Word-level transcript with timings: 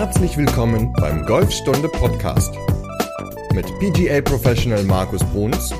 Herzlich 0.00 0.34
willkommen 0.38 0.94
beim 0.94 1.26
Golfstunde 1.26 1.86
Podcast 1.86 2.54
mit 3.52 3.66
PGA 3.80 4.22
Professional 4.22 4.82
Markus 4.84 5.22
Bruns 5.24 5.74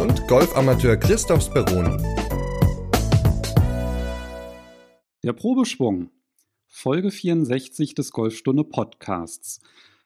und 0.00 0.26
Golfamateur 0.26 0.96
Christoph 0.96 1.44
Speroni. 1.44 1.96
Der 5.22 5.32
Probeschwung, 5.32 6.10
Folge 6.66 7.12
64 7.12 7.94
des 7.94 8.10
Golfstunde 8.10 8.64
Podcasts. 8.64 9.60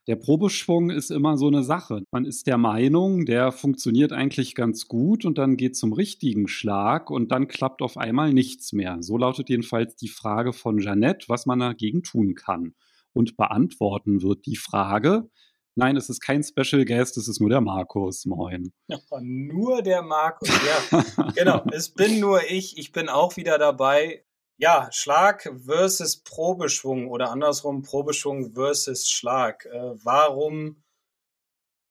Der 0.06 0.16
Probeschwung 0.16 0.90
ist 0.90 1.10
immer 1.10 1.38
so 1.38 1.46
eine 1.46 1.62
Sache. 1.62 2.02
Man 2.10 2.26
ist 2.26 2.46
der 2.46 2.58
Meinung, 2.58 3.24
der 3.24 3.52
funktioniert 3.52 4.12
eigentlich 4.12 4.54
ganz 4.54 4.86
gut 4.86 5.24
und 5.24 5.38
dann 5.38 5.56
geht 5.56 5.76
zum 5.76 5.94
richtigen 5.94 6.46
Schlag 6.46 7.10
und 7.10 7.32
dann 7.32 7.48
klappt 7.48 7.80
auf 7.80 7.96
einmal 7.96 8.34
nichts 8.34 8.74
mehr. 8.74 8.98
So 9.00 9.16
lautet 9.16 9.48
jedenfalls 9.48 9.96
die 9.96 10.08
Frage 10.08 10.52
von 10.52 10.78
Jeannette, 10.78 11.30
was 11.30 11.46
man 11.46 11.60
dagegen 11.60 12.02
tun 12.02 12.34
kann 12.34 12.74
und 13.16 13.36
beantworten 13.36 14.22
wird 14.22 14.46
die 14.46 14.56
Frage. 14.56 15.28
Nein, 15.74 15.96
es 15.96 16.08
ist 16.08 16.20
kein 16.20 16.42
Special 16.42 16.84
Guest, 16.84 17.16
es 17.18 17.28
ist 17.28 17.40
nur 17.40 17.50
der 17.50 17.60
Markus. 17.60 18.24
Moin. 18.24 18.72
Ja, 18.88 18.98
nur 19.20 19.82
der 19.82 20.02
Markus, 20.02 20.48
ja. 20.48 21.02
genau, 21.36 21.64
es 21.72 21.90
bin 21.90 22.20
nur 22.20 22.50
ich. 22.50 22.78
Ich 22.78 22.92
bin 22.92 23.08
auch 23.08 23.36
wieder 23.36 23.58
dabei. 23.58 24.24
Ja, 24.58 24.88
Schlag 24.90 25.52
versus 25.66 26.22
Probeschwung 26.22 27.08
oder 27.08 27.30
andersrum 27.30 27.82
Probeschwung 27.82 28.52
versus 28.54 29.08
Schlag. 29.08 29.66
Äh, 29.66 29.92
warum 30.02 30.82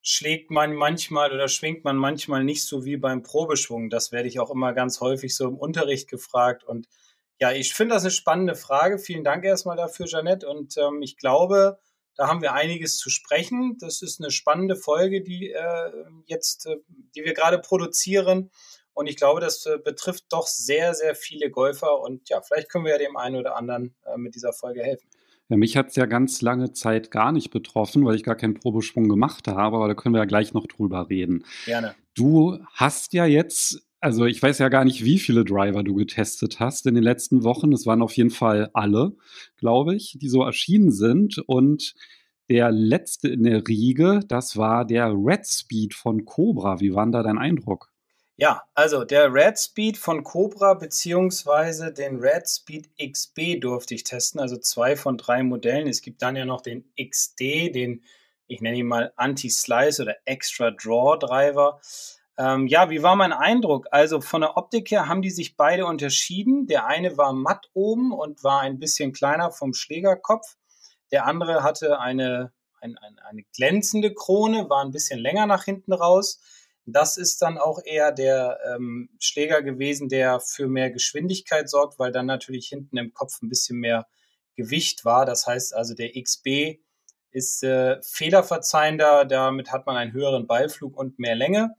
schlägt 0.02 0.50
man 0.50 0.74
manchmal 0.74 1.32
oder 1.32 1.48
schwingt 1.48 1.84
man 1.84 1.98
manchmal 1.98 2.44
nicht 2.44 2.66
so 2.66 2.86
wie 2.86 2.98
beim 2.98 3.22
Probeschwung? 3.22 3.92
Das 3.92 4.12
werde 4.12 4.28
ich 4.28 4.40
auch 4.40 4.50
immer 4.50 4.74
ganz 4.74 5.00
häufig 5.00 5.36
so 5.36 5.48
im 5.48 5.58
Unterricht 5.58 6.10
gefragt 6.10 6.64
und 6.64 6.88
ja, 7.40 7.52
ich 7.52 7.74
finde 7.74 7.96
das 7.96 8.04
eine 8.04 8.12
spannende 8.12 8.56
Frage. 8.56 8.98
Vielen 8.98 9.24
Dank 9.24 9.44
erstmal 9.44 9.78
dafür, 9.78 10.06
Janette. 10.08 10.48
Und 10.48 10.76
ähm, 10.78 11.02
ich 11.02 11.18
glaube, 11.18 11.80
da 12.16 12.28
haben 12.28 12.42
wir 12.42 12.54
einiges 12.54 12.98
zu 12.98 13.10
sprechen. 13.10 13.78
Das 13.80 14.02
ist 14.02 14.22
eine 14.22 14.32
spannende 14.32 14.76
Folge, 14.76 15.22
die 15.22 15.52
äh, 15.52 15.92
jetzt, 16.26 16.66
äh, 16.66 16.78
die 17.16 17.26
wir 17.26 17.34
gerade 17.34 17.60
produzieren. 17.60 18.52
Und 18.94 19.08
ich 19.08 19.18
glaube, 19.18 19.42
das 19.42 19.66
äh, 19.66 19.78
betrifft 19.84 20.26
doch 20.30 20.48
sehr, 20.48 20.94
sehr 20.94 21.16
viele 21.16 21.52
Golfer. 21.52 22.00
Und 22.00 22.30
ja, 22.30 22.42
vielleicht 22.42 22.70
können 22.70 22.86
wir 22.86 22.94
ja 22.94 22.98
dem 22.98 23.18
einen 23.18 23.36
oder 23.36 23.58
anderen 23.58 23.94
äh, 24.06 24.18
mit 24.18 24.36
dieser 24.36 24.54
Folge 24.54 24.82
helfen. 24.82 25.10
Ja, 25.50 25.58
mich 25.58 25.78
hat 25.78 25.90
es 25.90 25.96
ja 25.96 26.06
ganz 26.06 26.42
lange 26.42 26.72
Zeit 26.72 27.12
gar 27.12 27.32
nicht 27.32 27.52
betroffen, 27.52 28.06
weil 28.06 28.16
ich 28.16 28.24
gar 28.24 28.36
keinen 28.36 28.56
Probesprung 28.56 29.10
gemacht 29.10 29.48
habe, 29.48 29.76
aber 29.76 29.88
da 29.88 29.94
können 29.94 30.16
wir 30.16 30.20
ja 30.20 30.26
gleich 30.26 30.54
noch 30.54 30.66
drüber 30.66 31.10
reden. 31.10 31.46
Gerne. 31.66 31.94
Du 32.16 32.58
hast 32.74 33.14
ja 33.14 33.26
jetzt 33.26 33.86
also 34.06 34.26
ich 34.26 34.40
weiß 34.40 34.60
ja 34.60 34.70
gar 34.70 34.86
nicht, 34.86 35.04
wie 35.04 35.18
viele 35.18 35.44
Driver 35.44 35.82
du 35.82 35.96
getestet 35.96 36.60
hast 36.60 36.86
in 36.86 36.94
den 36.94 37.04
letzten 37.04 37.44
Wochen. 37.44 37.74
Es 37.74 37.88
waren 37.88 38.04
auf 38.04 38.16
jeden 38.16 38.30
Fall 38.30 38.70
alle, 38.74 39.14
glaube 39.58 39.96
ich, 39.96 40.20
die 40.22 40.30
so 40.30 40.44
erschienen 40.44 40.92
sind. 40.92 41.40
Und 41.48 41.96
der 42.48 42.70
letzte 42.70 43.30
in 43.30 43.42
der 43.42 43.68
Riege, 43.68 44.20
das 44.28 44.58
war 44.58 44.86
der 44.86 45.08
Red 45.08 45.48
Speed 45.48 45.96
von 45.96 46.24
Cobra. 46.24 46.80
Wie 46.80 46.94
war 46.94 47.08
da 47.08 47.24
dein 47.24 47.40
Eindruck? 47.40 47.92
Ja, 48.38 48.62
also 48.76 49.06
der 49.06 49.34
Red 49.34 49.58
Speed 49.58 49.98
von 49.98 50.24
Cobra 50.24 50.76
beziehungsweise 50.76 51.92
den 51.92 52.18
Red 52.20 52.48
Speed 52.48 52.90
XB 53.02 53.60
durfte 53.60 53.96
ich 53.96 54.04
testen, 54.04 54.40
also 54.40 54.58
zwei 54.58 54.96
von 54.96 55.18
drei 55.18 55.42
Modellen. 55.42 55.88
Es 55.88 56.04
gibt 56.04 56.22
dann 56.22 56.36
ja 56.36 56.46
noch 56.46 56.62
den 56.62 56.86
XD, 56.96 57.74
den 57.74 58.04
ich 58.46 58.62
nenne 58.62 58.78
ihn 58.78 58.86
mal 58.86 59.12
Anti-Slice 59.16 60.04
oder 60.04 60.16
Extra 60.26 60.70
Draw 60.70 61.18
Driver. 61.18 61.80
Ähm, 62.38 62.68
ja, 62.68 62.90
wie 62.90 63.02
war 63.02 63.16
mein 63.16 63.32
Eindruck? 63.32 63.88
Also 63.92 64.20
von 64.20 64.42
der 64.42 64.58
Optik 64.58 64.92
her 64.92 65.08
haben 65.08 65.22
die 65.22 65.30
sich 65.30 65.56
beide 65.56 65.86
unterschieden. 65.86 66.68
Der 66.68 66.86
eine 66.86 67.18
war 67.18 67.32
matt 67.34 67.70
oben 67.74 68.12
und 68.12 68.44
war 68.44 68.62
ein 68.62 68.80
bisschen 68.80 69.14
kleiner 69.14 69.52
vom 69.52 69.74
Schlägerkopf. 69.74 70.58
Der 71.12 71.26
andere 71.26 71.64
hatte 71.64 72.00
eine, 72.00 72.52
ein, 72.82 72.98
ein, 72.98 73.20
eine 73.20 73.44
glänzende 73.56 74.14
Krone, 74.14 74.70
war 74.70 74.84
ein 74.84 74.92
bisschen 74.92 75.20
länger 75.20 75.46
nach 75.46 75.64
hinten 75.64 75.94
raus. 75.94 76.42
Das 76.86 77.18
ist 77.18 77.42
dann 77.42 77.58
auch 77.58 77.80
eher 77.84 78.12
der 78.12 78.60
ähm, 78.76 79.10
Schläger 79.20 79.62
gewesen, 79.64 80.10
der 80.10 80.40
für 80.40 80.68
mehr 80.68 80.92
Geschwindigkeit 80.92 81.70
sorgt, 81.70 81.98
weil 82.00 82.12
dann 82.12 82.28
natürlich 82.28 82.68
hinten 82.68 82.98
im 82.98 83.14
Kopf 83.14 83.42
ein 83.42 83.50
bisschen 83.50 83.80
mehr 83.80 84.08
Gewicht 84.56 85.04
war. 85.04 85.26
Das 85.26 85.48
heißt 85.48 85.74
also, 85.74 85.96
der 85.96 86.12
XB 86.22 86.80
ist 87.32 87.64
äh, 87.64 88.02
fehlerverzeihender, 88.04 89.26
damit 89.26 89.72
hat 89.72 89.86
man 89.86 89.98
einen 89.98 90.14
höheren 90.14 90.48
Ballflug 90.48 90.96
und 90.96 91.18
mehr 91.18 91.36
Länge. 91.36 91.76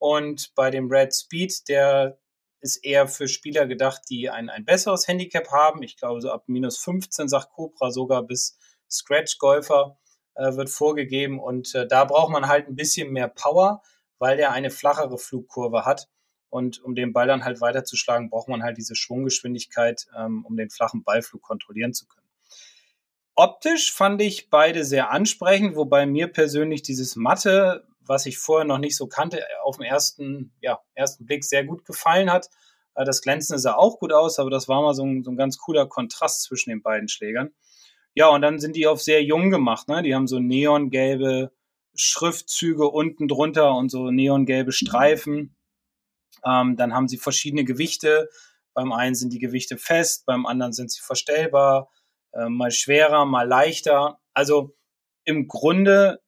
Und 0.00 0.54
bei 0.54 0.70
dem 0.70 0.90
Red 0.90 1.14
Speed, 1.14 1.68
der 1.68 2.18
ist 2.62 2.78
eher 2.78 3.06
für 3.06 3.28
Spieler 3.28 3.66
gedacht, 3.66 4.00
die 4.08 4.30
ein, 4.30 4.48
ein 4.48 4.64
besseres 4.64 5.06
Handicap 5.06 5.50
haben. 5.50 5.82
Ich 5.82 5.98
glaube, 5.98 6.22
so 6.22 6.32
ab 6.32 6.44
minus 6.46 6.78
15 6.78 7.28
sagt 7.28 7.52
Cobra 7.52 7.90
sogar 7.90 8.22
bis 8.22 8.58
Scratch-Golfer 8.90 9.98
äh, 10.36 10.56
wird 10.56 10.70
vorgegeben. 10.70 11.38
Und 11.38 11.74
äh, 11.74 11.86
da 11.86 12.06
braucht 12.06 12.32
man 12.32 12.48
halt 12.48 12.66
ein 12.66 12.76
bisschen 12.76 13.12
mehr 13.12 13.28
Power, 13.28 13.82
weil 14.18 14.38
der 14.38 14.52
eine 14.52 14.70
flachere 14.70 15.18
Flugkurve 15.18 15.84
hat. 15.84 16.08
Und 16.48 16.82
um 16.82 16.94
den 16.94 17.12
Ball 17.12 17.26
dann 17.26 17.44
halt 17.44 17.60
weiterzuschlagen, 17.60 18.30
braucht 18.30 18.48
man 18.48 18.62
halt 18.62 18.78
diese 18.78 18.96
Schwunggeschwindigkeit, 18.96 20.06
ähm, 20.16 20.46
um 20.46 20.56
den 20.56 20.70
flachen 20.70 21.04
Ballflug 21.04 21.42
kontrollieren 21.42 21.92
zu 21.92 22.06
können. 22.08 22.26
Optisch 23.34 23.92
fand 23.92 24.22
ich 24.22 24.48
beide 24.48 24.84
sehr 24.86 25.10
ansprechend, 25.10 25.76
wobei 25.76 26.06
mir 26.06 26.28
persönlich 26.28 26.80
dieses 26.80 27.16
Matte 27.16 27.86
was 28.10 28.26
ich 28.26 28.38
vorher 28.38 28.66
noch 28.66 28.78
nicht 28.78 28.96
so 28.96 29.06
kannte, 29.06 29.40
auf 29.62 29.76
den 29.76 29.86
ersten, 29.86 30.52
ja, 30.60 30.80
ersten 30.94 31.26
Blick 31.26 31.44
sehr 31.44 31.64
gut 31.64 31.84
gefallen 31.84 32.28
hat. 32.28 32.50
Äh, 32.96 33.04
das 33.04 33.22
Glänzende 33.22 33.60
sah 33.60 33.74
auch 33.74 34.00
gut 34.00 34.12
aus, 34.12 34.40
aber 34.40 34.50
das 34.50 34.66
war 34.66 34.82
mal 34.82 34.94
so 34.94 35.04
ein, 35.04 35.22
so 35.22 35.30
ein 35.30 35.36
ganz 35.36 35.58
cooler 35.58 35.86
Kontrast 35.86 36.42
zwischen 36.42 36.70
den 36.70 36.82
beiden 36.82 37.08
Schlägern. 37.08 37.50
Ja, 38.14 38.26
und 38.30 38.42
dann 38.42 38.58
sind 38.58 38.74
die 38.74 38.88
auf 38.88 39.00
sehr 39.00 39.22
jung 39.22 39.50
gemacht. 39.50 39.86
Ne? 39.86 40.02
Die 40.02 40.12
haben 40.12 40.26
so 40.26 40.40
neongelbe 40.40 41.52
Schriftzüge 41.94 42.88
unten 42.88 43.28
drunter 43.28 43.76
und 43.76 43.90
so 43.90 44.10
neongelbe 44.10 44.72
Streifen. 44.72 45.54
Ähm, 46.44 46.74
dann 46.74 46.92
haben 46.92 47.06
sie 47.06 47.16
verschiedene 47.16 47.62
Gewichte. 47.62 48.28
Beim 48.74 48.92
einen 48.92 49.14
sind 49.14 49.32
die 49.32 49.38
Gewichte 49.38 49.78
fest, 49.78 50.26
beim 50.26 50.46
anderen 50.46 50.72
sind 50.72 50.90
sie 50.90 51.00
verstellbar, 51.00 51.88
äh, 52.32 52.48
mal 52.48 52.72
schwerer, 52.72 53.24
mal 53.24 53.46
leichter. 53.46 54.18
Also 54.34 54.74
im 55.22 55.46
Grunde 55.46 56.20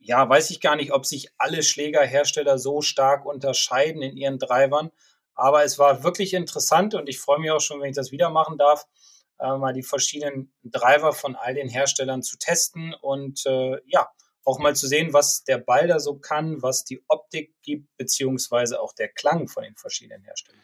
ja, 0.00 0.28
weiß 0.28 0.50
ich 0.50 0.60
gar 0.60 0.76
nicht, 0.76 0.92
ob 0.92 1.06
sich 1.06 1.30
alle 1.38 1.62
Schlägerhersteller 1.62 2.58
so 2.58 2.80
stark 2.82 3.24
unterscheiden 3.24 4.02
in 4.02 4.16
ihren 4.16 4.38
Drivern. 4.38 4.90
Aber 5.34 5.64
es 5.64 5.78
war 5.78 6.04
wirklich 6.04 6.34
interessant 6.34 6.94
und 6.94 7.08
ich 7.08 7.20
freue 7.20 7.38
mich 7.40 7.50
auch 7.50 7.60
schon, 7.60 7.80
wenn 7.80 7.90
ich 7.90 7.96
das 7.96 8.12
wieder 8.12 8.30
machen 8.30 8.58
darf, 8.58 8.86
äh, 9.38 9.56
mal 9.56 9.72
die 9.72 9.82
verschiedenen 9.82 10.52
Driver 10.62 11.12
von 11.12 11.34
all 11.34 11.54
den 11.54 11.68
Herstellern 11.68 12.22
zu 12.22 12.36
testen 12.36 12.94
und 12.94 13.46
äh, 13.46 13.78
ja, 13.86 14.08
auch 14.44 14.58
mal 14.58 14.74
zu 14.74 14.86
sehen, 14.86 15.12
was 15.12 15.44
der 15.44 15.58
Ball 15.58 15.86
da 15.86 15.98
so 15.98 16.18
kann, 16.18 16.62
was 16.62 16.84
die 16.84 17.02
Optik 17.08 17.54
gibt, 17.62 17.96
beziehungsweise 17.96 18.80
auch 18.80 18.92
der 18.94 19.08
Klang 19.08 19.48
von 19.48 19.62
den 19.62 19.76
verschiedenen 19.76 20.22
Herstellern. 20.24 20.60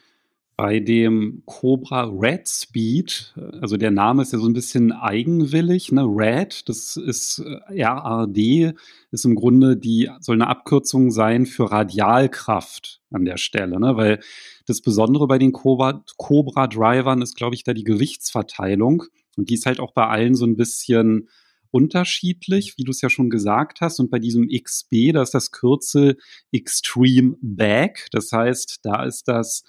Bei 0.57 0.79
dem 0.79 1.43
Cobra 1.45 2.05
Red 2.05 2.47
Speed, 2.47 3.35
also 3.61 3.77
der 3.77 3.91
Name 3.91 4.23
ist 4.23 4.33
ja 4.33 4.39
so 4.39 4.47
ein 4.47 4.53
bisschen 4.53 4.91
eigenwillig, 4.91 5.91
ne? 5.91 6.01
Red, 6.03 6.67
das 6.67 6.97
ist 6.97 7.43
äh, 7.69 7.83
RAD, 7.83 8.73
ist 9.11 9.25
im 9.25 9.35
Grunde 9.35 9.77
die, 9.77 10.09
soll 10.19 10.35
eine 10.35 10.47
Abkürzung 10.47 11.11
sein 11.11 11.45
für 11.45 11.71
Radialkraft 11.71 13.01
an 13.11 13.25
der 13.25 13.37
Stelle, 13.37 13.79
ne? 13.79 13.97
Weil 13.97 14.19
das 14.65 14.81
Besondere 14.81 15.27
bei 15.27 15.37
den 15.37 15.51
Cobra, 15.51 16.03
Cobra 16.17 16.65
Drivern 16.65 17.21
ist, 17.21 17.35
glaube 17.35 17.53
ich, 17.53 17.63
da 17.63 17.75
die 17.75 17.83
Gewichtsverteilung. 17.83 19.03
Und 19.35 19.51
die 19.51 19.53
ist 19.53 19.67
halt 19.67 19.79
auch 19.79 19.93
bei 19.93 20.07
allen 20.07 20.33
so 20.33 20.47
ein 20.47 20.57
bisschen 20.57 21.29
unterschiedlich, 21.69 22.79
wie 22.79 22.83
du 22.83 22.89
es 22.89 23.01
ja 23.01 23.11
schon 23.11 23.29
gesagt 23.29 23.81
hast. 23.81 23.99
Und 23.99 24.09
bei 24.09 24.17
diesem 24.17 24.47
XB, 24.49 25.13
da 25.13 25.21
ist 25.21 25.35
das 25.35 25.51
Kürzel 25.51 26.17
Extreme 26.51 27.35
Back. 27.41 28.07
Das 28.11 28.31
heißt, 28.31 28.79
da 28.81 29.03
ist 29.03 29.27
das 29.27 29.63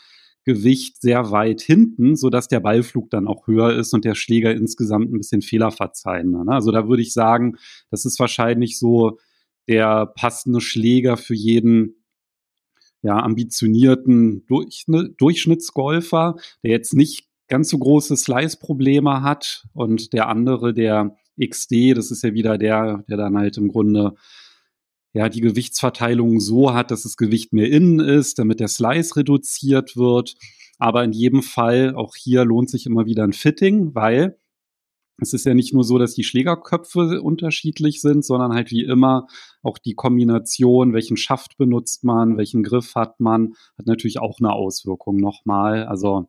Gewicht 0.49 1.01
sehr 1.01 1.31
weit 1.31 1.61
hinten, 1.61 2.17
sodass 2.17 2.49
der 2.49 2.61
Ballflug 2.61 3.11
dann 3.11 3.29
auch 3.29 3.47
höher 3.47 3.77
ist 3.77 3.93
und 3.93 4.05
der 4.05 4.15
Schläger 4.15 4.53
insgesamt 4.53 5.13
ein 5.13 5.19
bisschen 5.19 5.43
fehlerverzeihender. 5.43 6.45
Ne? 6.45 6.53
Also 6.53 6.73
da 6.73 6.89
würde 6.89 7.03
ich 7.03 7.13
sagen, 7.13 7.57
das 7.91 8.07
ist 8.07 8.19
wahrscheinlich 8.19 8.79
so 8.79 9.19
der 9.69 10.07
passende 10.07 10.61
Schläger 10.61 11.19
für 11.19 11.35
jeden 11.35 12.03
ja, 13.03 13.19
ambitionierten 13.19 14.47
Durchschnittsgolfer, 14.47 16.37
der 16.65 16.71
jetzt 16.71 16.95
nicht 16.95 17.29
ganz 17.49 17.69
so 17.69 17.79
große 17.79 18.17
Slice-Probleme 18.17 19.23
hat 19.23 19.67
und 19.75 20.13
der 20.13 20.29
andere, 20.29 20.75
der 20.75 21.17
XD, 21.41 21.97
das 21.97 22.11
ist 22.11 22.25
ja 22.25 22.35
wieder 22.35 22.59
der, 22.59 23.05
der 23.09 23.17
dann 23.17 23.37
halt 23.37 23.57
im 23.59 23.69
Grunde 23.69 24.15
ja, 25.13 25.29
die 25.29 25.41
Gewichtsverteilung 25.41 26.41
so 26.41 26.75
hat, 26.75 26.91
dass 26.91 27.03
das 27.03 27.17
Gewicht 27.17 27.53
mehr 27.53 27.71
innen 27.71 28.01
ist, 28.01 28.39
damit 28.39 28.61
der 28.61 28.69
Slice 28.69 29.17
reduziert 29.17 29.97
wird. 29.97 30.35
Aber 30.79 31.03
in 31.03 31.13
jedem 31.13 31.43
Fall, 31.43 31.95
auch 31.95 32.15
hier 32.15 32.45
lohnt 32.45 32.71
sich 32.71 32.87
immer 32.87 33.07
wieder 33.07 33.25
ein 33.25 33.33
Fitting, 33.33 33.95
weil 33.95 34.39
es 35.21 35.33
ist 35.33 35.45
ja 35.45 35.55
nicht 35.55 35.75
nur 35.75 35.83
so, 35.83 35.99
dass 35.99 36.15
die 36.15 36.23
Schlägerköpfe 36.23 37.21
unterschiedlich 37.21 38.01
sind, 38.01 38.25
sondern 38.25 38.53
halt 38.53 38.71
wie 38.71 38.85
immer 38.85 39.27
auch 39.63 39.79
die 39.79 39.95
Kombination, 39.95 40.93
welchen 40.93 41.17
Schaft 41.17 41.57
benutzt 41.57 42.05
man, 42.05 42.37
welchen 42.37 42.63
Griff 42.63 42.95
hat 42.95 43.19
man, 43.19 43.55
hat 43.77 43.87
natürlich 43.87 44.21
auch 44.21 44.39
eine 44.39 44.53
Auswirkung 44.53 45.17
nochmal. 45.17 45.87
Also 45.87 46.29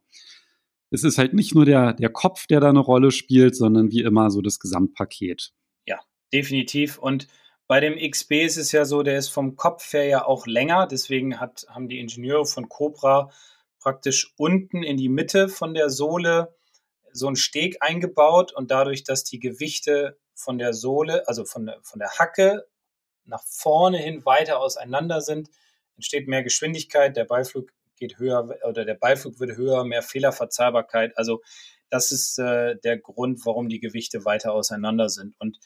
es 0.89 1.03
ist 1.03 1.19
halt 1.19 1.33
nicht 1.35 1.53
nur 1.53 1.65
der, 1.65 1.93
der 1.93 2.09
Kopf, 2.09 2.47
der 2.47 2.59
da 2.59 2.69
eine 2.69 2.79
Rolle 2.79 3.11
spielt, 3.11 3.55
sondern 3.55 3.91
wie 3.91 4.01
immer 4.01 4.31
so 4.31 4.41
das 4.41 4.59
Gesamtpaket. 4.59 5.51
Ja, 5.85 5.99
definitiv. 6.33 6.97
Und 6.97 7.27
bei 7.69 7.79
dem 7.79 7.99
XB 7.99 8.31
ist 8.45 8.57
es 8.57 8.71
ja 8.71 8.83
so, 8.83 9.03
der 9.03 9.19
ist 9.19 9.29
vom 9.29 9.55
Kopf 9.55 9.93
her 9.93 10.05
ja 10.05 10.25
auch 10.25 10.47
länger. 10.47 10.87
Deswegen 10.87 11.39
hat, 11.39 11.67
haben 11.69 11.87
die 11.87 11.99
Ingenieure 11.99 12.47
von 12.47 12.67
Cobra 12.67 13.29
praktisch 13.79 14.33
unten 14.37 14.81
in 14.81 14.97
die 14.97 15.07
Mitte 15.07 15.49
von 15.49 15.75
der 15.75 15.91
Sohle 15.91 16.55
so 17.13 17.27
einen 17.27 17.35
Steg 17.35 17.77
eingebaut 17.81 18.51
und 18.51 18.71
dadurch, 18.71 19.03
dass 19.03 19.23
die 19.23 19.37
Gewichte 19.37 20.17
von 20.33 20.57
der 20.57 20.73
Sohle, 20.73 21.27
also 21.27 21.45
von 21.45 21.67
der, 21.67 21.79
von 21.83 21.99
der 21.99 22.09
Hacke 22.17 22.65
nach 23.25 23.43
vorne 23.43 23.99
hin 23.99 24.25
weiter 24.25 24.59
auseinander 24.59 25.21
sind, 25.21 25.51
entsteht 25.95 26.27
mehr 26.27 26.41
Geschwindigkeit, 26.41 27.15
der 27.15 27.25
Beiflug 27.25 27.69
geht 27.97 28.17
höher 28.17 28.49
oder 28.67 28.83
der 28.83 28.95
Beiflug 28.95 29.39
wird 29.39 29.57
höher, 29.57 29.85
mehr 29.85 30.01
Fehlerverzeihbarkeit. 30.01 31.15
Also 31.19 31.43
das 31.91 32.11
ist 32.11 32.39
äh, 32.39 32.77
der 32.77 32.97
Grund, 32.97 33.45
warum 33.45 33.69
die 33.69 33.79
Gewichte 33.79 34.25
weiter 34.25 34.53
auseinander 34.53 35.09
sind. 35.09 35.35
Und 35.37 35.59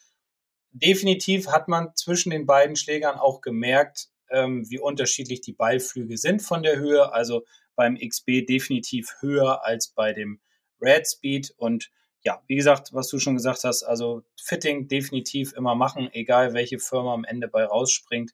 definitiv 0.74 1.48
hat 1.48 1.68
man 1.68 1.96
zwischen 1.96 2.30
den 2.32 2.46
beiden 2.46 2.76
Schlägern 2.76 3.18
auch 3.18 3.42
gemerkt, 3.42 4.10
ähm, 4.30 4.70
wie 4.70 4.80
unterschiedlich 4.80 5.42
die 5.42 5.54
Beiflüge 5.54 6.18
sind 6.18 6.42
von 6.42 6.64
der 6.64 6.78
Höhe. 6.78 7.14
Also 7.14 7.46
beim 7.76 7.98
XB 7.98 8.46
definitiv 8.48 9.16
höher 9.20 9.66
als 9.66 9.90
bei 9.90 10.14
dem 10.14 10.40
Red 10.82 11.08
Speed. 11.08 11.54
Und 11.58 11.92
ja, 12.24 12.42
wie 12.48 12.56
gesagt, 12.56 12.94
was 12.94 13.10
du 13.10 13.20
schon 13.20 13.36
gesagt 13.36 13.64
hast, 13.64 13.84
also 13.84 14.24
Fitting 14.42 14.88
definitiv 14.88 15.54
immer 15.54 15.76
machen, 15.76 16.10
egal 16.14 16.54
welche 16.54 16.80
Firma 16.80 17.14
am 17.14 17.24
Ende 17.24 17.48
bei 17.48 17.64
rausspringt 17.66 18.34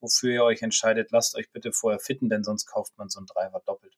wofür 0.00 0.32
ihr 0.32 0.44
euch 0.44 0.62
entscheidet, 0.62 1.10
lasst 1.10 1.36
euch 1.36 1.50
bitte 1.50 1.72
vorher 1.72 1.98
fitten, 1.98 2.28
denn 2.28 2.44
sonst 2.44 2.66
kauft 2.66 2.96
man 2.96 3.08
so 3.08 3.18
einen 3.18 3.26
Driver 3.26 3.62
doppelt. 3.66 3.94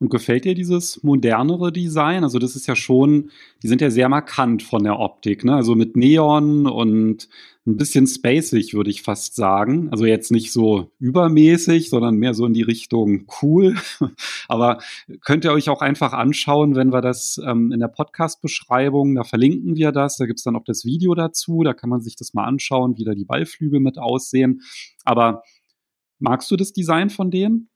Und 0.00 0.08
gefällt 0.08 0.46
dir 0.46 0.54
dieses 0.54 1.02
modernere 1.02 1.70
Design? 1.72 2.24
Also 2.24 2.38
das 2.38 2.56
ist 2.56 2.66
ja 2.66 2.74
schon, 2.74 3.30
die 3.62 3.68
sind 3.68 3.82
ja 3.82 3.90
sehr 3.90 4.08
markant 4.08 4.62
von 4.62 4.82
der 4.82 4.98
Optik, 4.98 5.44
ne? 5.44 5.54
Also 5.54 5.74
mit 5.74 5.94
Neon 5.94 6.66
und 6.66 7.28
ein 7.66 7.76
bisschen 7.76 8.06
spacig, 8.06 8.72
würde 8.72 8.88
ich 8.88 9.02
fast 9.02 9.36
sagen. 9.36 9.90
Also 9.90 10.06
jetzt 10.06 10.30
nicht 10.30 10.52
so 10.52 10.90
übermäßig, 11.00 11.90
sondern 11.90 12.14
mehr 12.14 12.32
so 12.32 12.46
in 12.46 12.54
die 12.54 12.62
Richtung 12.62 13.26
cool. 13.42 13.76
Aber 14.48 14.78
könnt 15.20 15.44
ihr 15.44 15.52
euch 15.52 15.68
auch 15.68 15.82
einfach 15.82 16.14
anschauen, 16.14 16.76
wenn 16.76 16.94
wir 16.94 17.02
das 17.02 17.38
ähm, 17.46 17.70
in 17.70 17.80
der 17.80 17.88
Podcast-Beschreibung, 17.88 19.14
da 19.14 19.24
verlinken 19.24 19.76
wir 19.76 19.92
das, 19.92 20.16
da 20.16 20.24
gibt's 20.24 20.44
dann 20.44 20.56
auch 20.56 20.64
das 20.64 20.86
Video 20.86 21.14
dazu, 21.14 21.62
da 21.62 21.74
kann 21.74 21.90
man 21.90 22.00
sich 22.00 22.16
das 22.16 22.32
mal 22.32 22.44
anschauen, 22.44 22.96
wie 22.96 23.04
da 23.04 23.14
die 23.14 23.26
Ballflüge 23.26 23.80
mit 23.80 23.98
aussehen. 23.98 24.62
Aber 25.04 25.42
magst 26.18 26.50
du 26.50 26.56
das 26.56 26.72
Design 26.72 27.10
von 27.10 27.30
denen? 27.30 27.68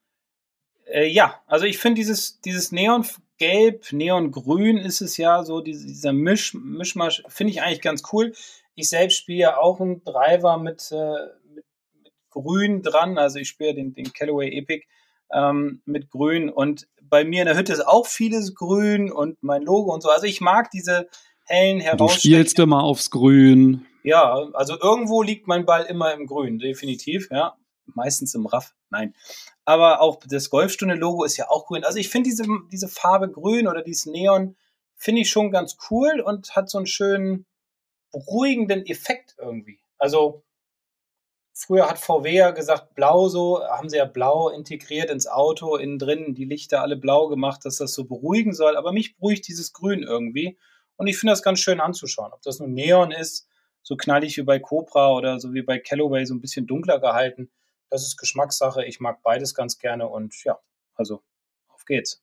Äh, 0.87 1.09
ja, 1.09 1.41
also 1.47 1.65
ich 1.65 1.79
finde 1.79 2.01
dieses, 2.01 2.41
dieses 2.41 2.73
Neongelb, 2.73 3.93
Neongrün 3.93 4.79
ist 4.79 5.01
es 5.01 5.17
ja 5.17 5.43
so, 5.45 5.61
diese, 5.61 5.87
dieser 5.87 6.13
Misch, 6.13 6.55
Mischmasch 6.55 7.23
finde 7.29 7.53
ich 7.53 7.63
eigentlich 7.63 7.81
ganz 7.81 8.03
cool. 8.13 8.33
Ich 8.75 8.89
selbst 8.89 9.17
spiele 9.17 9.39
ja 9.39 9.57
auch 9.57 9.81
einen 9.81 10.03
Driver 10.05 10.59
mit, 10.59 10.91
äh, 10.93 11.15
mit, 11.55 11.65
mit, 12.03 12.13
Grün 12.31 12.83
dran, 12.83 13.17
also 13.17 13.39
ich 13.39 13.49
spiele 13.49 13.75
den, 13.75 13.95
den 13.95 14.13
Callaway 14.13 14.57
Epic 14.59 14.87
ähm, 15.33 15.83
mit 15.85 16.11
Grün 16.11 16.51
und 16.51 16.89
bei 17.03 17.25
mir 17.25 17.43
in 17.43 17.47
der 17.47 17.57
Hütte 17.57 17.73
ist 17.73 17.87
auch 17.87 18.07
vieles 18.07 18.55
Grün 18.55 19.13
und 19.13 19.43
mein 19.43 19.63
Logo 19.63 19.93
und 19.93 20.03
so. 20.03 20.09
Also 20.09 20.27
ich 20.27 20.41
mag 20.41 20.71
diese 20.71 21.09
hellen 21.45 21.81
heraus. 21.81 22.15
Du 22.15 22.19
spielst 22.19 22.59
immer 22.59 22.83
aufs 22.83 23.11
Grün. 23.11 23.87
Ja, 24.03 24.49
also 24.53 24.79
irgendwo 24.81 25.23
liegt 25.23 25.47
mein 25.47 25.65
Ball 25.65 25.85
immer 25.85 26.13
im 26.13 26.27
Grün, 26.27 26.59
definitiv, 26.59 27.29
ja. 27.31 27.57
Meistens 27.87 28.35
im 28.35 28.47
Raff, 28.47 28.75
nein 28.91 29.15
aber 29.65 30.01
auch 30.01 30.21
das 30.27 30.51
Golfstunde-Logo 30.51 31.25
ist 31.25 31.37
ja 31.37 31.49
auch 31.49 31.67
grün. 31.67 31.85
Also 31.85 31.99
ich 31.99 32.09
finde 32.09 32.31
diese, 32.31 32.45
diese 32.71 32.89
Farbe 32.89 33.31
grün 33.31 33.67
oder 33.67 33.83
dieses 33.83 34.07
Neon 34.07 34.57
finde 34.97 35.23
ich 35.23 35.31
schon 35.31 35.51
ganz 35.51 35.77
cool 35.91 36.21
und 36.21 36.55
hat 36.55 36.69
so 36.69 36.79
einen 36.79 36.87
schönen 36.87 37.47
beruhigenden 38.13 38.87
Effekt 38.87 39.35
irgendwie. 39.39 39.81
Also 39.99 40.45
früher 41.55 41.89
hat 41.89 41.99
VW 41.99 42.31
ja 42.33 42.51
gesagt, 42.51 42.95
blau 42.95 43.29
so, 43.29 43.63
haben 43.65 43.89
sie 43.89 43.97
ja 43.97 44.05
blau 44.05 44.51
integriert 44.51 45.11
ins 45.11 45.27
Auto, 45.27 45.77
innen 45.77 45.99
drin 45.99 46.35
die 46.35 46.45
Lichter 46.45 46.83
alle 46.83 46.97
blau 46.97 47.29
gemacht, 47.29 47.65
dass 47.65 47.77
das 47.77 47.95
so 47.95 48.05
beruhigen 48.05 48.53
soll. 48.53 48.77
Aber 48.77 48.93
mich 48.93 49.17
beruhigt 49.17 49.49
dieses 49.49 49.73
Grün 49.73 50.03
irgendwie. 50.03 50.59
Und 50.97 51.07
ich 51.07 51.19
finde 51.19 51.33
das 51.33 51.43
ganz 51.43 51.61
schön 51.61 51.81
anzuschauen. 51.81 52.33
Ob 52.33 52.43
das 52.43 52.61
nun 52.61 52.75
Neon 52.75 53.11
ist, 53.13 53.49
so 53.83 53.97
knallig 53.97 54.37
wie 54.37 54.43
bei 54.43 54.59
Cobra 54.59 55.13
oder 55.13 55.41
so 55.41 55.53
wie 55.53 55.63
bei 55.63 55.79
Callaway, 55.79 56.25
so 56.25 56.35
ein 56.35 56.41
bisschen 56.41 56.67
dunkler 56.67 57.01
gehalten. 57.01 57.51
Das 57.91 58.03
ist 58.03 58.17
Geschmackssache. 58.17 58.85
Ich 58.85 59.01
mag 59.01 59.23
beides 59.23 59.55
ganz 59.55 59.79
gerne 59.79 60.09
und 60.09 60.35
ja, 60.45 60.59
also 60.95 61.23
auf 61.69 61.85
geht's. 61.85 62.23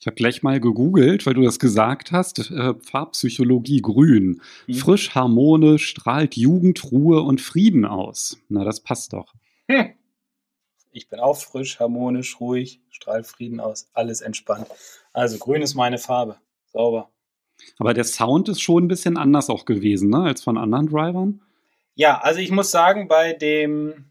Ich 0.00 0.06
habe 0.06 0.16
gleich 0.16 0.42
mal 0.42 0.60
gegoogelt, 0.60 1.24
weil 1.24 1.34
du 1.34 1.42
das 1.42 1.58
gesagt 1.58 2.12
hast. 2.12 2.50
Äh, 2.50 2.74
Farbpsychologie 2.74 3.80
grün. 3.80 4.42
Mhm. 4.66 4.74
Frisch, 4.74 5.14
harmonisch, 5.14 5.88
strahlt 5.88 6.36
Jugend, 6.36 6.92
Ruhe 6.92 7.22
und 7.22 7.40
Frieden 7.40 7.84
aus. 7.84 8.36
Na, 8.48 8.64
das 8.64 8.80
passt 8.80 9.12
doch. 9.12 9.34
Hm. 9.70 9.94
Ich 10.92 11.08
bin 11.08 11.20
auch 11.20 11.36
frisch, 11.36 11.80
harmonisch, 11.80 12.38
ruhig, 12.38 12.80
strahlt 12.90 13.26
Frieden 13.26 13.60
aus. 13.60 13.88
Alles 13.94 14.20
entspannt. 14.20 14.66
Also 15.12 15.38
grün 15.38 15.62
ist 15.62 15.74
meine 15.74 15.98
Farbe. 15.98 16.36
Sauber. 16.66 17.10
Aber 17.78 17.94
der 17.94 18.04
Sound 18.04 18.48
ist 18.48 18.60
schon 18.60 18.84
ein 18.84 18.88
bisschen 18.88 19.16
anders 19.16 19.48
auch 19.48 19.64
gewesen, 19.64 20.10
ne, 20.10 20.18
als 20.18 20.42
von 20.42 20.58
anderen 20.58 20.86
Drivern. 20.86 21.40
Ja, 21.94 22.20
also 22.20 22.40
ich 22.40 22.50
muss 22.50 22.70
sagen, 22.70 23.08
bei 23.08 23.32
dem 23.32 24.10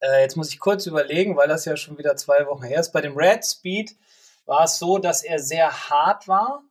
äh, 0.00 0.22
jetzt 0.22 0.36
muss 0.36 0.50
ich 0.50 0.60
kurz 0.60 0.86
überlegen, 0.86 1.36
weil 1.36 1.48
das 1.48 1.64
ja 1.64 1.76
schon 1.76 1.98
wieder 1.98 2.16
zwei 2.16 2.46
Wochen 2.46 2.64
her 2.64 2.80
ist. 2.80 2.92
Bei 2.92 3.00
dem 3.00 3.16
Red 3.16 3.44
Speed 3.44 3.96
war 4.46 4.64
es 4.64 4.78
so, 4.78 4.98
dass 4.98 5.22
er 5.22 5.38
sehr 5.38 5.90
hart 5.90 6.28
war, 6.28 6.62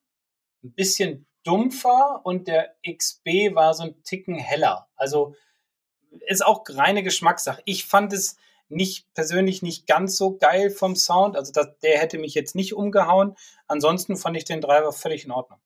ein 0.64 0.74
bisschen 0.74 1.28
dumpfer 1.44 2.22
und 2.24 2.48
der 2.48 2.76
XB 2.86 3.56
war 3.56 3.74
so 3.74 3.84
ein 3.84 4.04
Ticken 4.04 4.36
heller. 4.36 4.88
Also 4.96 5.36
ist 6.28 6.46
auch 6.46 6.64
reine 6.68 7.04
Geschmackssache. 7.04 7.62
Ich 7.66 7.86
fand 7.86 8.12
es 8.14 8.38
nicht 8.70 9.14
persönlich 9.14 9.62
nicht 9.62 9.88
ganz 9.88 10.18
so 10.18 10.38
geil 10.38 10.70
vom 10.70 10.96
Sound. 10.96 11.38
Also 11.38 11.54
das, 11.54 11.80
der 11.82 12.00
hätte 12.00 12.18
mich 12.18 12.34
jetzt 12.34 12.56
nicht 12.56 12.74
umgehauen. 12.74 13.36
Ansonsten 13.68 14.18
fand 14.18 14.36
ich 14.36 14.44
den 14.44 14.62
Driver 14.62 14.92
völlig 14.92 15.26
in 15.26 15.32
Ordnung. 15.32 15.60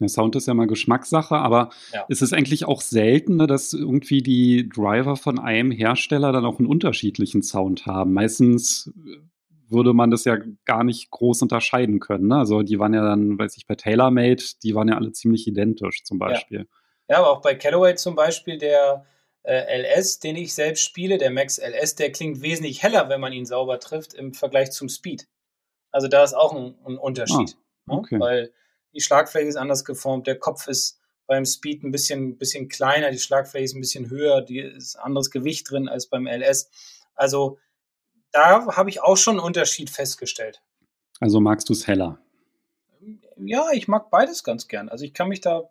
Der 0.00 0.08
Sound 0.08 0.34
ist 0.36 0.46
ja 0.46 0.54
mal 0.54 0.66
Geschmackssache, 0.66 1.36
aber 1.36 1.70
ja. 1.92 2.04
ist 2.08 2.22
es 2.22 2.32
eigentlich 2.32 2.64
auch 2.64 2.80
selten, 2.80 3.36
ne, 3.36 3.46
dass 3.46 3.72
irgendwie 3.72 4.22
die 4.22 4.68
Driver 4.68 5.16
von 5.16 5.38
einem 5.38 5.70
Hersteller 5.70 6.32
dann 6.32 6.44
auch 6.44 6.58
einen 6.58 6.68
unterschiedlichen 6.68 7.42
Sound 7.42 7.86
haben? 7.86 8.12
Meistens 8.12 8.92
würde 9.70 9.92
man 9.94 10.10
das 10.10 10.24
ja 10.24 10.36
gar 10.64 10.84
nicht 10.84 11.10
groß 11.10 11.42
unterscheiden 11.42 12.00
können. 12.00 12.28
Ne? 12.28 12.36
Also 12.36 12.62
die 12.62 12.78
waren 12.78 12.92
ja 12.92 13.02
dann, 13.02 13.38
weiß 13.38 13.56
ich, 13.56 13.66
bei 13.66 13.76
TaylorMade, 13.76 14.42
die 14.62 14.74
waren 14.74 14.88
ja 14.88 14.96
alle 14.96 15.12
ziemlich 15.12 15.46
identisch 15.46 16.02
zum 16.02 16.18
Beispiel. 16.18 16.66
Ja, 17.08 17.14
ja 17.14 17.18
aber 17.18 17.30
auch 17.30 17.40
bei 17.40 17.54
Callaway 17.54 17.94
zum 17.94 18.16
Beispiel, 18.16 18.58
der 18.58 19.06
äh, 19.42 19.80
LS, 19.80 20.18
den 20.18 20.36
ich 20.36 20.54
selbst 20.54 20.82
spiele, 20.82 21.18
der 21.18 21.30
Max 21.30 21.58
LS, 21.58 21.94
der 21.94 22.12
klingt 22.12 22.42
wesentlich 22.42 22.82
heller, 22.82 23.08
wenn 23.08 23.20
man 23.20 23.32
ihn 23.32 23.46
sauber 23.46 23.78
trifft, 23.78 24.12
im 24.14 24.34
Vergleich 24.34 24.72
zum 24.72 24.88
Speed. 24.88 25.28
Also 25.92 26.08
da 26.08 26.24
ist 26.24 26.34
auch 26.34 26.54
ein, 26.54 26.74
ein 26.84 26.98
Unterschied. 26.98 27.56
Ah, 27.86 27.94
okay. 27.94 28.16
ne? 28.16 28.20
Weil 28.20 28.52
die 28.94 29.00
Schlagfläche 29.00 29.48
ist 29.48 29.56
anders 29.56 29.84
geformt, 29.84 30.26
der 30.26 30.38
Kopf 30.38 30.66
ist 30.66 31.00
beim 31.26 31.44
Speed 31.44 31.84
ein 31.84 31.92
bisschen, 31.92 32.38
bisschen 32.38 32.68
kleiner, 32.68 33.10
die 33.10 33.18
Schlagfläche 33.18 33.64
ist 33.64 33.74
ein 33.74 33.80
bisschen 33.80 34.10
höher, 34.10 34.42
die 34.42 34.58
ist 34.58 34.96
anderes 34.96 35.30
Gewicht 35.30 35.70
drin 35.70 35.88
als 35.88 36.06
beim 36.06 36.26
LS. 36.26 36.70
Also 37.14 37.58
da 38.32 38.66
habe 38.76 38.90
ich 38.90 39.02
auch 39.02 39.16
schon 39.16 39.34
einen 39.34 39.46
Unterschied 39.46 39.90
festgestellt. 39.90 40.62
Also 41.20 41.40
magst 41.40 41.68
du 41.68 41.72
es 41.72 41.86
heller? 41.86 42.18
Ja, 43.36 43.70
ich 43.72 43.88
mag 43.88 44.10
beides 44.10 44.42
ganz 44.42 44.68
gern. 44.68 44.88
Also 44.88 45.04
ich 45.04 45.14
kann 45.14 45.28
mich 45.28 45.40
da, 45.40 45.70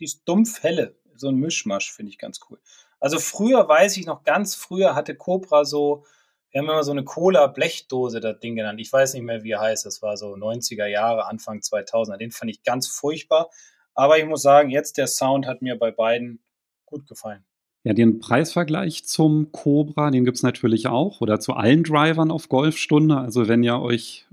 die 0.00 0.04
ist 0.04 0.22
dumpf 0.24 0.62
helle, 0.62 0.96
so 1.14 1.28
ein 1.28 1.36
Mischmasch 1.36 1.92
finde 1.92 2.10
ich 2.10 2.18
ganz 2.18 2.40
cool. 2.48 2.58
Also 3.00 3.18
früher 3.18 3.68
weiß 3.68 3.96
ich 3.96 4.06
noch 4.06 4.24
ganz 4.24 4.54
früher 4.54 4.94
hatte 4.94 5.14
Cobra 5.14 5.64
so 5.64 6.04
wir 6.50 6.60
haben 6.60 6.68
immer 6.68 6.82
so 6.82 6.92
eine 6.92 7.04
Cola-Blechdose, 7.04 8.20
das 8.20 8.38
Ding 8.40 8.56
genannt. 8.56 8.80
Ich 8.80 8.92
weiß 8.92 9.14
nicht 9.14 9.22
mehr, 9.22 9.42
wie 9.42 9.52
er 9.52 9.60
heißt. 9.60 9.84
Das 9.84 10.00
war 10.00 10.16
so 10.16 10.34
90er 10.34 10.86
Jahre, 10.86 11.26
Anfang 11.26 11.58
2000er. 11.58 12.16
Den 12.16 12.30
fand 12.30 12.50
ich 12.50 12.62
ganz 12.62 12.88
furchtbar. 12.88 13.50
Aber 13.94 14.18
ich 14.18 14.24
muss 14.24 14.42
sagen, 14.42 14.70
jetzt 14.70 14.96
der 14.96 15.08
Sound 15.08 15.46
hat 15.46 15.60
mir 15.60 15.78
bei 15.78 15.90
beiden 15.90 16.40
gut 16.86 17.06
gefallen. 17.06 17.44
Ja, 17.84 17.92
den 17.92 18.18
Preisvergleich 18.18 19.06
zum 19.06 19.52
Cobra, 19.52 20.10
den 20.10 20.24
gibt 20.24 20.38
es 20.38 20.42
natürlich 20.42 20.88
auch 20.88 21.20
oder 21.20 21.38
zu 21.38 21.54
allen 21.54 21.84
Drivern 21.84 22.30
auf 22.30 22.48
Golfstunde. 22.48 23.16
Also 23.16 23.48
wenn 23.48 23.62
ihr 23.62 23.78
euch 23.80 24.26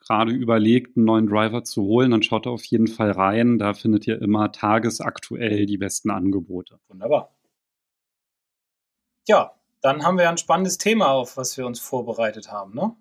gerade 0.00 0.32
überlegt, 0.32 0.96
einen 0.96 1.04
neuen 1.06 1.26
Driver 1.26 1.64
zu 1.64 1.82
holen, 1.82 2.12
dann 2.12 2.22
schaut 2.22 2.46
auf 2.46 2.64
jeden 2.64 2.86
Fall 2.86 3.10
rein. 3.10 3.58
Da 3.58 3.74
findet 3.74 4.06
ihr 4.06 4.20
immer 4.22 4.52
tagesaktuell 4.52 5.66
die 5.66 5.76
besten 5.76 6.10
Angebote. 6.10 6.78
Wunderbar. 6.88 7.34
Ja, 9.26 9.57
dann 9.80 10.04
haben 10.04 10.18
wir 10.18 10.28
ein 10.28 10.38
spannendes 10.38 10.78
Thema, 10.78 11.08
auf 11.08 11.36
was 11.36 11.56
wir 11.56 11.66
uns 11.66 11.80
vorbereitet 11.80 12.50
haben, 12.50 12.74
ne? 12.74 12.94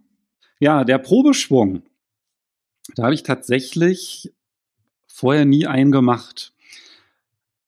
Ja, 0.60 0.84
der 0.84 0.98
Probeschwung. 0.98 1.84
Da 2.96 3.04
habe 3.04 3.14
ich 3.14 3.24
tatsächlich 3.24 4.34
vorher 5.08 5.46
nie 5.46 5.68
einen 5.68 5.92
gemacht. 5.92 6.54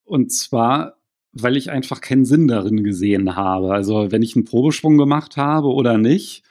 Und 0.05 0.31
zwar, 0.31 0.97
weil 1.31 1.57
ich 1.57 1.69
einfach 1.69 2.01
keinen 2.01 2.25
Sinn 2.25 2.47
darin 2.47 2.83
gesehen 2.83 3.35
habe. 3.35 3.73
Also, 3.73 4.11
wenn 4.11 4.23
ich 4.23 4.35
einen 4.35 4.45
Probeschwung 4.45 4.97
gemacht 4.97 5.37
habe 5.37 5.67
oder 5.67 5.97
nicht, 5.97 6.43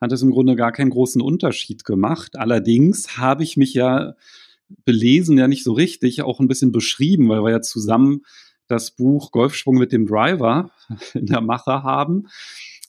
hat 0.00 0.12
es 0.12 0.22
im 0.22 0.30
Grunde 0.30 0.56
gar 0.56 0.72
keinen 0.72 0.90
großen 0.90 1.22
Unterschied 1.22 1.84
gemacht. 1.84 2.36
Allerdings 2.36 3.16
habe 3.16 3.42
ich 3.42 3.56
mich 3.56 3.72
ja 3.72 4.14
belesen, 4.84 5.38
ja 5.38 5.48
nicht 5.48 5.64
so 5.64 5.72
richtig, 5.72 6.22
auch 6.22 6.40
ein 6.40 6.48
bisschen 6.48 6.72
beschrieben, 6.72 7.28
weil 7.28 7.42
wir 7.42 7.50
ja 7.50 7.60
zusammen 7.62 8.22
das 8.68 8.90
Buch 8.90 9.30
Golfschwung 9.30 9.76
mit 9.76 9.92
dem 9.92 10.06
Driver 10.06 10.70
in 11.14 11.26
der 11.26 11.40
Mache 11.40 11.82
haben. 11.82 12.28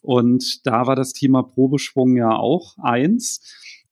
Und 0.01 0.65
da 0.65 0.87
war 0.87 0.95
das 0.95 1.13
Thema 1.13 1.43
Probeschwung 1.43 2.15
ja 2.17 2.31
auch 2.31 2.75
eins. 2.77 3.41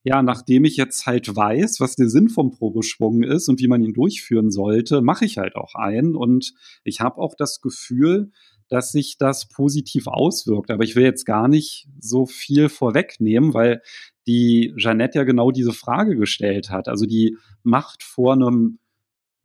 Ja, 0.04 0.22
nachdem 0.22 0.65
ich 0.65 0.77
jetzt 0.77 1.08
halt 1.08 1.36
weiß, 1.36 1.80
was 1.80 1.96
der 1.96 2.10
Sinn 2.10 2.30
vom 2.30 2.51
Probeschwung 2.51 3.24
ist 3.24 3.50
und 3.50 3.60
wie 3.60 3.68
man 3.68 3.84
ihn 3.84 3.94
durchführen 3.94 4.51
sollte, 4.51 5.01
mache 5.01 5.25
ich 5.25 5.39
halt 5.39 5.56
auch 5.56 5.74
einen. 5.74 6.15
Und 6.15 6.54
ich 6.84 7.01
habe 7.01 7.18
auch 7.18 7.34
das 7.36 7.60
Gefühl, 7.60 8.32
dass 8.70 8.92
sich 8.92 9.18
das 9.18 9.50
positiv 9.50 10.08
auswirkt. 10.08 10.70
Aber 10.70 10.84
ich 10.84 10.96
will 10.96 11.04
jetzt 11.04 11.25
gar 11.25 11.48
nicht 11.48 11.88
so 12.00 12.25
viel 12.25 12.70
vorwegnehmen, 12.70 13.54
weil 13.54 13.82
die 14.27 14.74
Jeannette 14.77 15.20
ja 15.20 15.24
genau 15.24 15.51
diese 15.51 15.74
Frage 15.74 16.15
gestellt 16.15 16.70
hat. 16.70 16.88
Also 16.88 17.06
die 17.06 17.38
macht 17.63 18.04
vor 18.04 18.34
einem 18.34 18.80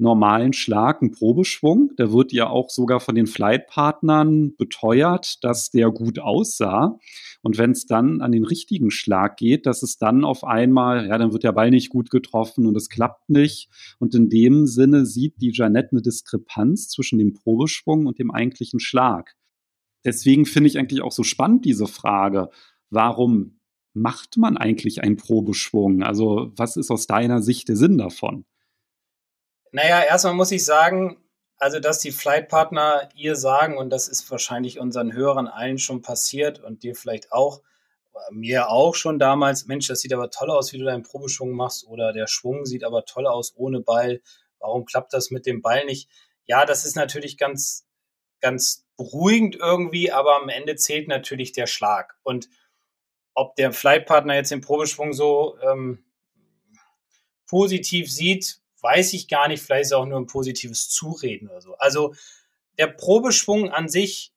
normalen 0.00 0.52
Schlag 0.52 1.02
einen 1.02 1.12
Probeschwung. 1.12 1.92
Der 1.98 2.12
wird 2.12 2.32
ja 2.32 2.48
auch 2.48 2.70
sogar 2.70 3.00
von 3.00 3.14
den 3.14 3.26
Flightpartnern 3.26 4.56
beteuert, 4.56 5.44
dass 5.44 5.70
der 5.70 5.90
gut 5.90 6.18
aussah. 6.18 6.98
Und 7.42 7.58
wenn 7.58 7.70
es 7.70 7.86
dann 7.86 8.20
an 8.20 8.32
den 8.32 8.44
richtigen 8.44 8.90
Schlag 8.90 9.36
geht, 9.36 9.66
dass 9.66 9.82
es 9.82 9.98
dann 9.98 10.24
auf 10.24 10.44
einmal, 10.44 11.06
ja, 11.06 11.18
dann 11.18 11.32
wird 11.32 11.44
der 11.44 11.52
Ball 11.52 11.70
nicht 11.70 11.90
gut 11.90 12.10
getroffen 12.10 12.66
und 12.66 12.76
es 12.76 12.88
klappt 12.88 13.30
nicht. 13.30 13.68
Und 13.98 14.14
in 14.14 14.28
dem 14.28 14.66
Sinne 14.66 15.06
sieht 15.06 15.40
die 15.40 15.52
Jeannette 15.52 15.92
eine 15.92 16.02
Diskrepanz 16.02 16.88
zwischen 16.88 17.18
dem 17.18 17.34
Probeschwung 17.34 18.06
und 18.06 18.18
dem 18.18 18.30
eigentlichen 18.30 18.80
Schlag. 18.80 19.36
Deswegen 20.04 20.46
finde 20.46 20.68
ich 20.68 20.78
eigentlich 20.78 21.02
auch 21.02 21.12
so 21.12 21.22
spannend 21.22 21.64
diese 21.64 21.86
Frage. 21.86 22.48
Warum 22.88 23.60
macht 23.92 24.36
man 24.36 24.56
eigentlich 24.56 25.02
einen 25.02 25.16
Probeschwung? 25.16 26.02
Also 26.02 26.52
was 26.56 26.76
ist 26.76 26.90
aus 26.90 27.06
deiner 27.06 27.42
Sicht 27.42 27.68
der 27.68 27.76
Sinn 27.76 27.98
davon? 27.98 28.44
Naja, 29.72 30.02
erstmal 30.02 30.34
muss 30.34 30.50
ich 30.50 30.64
sagen, 30.64 31.16
also 31.56 31.78
dass 31.78 31.98
die 31.98 32.10
Flightpartner 32.10 33.08
ihr 33.14 33.36
sagen, 33.36 33.76
und 33.76 33.90
das 33.90 34.08
ist 34.08 34.28
wahrscheinlich 34.30 34.80
unseren 34.80 35.12
Hörern 35.12 35.46
allen 35.46 35.78
schon 35.78 36.02
passiert 36.02 36.58
und 36.58 36.82
dir 36.82 36.94
vielleicht 36.96 37.32
auch, 37.32 37.62
mir 38.30 38.68
auch 38.68 38.94
schon 38.94 39.18
damals, 39.18 39.66
Mensch, 39.66 39.86
das 39.86 40.00
sieht 40.00 40.12
aber 40.12 40.30
toll 40.30 40.50
aus, 40.50 40.72
wie 40.72 40.78
du 40.78 40.84
deinen 40.84 41.02
Probeschwung 41.02 41.52
machst, 41.52 41.86
oder 41.86 42.12
der 42.12 42.26
Schwung 42.26 42.64
sieht 42.66 42.84
aber 42.84 43.04
toll 43.04 43.26
aus 43.26 43.54
ohne 43.56 43.80
Ball. 43.80 44.20
Warum 44.58 44.84
klappt 44.84 45.12
das 45.12 45.30
mit 45.30 45.46
dem 45.46 45.62
Ball 45.62 45.84
nicht? 45.84 46.08
Ja, 46.44 46.66
das 46.66 46.84
ist 46.84 46.96
natürlich 46.96 47.38
ganz, 47.38 47.86
ganz 48.40 48.86
beruhigend 48.96 49.56
irgendwie, 49.56 50.12
aber 50.12 50.36
am 50.36 50.48
Ende 50.48 50.76
zählt 50.76 51.08
natürlich 51.08 51.52
der 51.52 51.66
Schlag. 51.66 52.18
Und 52.22 52.48
ob 53.34 53.54
der 53.56 53.72
Flightpartner 53.72 54.34
jetzt 54.34 54.50
den 54.50 54.60
Probeschwung 54.60 55.12
so 55.12 55.56
ähm, 55.62 56.04
positiv 57.46 58.10
sieht, 58.10 58.59
weiß 58.82 59.12
ich 59.12 59.28
gar 59.28 59.48
nicht, 59.48 59.62
vielleicht 59.62 59.82
ist 59.82 59.88
es 59.88 59.92
auch 59.92 60.06
nur 60.06 60.18
ein 60.18 60.26
positives 60.26 60.88
Zureden 60.88 61.48
oder 61.48 61.60
so. 61.60 61.74
Also 61.76 62.14
der 62.78 62.88
Probeschwung 62.88 63.70
an 63.70 63.88
sich, 63.88 64.32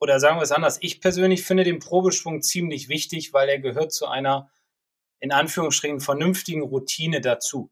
oder 0.00 0.20
sagen 0.20 0.38
wir 0.38 0.42
es 0.42 0.52
anders, 0.52 0.78
ich 0.80 1.00
persönlich 1.00 1.44
finde 1.44 1.64
den 1.64 1.78
Probeschwung 1.80 2.42
ziemlich 2.42 2.88
wichtig, 2.88 3.32
weil 3.32 3.48
er 3.48 3.58
gehört 3.58 3.92
zu 3.92 4.06
einer, 4.06 4.50
in 5.20 5.32
Anführungsstrichen, 5.32 6.00
vernünftigen 6.00 6.62
Routine 6.62 7.20
dazu. 7.20 7.70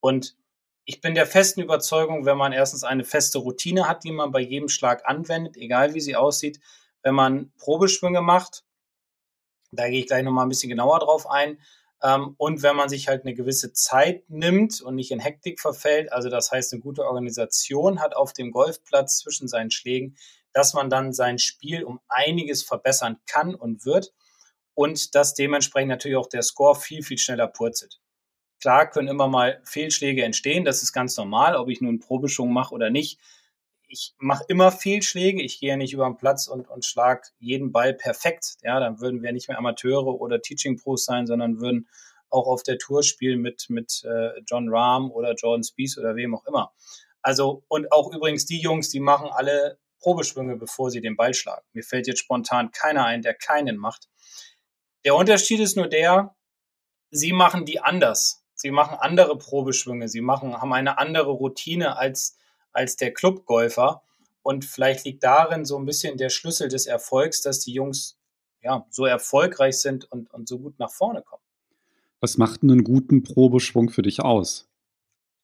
Und 0.00 0.36
ich 0.84 1.00
bin 1.00 1.14
der 1.14 1.26
festen 1.26 1.62
Überzeugung, 1.62 2.26
wenn 2.26 2.36
man 2.36 2.52
erstens 2.52 2.84
eine 2.84 3.04
feste 3.04 3.38
Routine 3.38 3.88
hat, 3.88 4.04
die 4.04 4.12
man 4.12 4.30
bei 4.30 4.40
jedem 4.40 4.68
Schlag 4.68 5.06
anwendet, 5.06 5.56
egal 5.56 5.94
wie 5.94 6.00
sie 6.00 6.14
aussieht, 6.14 6.60
wenn 7.02 7.14
man 7.14 7.52
Probeschwünge 7.56 8.20
macht, 8.20 8.64
da 9.72 9.88
gehe 9.88 10.00
ich 10.00 10.06
gleich 10.06 10.22
nochmal 10.22 10.46
ein 10.46 10.50
bisschen 10.50 10.68
genauer 10.68 11.00
drauf 11.00 11.28
ein, 11.28 11.58
und 12.36 12.62
wenn 12.62 12.76
man 12.76 12.90
sich 12.90 13.08
halt 13.08 13.24
eine 13.24 13.34
gewisse 13.34 13.72
Zeit 13.72 14.28
nimmt 14.28 14.82
und 14.82 14.94
nicht 14.94 15.10
in 15.10 15.20
Hektik 15.20 15.58
verfällt, 15.58 16.12
also 16.12 16.28
das 16.28 16.52
heißt 16.52 16.72
eine 16.72 16.82
gute 16.82 17.04
Organisation 17.04 18.00
hat 18.00 18.14
auf 18.14 18.34
dem 18.34 18.50
Golfplatz 18.50 19.20
zwischen 19.20 19.48
seinen 19.48 19.70
Schlägen, 19.70 20.16
dass 20.52 20.74
man 20.74 20.90
dann 20.90 21.14
sein 21.14 21.38
Spiel 21.38 21.82
um 21.82 22.00
einiges 22.08 22.62
verbessern 22.62 23.16
kann 23.26 23.54
und 23.54 23.86
wird 23.86 24.12
und 24.74 25.14
dass 25.14 25.32
dementsprechend 25.32 25.88
natürlich 25.88 26.18
auch 26.18 26.28
der 26.28 26.42
Score 26.42 26.74
viel, 26.74 27.02
viel 27.02 27.16
schneller 27.16 27.46
purzelt. 27.46 28.00
Klar 28.60 28.90
können 28.90 29.08
immer 29.08 29.28
mal 29.28 29.62
Fehlschläge 29.64 30.24
entstehen, 30.24 30.66
das 30.66 30.82
ist 30.82 30.92
ganz 30.92 31.16
normal, 31.16 31.56
ob 31.56 31.70
ich 31.70 31.80
nun 31.80 32.00
Probeschwung 32.00 32.52
mache 32.52 32.74
oder 32.74 32.90
nicht 32.90 33.18
ich 33.94 34.12
mache 34.18 34.44
immer 34.48 34.72
Fehlschläge. 34.72 35.40
Ich 35.40 35.60
gehe 35.60 35.76
nicht 35.76 35.92
über 35.92 36.04
den 36.04 36.16
Platz 36.16 36.48
und, 36.48 36.68
und 36.68 36.84
schlag 36.84 37.30
jeden 37.38 37.70
Ball 37.70 37.94
perfekt. 37.94 38.56
Ja, 38.62 38.80
dann 38.80 39.00
würden 39.00 39.22
wir 39.22 39.32
nicht 39.32 39.48
mehr 39.48 39.56
Amateure 39.56 40.20
oder 40.20 40.42
Teaching 40.42 40.76
Pros 40.76 41.04
sein, 41.04 41.28
sondern 41.28 41.60
würden 41.60 41.88
auch 42.28 42.48
auf 42.48 42.64
der 42.64 42.78
Tour 42.78 43.04
spielen 43.04 43.40
mit, 43.40 43.66
mit 43.68 44.02
äh, 44.04 44.40
John 44.46 44.68
Rahm 44.68 45.12
oder 45.12 45.34
Jordan 45.34 45.62
Spieth 45.62 45.96
oder 45.96 46.16
wem 46.16 46.34
auch 46.34 46.44
immer. 46.46 46.72
Also, 47.22 47.62
und 47.68 47.92
auch 47.92 48.12
übrigens 48.12 48.46
die 48.46 48.60
Jungs, 48.60 48.90
die 48.90 48.98
machen 48.98 49.28
alle 49.30 49.78
Probeschwünge, 50.00 50.56
bevor 50.56 50.90
sie 50.90 51.00
den 51.00 51.14
Ball 51.14 51.32
schlagen. 51.32 51.64
Mir 51.72 51.84
fällt 51.84 52.08
jetzt 52.08 52.18
spontan 52.18 52.72
keiner 52.72 53.04
ein, 53.04 53.22
der 53.22 53.34
keinen 53.34 53.76
macht. 53.76 54.08
Der 55.04 55.14
Unterschied 55.14 55.60
ist 55.60 55.76
nur 55.76 55.86
der, 55.86 56.34
sie 57.10 57.32
machen 57.32 57.64
die 57.64 57.78
anders. 57.80 58.44
Sie 58.54 58.72
machen 58.72 58.96
andere 58.98 59.38
Probeschwünge. 59.38 60.08
Sie 60.08 60.20
machen, 60.20 60.60
haben 60.60 60.72
eine 60.72 60.98
andere 60.98 61.30
Routine 61.30 61.96
als 61.96 62.36
als 62.74 62.96
der 62.96 63.14
Clubgolfer. 63.14 64.02
Und 64.42 64.66
vielleicht 64.66 65.06
liegt 65.06 65.24
darin 65.24 65.64
so 65.64 65.78
ein 65.78 65.86
bisschen 65.86 66.18
der 66.18 66.28
Schlüssel 66.28 66.68
des 66.68 66.86
Erfolgs, 66.86 67.40
dass 67.40 67.60
die 67.60 67.72
Jungs 67.72 68.18
ja 68.62 68.86
so 68.90 69.06
erfolgreich 69.06 69.78
sind 69.78 70.10
und, 70.12 70.32
und 70.34 70.48
so 70.48 70.58
gut 70.58 70.78
nach 70.78 70.90
vorne 70.90 71.22
kommen. 71.22 71.42
Was 72.20 72.36
macht 72.36 72.62
einen 72.62 72.84
guten 72.84 73.22
Probeschwung 73.22 73.88
für 73.88 74.02
dich 74.02 74.20
aus? 74.20 74.68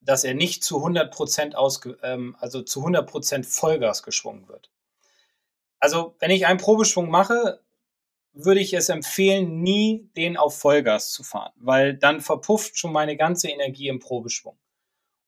Dass 0.02 0.24
er 0.24 0.34
nicht 0.34 0.64
zu 0.64 0.78
100 0.78 1.12
Prozent 1.12 1.54
ähm, 2.02 2.36
also 2.38 2.62
zu 2.62 2.80
100 2.80 3.08
Prozent 3.08 3.46
Vollgas 3.46 4.02
geschwungen 4.02 4.48
wird. 4.48 4.70
Also, 5.78 6.14
wenn 6.18 6.30
ich 6.30 6.46
einen 6.46 6.58
Probeschwung 6.58 7.10
mache, 7.10 7.60
würde 8.32 8.60
ich 8.60 8.74
es 8.74 8.88
empfehlen, 8.88 9.62
nie 9.62 10.08
den 10.16 10.36
auf 10.36 10.58
Vollgas 10.58 11.12
zu 11.12 11.22
fahren, 11.22 11.52
weil 11.56 11.94
dann 11.94 12.20
verpufft 12.20 12.78
schon 12.78 12.92
meine 12.92 13.16
ganze 13.16 13.48
Energie 13.48 13.88
im 13.88 13.98
Probeschwung. 13.98 14.58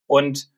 Und 0.07 0.52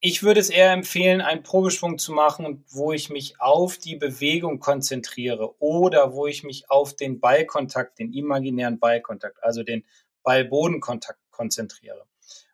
ich 0.00 0.22
würde 0.22 0.40
es 0.40 0.50
eher 0.50 0.72
empfehlen, 0.72 1.20
einen 1.20 1.42
Probeschwung 1.42 1.98
zu 1.98 2.12
machen, 2.12 2.64
wo 2.68 2.92
ich 2.92 3.10
mich 3.10 3.40
auf 3.40 3.78
die 3.78 3.96
Bewegung 3.96 4.60
konzentriere 4.60 5.54
oder 5.60 6.12
wo 6.12 6.26
ich 6.26 6.42
mich 6.42 6.70
auf 6.70 6.94
den 6.94 7.20
Ballkontakt, 7.20 7.98
den 7.98 8.12
imaginären 8.12 8.78
Ballkontakt, 8.78 9.42
also 9.42 9.62
den 9.62 9.84
Ball-Boden-Kontakt 10.22 11.20
konzentriere. 11.30 12.04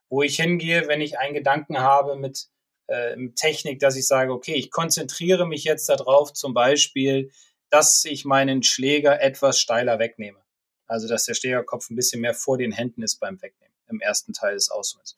Wo 0.08 0.22
ich 0.22 0.36
hingehe, 0.36 0.88
wenn 0.88 1.00
ich 1.00 1.18
einen 1.18 1.34
Gedanken 1.34 1.78
habe 1.78 2.16
mit, 2.16 2.48
äh, 2.86 3.16
Technik, 3.34 3.80
dass 3.80 3.96
ich 3.96 4.06
sage, 4.06 4.32
okay, 4.32 4.54
ich 4.54 4.70
konzentriere 4.70 5.46
mich 5.46 5.64
jetzt 5.64 5.88
darauf, 5.88 6.32
zum 6.32 6.54
Beispiel, 6.54 7.30
dass 7.70 8.04
ich 8.04 8.24
meinen 8.24 8.62
Schläger 8.62 9.20
etwas 9.20 9.58
steiler 9.58 9.98
wegnehme. 9.98 10.38
Also, 10.86 11.08
dass 11.08 11.24
der 11.24 11.34
Schlägerkopf 11.34 11.88
ein 11.90 11.96
bisschen 11.96 12.20
mehr 12.20 12.34
vor 12.34 12.58
den 12.58 12.72
Händen 12.72 13.02
ist 13.02 13.18
beim 13.18 13.40
Wegnehmen 13.40 13.74
im 13.88 14.00
ersten 14.00 14.32
Teil 14.32 14.54
des 14.54 14.70
Aushols. 14.70 15.16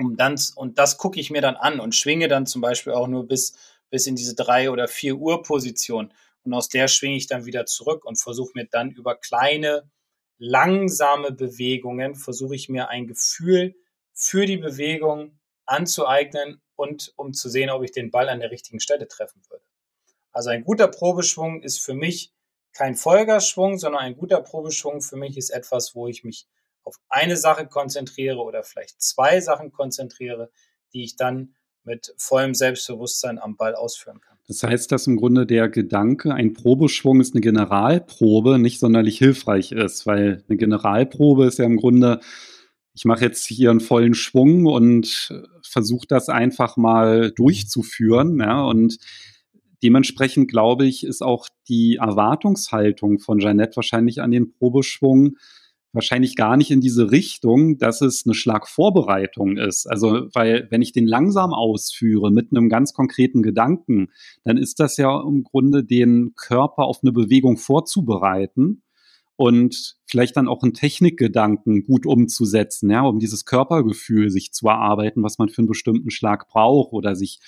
Und, 0.00 0.18
dann, 0.18 0.38
und 0.56 0.78
das 0.78 0.98
gucke 0.98 1.20
ich 1.20 1.30
mir 1.30 1.40
dann 1.40 1.56
an 1.56 1.80
und 1.80 1.94
schwinge 1.94 2.28
dann 2.28 2.46
zum 2.46 2.60
Beispiel 2.60 2.92
auch 2.92 3.06
nur 3.06 3.26
bis, 3.26 3.54
bis 3.90 4.06
in 4.06 4.16
diese 4.16 4.34
drei 4.34 4.70
oder 4.70 4.88
vier 4.88 5.16
Uhr 5.16 5.42
Position. 5.42 6.12
Und 6.44 6.54
aus 6.54 6.68
der 6.68 6.88
schwinge 6.88 7.16
ich 7.16 7.26
dann 7.26 7.46
wieder 7.46 7.66
zurück 7.66 8.04
und 8.04 8.16
versuche 8.16 8.52
mir 8.54 8.66
dann 8.66 8.90
über 8.90 9.14
kleine, 9.14 9.90
langsame 10.38 11.30
Bewegungen, 11.30 12.16
versuche 12.16 12.54
ich 12.54 12.68
mir 12.68 12.88
ein 12.88 13.06
Gefühl 13.06 13.74
für 14.12 14.46
die 14.46 14.56
Bewegung 14.56 15.38
anzueignen 15.66 16.60
und 16.74 17.12
um 17.16 17.32
zu 17.32 17.48
sehen, 17.48 17.70
ob 17.70 17.84
ich 17.84 17.92
den 17.92 18.10
Ball 18.10 18.28
an 18.28 18.40
der 18.40 18.50
richtigen 18.50 18.80
Stelle 18.80 19.06
treffen 19.06 19.40
würde. 19.48 19.64
Also 20.32 20.50
ein 20.50 20.64
guter 20.64 20.88
Probeschwung 20.88 21.62
ist 21.62 21.78
für 21.78 21.94
mich 21.94 22.32
kein 22.72 22.96
Vollgasschwung, 22.96 23.78
sondern 23.78 24.02
ein 24.02 24.16
guter 24.16 24.40
Probeschwung 24.40 25.02
für 25.02 25.16
mich 25.16 25.36
ist 25.36 25.50
etwas, 25.50 25.94
wo 25.94 26.08
ich 26.08 26.24
mich 26.24 26.46
auf 26.84 26.96
eine 27.08 27.36
Sache 27.36 27.66
konzentriere 27.66 28.38
oder 28.38 28.62
vielleicht 28.62 29.00
zwei 29.00 29.40
Sachen 29.40 29.72
konzentriere, 29.72 30.50
die 30.92 31.04
ich 31.04 31.16
dann 31.16 31.54
mit 31.84 32.14
vollem 32.16 32.54
Selbstbewusstsein 32.54 33.38
am 33.38 33.56
Ball 33.56 33.74
ausführen 33.74 34.20
kann. 34.20 34.38
Das 34.48 34.62
heißt, 34.62 34.90
dass 34.92 35.06
im 35.06 35.16
Grunde 35.16 35.46
der 35.46 35.68
Gedanke, 35.68 36.34
ein 36.34 36.52
Probeschwung 36.52 37.20
ist 37.20 37.34
eine 37.34 37.40
Generalprobe, 37.40 38.58
nicht 38.58 38.80
sonderlich 38.80 39.18
hilfreich 39.18 39.72
ist, 39.72 40.06
weil 40.06 40.44
eine 40.48 40.56
Generalprobe 40.56 41.46
ist 41.46 41.58
ja 41.58 41.64
im 41.64 41.76
Grunde, 41.76 42.20
ich 42.94 43.04
mache 43.04 43.24
jetzt 43.24 43.46
hier 43.46 43.70
einen 43.70 43.80
vollen 43.80 44.14
Schwung 44.14 44.66
und 44.66 45.32
versuche 45.62 46.06
das 46.06 46.28
einfach 46.28 46.76
mal 46.76 47.30
durchzuführen. 47.32 48.38
Ja, 48.40 48.64
und 48.64 48.98
dementsprechend 49.82 50.50
glaube 50.50 50.86
ich, 50.86 51.04
ist 51.04 51.22
auch 51.22 51.48
die 51.68 51.96
Erwartungshaltung 51.96 53.18
von 53.18 53.38
Jeannette 53.38 53.76
wahrscheinlich 53.76 54.20
an 54.20 54.30
den 54.30 54.52
Probeschwung 54.52 55.36
wahrscheinlich 55.92 56.36
gar 56.36 56.56
nicht 56.56 56.70
in 56.70 56.80
diese 56.80 57.10
Richtung, 57.10 57.78
dass 57.78 58.00
es 58.00 58.24
eine 58.26 58.34
Schlagvorbereitung 58.34 59.56
ist. 59.58 59.86
Also, 59.86 60.28
weil 60.32 60.66
wenn 60.70 60.82
ich 60.82 60.92
den 60.92 61.06
langsam 61.06 61.52
ausführe 61.52 62.30
mit 62.30 62.48
einem 62.50 62.68
ganz 62.68 62.92
konkreten 62.94 63.42
Gedanken, 63.42 64.08
dann 64.44 64.56
ist 64.56 64.80
das 64.80 64.96
ja 64.96 65.20
im 65.20 65.42
Grunde 65.42 65.84
den 65.84 66.32
Körper 66.36 66.84
auf 66.84 67.00
eine 67.02 67.12
Bewegung 67.12 67.56
vorzubereiten. 67.58 68.82
und 69.36 69.96
vielleicht 70.06 70.36
dann 70.36 70.48
auch 70.48 70.62
einen 70.62 70.74
Technikgedanken 70.74 71.84
gut 71.84 72.06
umzusetzen, 72.06 72.90
ja, 72.90 73.02
um 73.02 73.18
dieses 73.18 73.44
Körpergefühl 73.44 74.30
sich 74.30 74.52
zu 74.52 74.68
erarbeiten, 74.68 75.22
was 75.22 75.38
man 75.38 75.48
für 75.48 75.58
einen 75.58 75.68
bestimmten 75.68 76.10
Schlag 76.10 76.48
braucht 76.48 76.92
oder 76.92 77.16
sich 77.16 77.40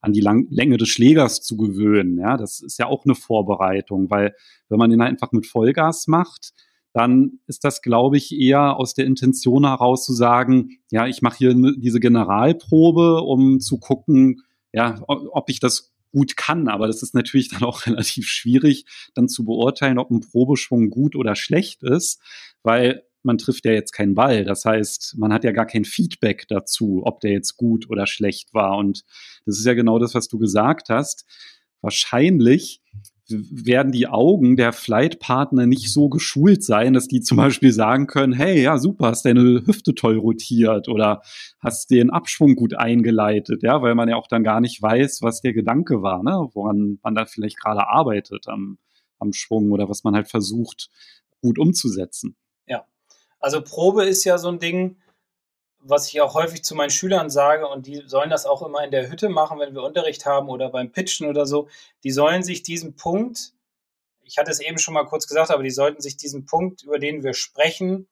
an 0.00 0.12
die 0.12 0.20
Lang 0.20 0.46
Länge 0.50 0.78
des 0.78 0.88
Schlägers 0.88 1.42
zu 1.42 1.56
gewöhnen. 1.56 2.18
Ja, 2.18 2.36
das 2.36 2.60
ist 2.60 2.78
ja 2.78 2.86
auch 2.86 3.04
eine 3.04 3.14
Vorbereitung, 3.14 4.10
weil 4.10 4.34
wenn 4.68 4.78
man 4.78 4.90
den 4.90 5.02
einfach 5.02 5.32
mit 5.32 5.46
Vollgas 5.46 6.06
macht, 6.06 6.52
dann 6.92 7.40
ist 7.46 7.64
das, 7.64 7.80
glaube 7.80 8.16
ich, 8.18 8.38
eher 8.38 8.76
aus 8.76 8.94
der 8.94 9.06
Intention 9.06 9.66
heraus 9.66 10.04
zu 10.04 10.12
sagen, 10.12 10.78
ja, 10.90 11.06
ich 11.06 11.22
mache 11.22 11.38
hier 11.38 11.54
diese 11.76 12.00
Generalprobe, 12.00 13.22
um 13.22 13.60
zu 13.60 13.78
gucken, 13.78 14.42
ja, 14.72 15.00
ob 15.06 15.48
ich 15.48 15.60
das 15.60 15.92
gut 16.12 16.36
kann. 16.36 16.68
Aber 16.68 16.86
das 16.86 17.02
ist 17.02 17.14
natürlich 17.14 17.48
dann 17.48 17.62
auch 17.62 17.86
relativ 17.86 18.26
schwierig, 18.28 18.84
dann 19.14 19.28
zu 19.28 19.44
beurteilen, 19.44 19.98
ob 19.98 20.10
ein 20.10 20.20
Probeschwung 20.20 20.90
gut 20.90 21.16
oder 21.16 21.34
schlecht 21.34 21.82
ist, 21.82 22.20
weil 22.62 23.02
man 23.22 23.38
trifft 23.38 23.64
ja 23.64 23.72
jetzt 23.72 23.92
keinen 23.92 24.14
Ball. 24.14 24.44
Das 24.44 24.64
heißt, 24.64 25.14
man 25.16 25.32
hat 25.32 25.44
ja 25.44 25.52
gar 25.52 25.66
kein 25.66 25.84
Feedback 25.84 26.46
dazu, 26.48 27.02
ob 27.04 27.20
der 27.20 27.30
jetzt 27.30 27.56
gut 27.56 27.88
oder 27.88 28.06
schlecht 28.06 28.52
war. 28.52 28.76
Und 28.76 29.04
das 29.46 29.58
ist 29.58 29.64
ja 29.64 29.74
genau 29.74 29.98
das, 29.98 30.14
was 30.14 30.28
du 30.28 30.38
gesagt 30.38 30.88
hast. 30.88 31.24
Wahrscheinlich 31.80 32.80
werden 33.28 33.92
die 33.92 34.08
Augen 34.08 34.56
der 34.56 34.72
Flightpartner 34.72 35.66
nicht 35.66 35.92
so 35.92 36.08
geschult 36.08 36.64
sein, 36.64 36.92
dass 36.92 37.08
die 37.08 37.20
zum 37.20 37.36
Beispiel 37.36 37.72
sagen 37.72 38.06
können, 38.06 38.32
hey, 38.32 38.62
ja, 38.62 38.78
super, 38.78 39.06
hast 39.06 39.24
deine 39.24 39.62
Hüfte 39.64 39.94
toll 39.94 40.18
rotiert 40.18 40.88
oder 40.88 41.22
hast 41.60 41.90
den 41.90 42.10
Abschwung 42.10 42.56
gut 42.56 42.74
eingeleitet, 42.74 43.62
ja, 43.62 43.80
weil 43.82 43.94
man 43.94 44.08
ja 44.08 44.16
auch 44.16 44.26
dann 44.26 44.42
gar 44.42 44.60
nicht 44.60 44.82
weiß, 44.82 45.22
was 45.22 45.40
der 45.40 45.52
Gedanke 45.52 46.02
war, 46.02 46.22
ne, 46.22 46.48
woran 46.52 46.98
man 47.02 47.14
da 47.14 47.24
vielleicht 47.24 47.58
gerade 47.60 47.88
arbeitet 47.88 48.48
am, 48.48 48.78
am 49.18 49.32
Schwung 49.32 49.70
oder 49.70 49.88
was 49.88 50.04
man 50.04 50.14
halt 50.14 50.28
versucht, 50.28 50.90
gut 51.40 51.58
umzusetzen. 51.58 52.36
Ja, 52.66 52.86
also 53.38 53.62
Probe 53.62 54.04
ist 54.04 54.24
ja 54.24 54.38
so 54.38 54.48
ein 54.48 54.58
Ding, 54.58 54.96
was 55.84 56.08
ich 56.08 56.20
auch 56.20 56.34
häufig 56.34 56.62
zu 56.64 56.74
meinen 56.74 56.90
Schülern 56.90 57.30
sage, 57.30 57.66
und 57.66 57.86
die 57.86 58.02
sollen 58.06 58.30
das 58.30 58.46
auch 58.46 58.62
immer 58.62 58.84
in 58.84 58.90
der 58.90 59.10
Hütte 59.10 59.28
machen, 59.28 59.58
wenn 59.58 59.74
wir 59.74 59.82
Unterricht 59.82 60.26
haben 60.26 60.48
oder 60.48 60.70
beim 60.70 60.92
Pitchen 60.92 61.28
oder 61.28 61.46
so, 61.46 61.68
die 62.04 62.12
sollen 62.12 62.42
sich 62.42 62.62
diesen 62.62 62.94
Punkt, 62.94 63.52
ich 64.24 64.38
hatte 64.38 64.50
es 64.50 64.60
eben 64.60 64.78
schon 64.78 64.94
mal 64.94 65.04
kurz 65.04 65.26
gesagt, 65.26 65.50
aber 65.50 65.62
die 65.62 65.70
sollten 65.70 66.00
sich 66.00 66.16
diesen 66.16 66.46
Punkt, 66.46 66.84
über 66.84 66.98
den 66.98 67.22
wir 67.22 67.34
sprechen, 67.34 68.08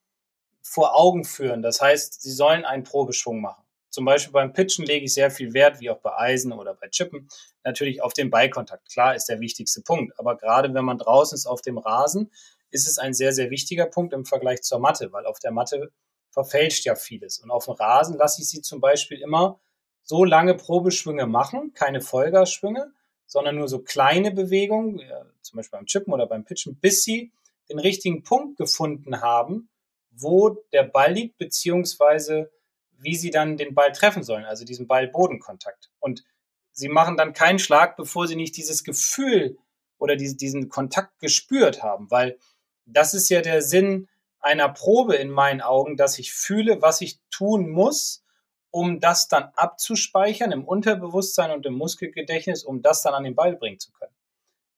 vor 0.63 0.99
Augen 0.99 1.25
führen. 1.25 1.63
Das 1.63 1.81
heißt, 1.81 2.21
sie 2.21 2.33
sollen 2.33 2.65
einen 2.65 2.85
Probeschwung 2.85 3.41
machen. 3.41 3.65
Zum 3.89 4.05
Beispiel 4.05 4.33
beim 4.33 4.53
Pitchen 4.53 4.85
lege 4.85 5.05
ich 5.05 5.15
sehr 5.15 5.31
viel 5.31 5.53
Wert, 5.53 5.81
wie 5.81 5.91
auch 5.91 5.99
bei 5.99 6.17
Eisen 6.17 6.53
oder 6.53 6.75
bei 6.75 6.89
Chippen, 6.89 7.29
natürlich 7.65 8.03
auf 8.03 8.13
den 8.13 8.31
Ballkontakt. 8.31 8.93
Klar 8.93 9.15
ist 9.15 9.27
der 9.27 9.41
wichtigste 9.41 9.83
Punkt, 9.83 10.19
aber 10.19 10.37
gerade 10.37 10.73
wenn 10.75 10.85
man 10.85 10.99
draußen 10.99 11.35
ist 11.35 11.47
auf 11.47 11.61
dem 11.61 11.79
Rasen, 11.79 12.31
ist 12.71 12.87
es 12.87 12.99
ein 12.99 13.15
sehr, 13.15 13.33
sehr 13.33 13.51
wichtiger 13.51 13.87
Punkt 13.87 14.13
im 14.13 14.25
Vergleich 14.25 14.63
zur 14.63 14.79
Matte, 14.79 15.13
weil 15.13 15.27
auf 15.27 15.41
der 15.41 15.51
Matte 15.51 15.91
verfälscht 16.31 16.85
ja 16.85 16.95
vieles. 16.95 17.39
Und 17.39 17.51
auf 17.51 17.67
dem 17.67 17.75
Rasen 17.75 18.17
lasse 18.17 18.43
ich 18.43 18.49
sie 18.49 18.63
zum 18.63 18.81
Beispiel 18.81 19.21
immer 19.21 19.61
so 20.03 20.25
lange 20.25 20.55
Probeschwünge 20.55 21.27
machen, 21.27 21.73
keine 21.75 22.01
Vollgasschwünge, 22.01 22.93
sondern 23.27 23.57
nur 23.57 23.69
so 23.69 23.81
kleine 23.81 24.33
Bewegungen, 24.33 24.99
ja, 24.99 25.25
zum 25.41 25.59
Beispiel 25.59 25.79
beim 25.79 25.87
Chippen 25.87 26.13
oder 26.13 26.27
beim 26.27 26.45
Pitchen, 26.45 26.79
bis 26.81 27.05
sie 27.05 27.33
den 27.69 27.79
richtigen 27.79 28.23
Punkt 28.23 28.57
gefunden 28.57 29.21
haben, 29.21 29.69
wo 30.11 30.51
der 30.73 30.83
Ball 30.83 31.13
liegt, 31.13 31.39
beziehungsweise 31.39 32.51
wie 32.99 33.17
sie 33.17 33.31
dann 33.31 33.57
den 33.57 33.75
Ball 33.75 33.93
treffen 33.93 34.23
sollen, 34.23 34.45
also 34.45 34.65
diesen 34.65 34.87
Ball-Bodenkontakt. 34.87 35.91
Und 36.01 36.25
sie 36.73 36.89
machen 36.89 37.17
dann 37.17 37.33
keinen 37.33 37.59
Schlag, 37.59 37.97
bevor 37.97 38.27
sie 38.27 38.37
nicht 38.37 38.57
dieses 38.57 38.85
Gefühl 38.85 39.57
oder 39.99 40.17
diesen 40.17 40.69
Kontakt 40.69 41.19
gespürt 41.21 41.83
haben, 41.83 42.11
weil 42.11 42.39
das 42.85 43.15
ist 43.15 43.29
ja 43.31 43.41
der 43.41 43.63
Sinn 43.63 44.09
einer 44.41 44.69
Probe 44.69 45.17
in 45.17 45.31
meinen 45.31 45.61
Augen, 45.61 45.97
dass 45.97 46.19
ich 46.19 46.33
fühle, 46.33 46.83
was 46.83 47.01
ich 47.01 47.21
tun 47.31 47.71
muss, 47.71 48.25
um 48.71 49.01
das 49.01 49.29
dann 49.29 49.51
abzuspeichern 49.57 50.53
im 50.53 50.65
Unterbewusstsein 50.65 51.51
und 51.51 51.67
im 51.67 51.75
Muskelgedächtnis, 51.75 52.65
um 52.65 52.83
das 52.83 53.03
dann 53.03 53.15
an 53.15 53.25
den 53.25 53.35
Ball 53.35 53.57
bringen 53.57 53.79
zu 53.79 53.93
können. 53.93 54.15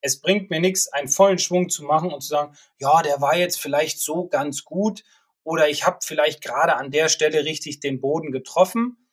Es 0.00 0.20
bringt 0.20 0.50
mir 0.50 0.60
nichts, 0.60 0.92
einen 0.92 1.08
vollen 1.08 1.38
Schwung 1.38 1.68
zu 1.68 1.84
machen 1.84 2.12
und 2.12 2.22
zu 2.22 2.28
sagen, 2.28 2.56
ja, 2.78 3.02
der 3.02 3.20
war 3.20 3.36
jetzt 3.36 3.60
vielleicht 3.60 4.00
so 4.00 4.26
ganz 4.26 4.64
gut 4.64 5.04
oder 5.44 5.68
ich 5.68 5.86
habe 5.86 5.98
vielleicht 6.02 6.42
gerade 6.42 6.76
an 6.76 6.90
der 6.90 7.08
Stelle 7.08 7.44
richtig 7.44 7.80
den 7.80 8.00
Boden 8.00 8.32
getroffen. 8.32 9.08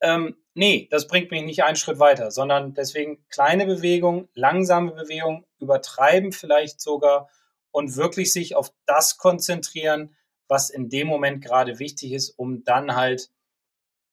Ähm, 0.00 0.36
nee, 0.54 0.86
das 0.90 1.06
bringt 1.06 1.30
mich 1.30 1.42
nicht 1.42 1.64
einen 1.64 1.76
Schritt 1.76 1.98
weiter, 1.98 2.30
sondern 2.30 2.74
deswegen 2.74 3.24
kleine 3.30 3.66
Bewegung, 3.66 4.28
langsame 4.34 4.92
Bewegung, 4.92 5.46
übertreiben 5.58 6.32
vielleicht 6.32 6.80
sogar 6.80 7.28
und 7.70 7.96
wirklich 7.96 8.32
sich 8.32 8.54
auf 8.54 8.72
das 8.86 9.18
konzentrieren, 9.18 10.14
was 10.48 10.70
in 10.70 10.88
dem 10.88 11.06
Moment 11.06 11.44
gerade 11.44 11.78
wichtig 11.78 12.12
ist, 12.12 12.30
um 12.30 12.64
dann 12.64 12.96
halt 12.96 13.30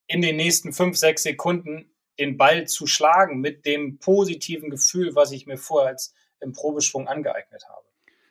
in 0.07 0.21
den 0.21 0.35
nächsten 0.35 0.73
fünf, 0.73 0.97
sechs 0.97 1.23
Sekunden 1.23 1.89
den 2.19 2.37
Ball 2.37 2.67
zu 2.67 2.87
schlagen 2.87 3.39
mit 3.39 3.65
dem 3.65 3.97
positiven 3.99 4.69
Gefühl, 4.69 5.15
was 5.15 5.31
ich 5.31 5.47
mir 5.47 5.57
vorher 5.57 5.89
als 5.89 6.13
im 6.41 6.53
Probeschwung 6.53 7.07
angeeignet 7.07 7.63
habe. 7.67 7.85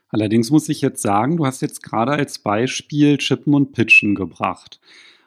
Allerdings 0.09 0.51
muss 0.51 0.69
ich 0.69 0.81
jetzt 0.81 1.03
sagen, 1.03 1.37
du 1.37 1.47
hast 1.47 1.61
jetzt 1.61 1.83
gerade 1.83 2.13
als 2.13 2.39
Beispiel 2.39 3.19
Chippen 3.19 3.55
und 3.55 3.73
Pitchen 3.73 4.15
gebracht. 4.15 4.81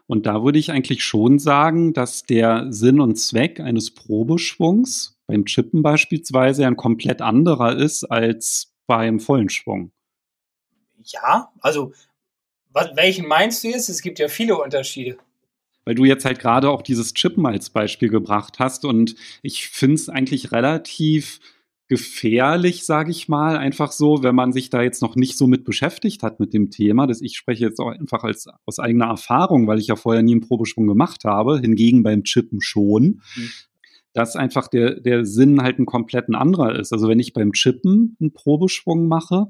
Und 0.06 0.26
da 0.26 0.44
würde 0.44 0.60
ich 0.60 0.72
eigentlich 0.72 1.04
schon 1.04 1.38
sagen, 1.38 1.92
dass 1.94 2.24
der 2.24 2.68
Sinn 2.72 3.02
und 3.02 3.18
Zweck 3.18 3.60
eines 3.60 3.94
Probeschwungs 3.94 5.20
beim 5.28 5.46
Chippen 5.46 5.84
beispielsweise 5.84 6.66
ein 6.66 6.78
komplett 6.78 7.22
anderer 7.22 7.76
ist 7.76 8.06
als 8.06 8.77
beim 8.88 9.20
vollen 9.20 9.50
Schwung. 9.50 9.92
Ja, 11.04 11.52
also 11.62 11.94
was, 12.72 12.96
welchen 12.96 13.28
meinst 13.28 13.64
du 13.64 13.70
jetzt? 13.70 13.90
Es 13.90 14.02
gibt 14.02 14.20
ja 14.20 14.28
viele 14.28 14.58
Unterschiede. 14.58 15.18
Weil 15.86 15.96
du 15.96 16.06
jetzt 16.06 16.26
halt 16.26 16.40
gerade 16.40 16.70
auch 16.70 16.82
dieses 16.82 17.14
Chippen 17.14 17.46
als 17.46 17.70
Beispiel 17.70 18.10
gebracht 18.10 18.60
hast 18.60 18.84
und 18.84 19.16
ich 19.42 19.70
finde 19.70 19.96
es 19.96 20.10
eigentlich 20.10 20.52
relativ 20.52 21.40
gefährlich, 21.88 22.86
sage 22.86 23.12
ich 23.12 23.30
mal, 23.30 23.56
einfach 23.56 23.94
so, 23.94 24.22
wenn 24.22 24.36
man 24.36 24.52
sich 24.52 24.70
da 24.70 24.82
jetzt 24.82 25.02
noch 25.02 25.16
nicht 25.16 25.38
so 25.38 25.48
mit 25.48 25.64
beschäftigt 25.64 26.22
hat 26.22 26.42
mit 26.42 26.54
dem 26.54 26.70
Thema. 26.70 27.08
Das 27.08 27.22
ich 27.22 27.38
spreche 27.38 27.64
jetzt 27.64 27.80
auch 27.80 27.88
einfach 27.88 28.24
als 28.24 28.48
aus 28.66 28.80
eigener 28.80 29.06
Erfahrung, 29.06 29.68
weil 29.68 29.80
ich 29.80 29.88
ja 29.88 29.96
vorher 29.96 30.22
nie 30.22 30.34
einen 30.34 30.42
Probesprung 30.42 30.88
gemacht 30.88 31.24
habe, 31.24 31.60
hingegen 31.60 32.04
beim 32.04 32.24
Chippen 32.24 32.60
schon. 32.60 33.22
Mhm 33.36 33.52
dass 34.18 34.36
einfach 34.36 34.68
der, 34.68 35.00
der 35.00 35.26
Sinn 35.26 35.62
halt 35.62 35.78
ein 35.78 35.86
kompletten 35.86 36.34
anderer 36.34 36.76
ist. 36.80 36.92
Also 36.92 37.08
wenn 37.08 37.20
ich 37.20 37.34
beim 37.34 37.52
Chippen 37.52 38.18
einen 38.20 38.34
Probeschwung 38.34 39.08
mache, 39.08 39.46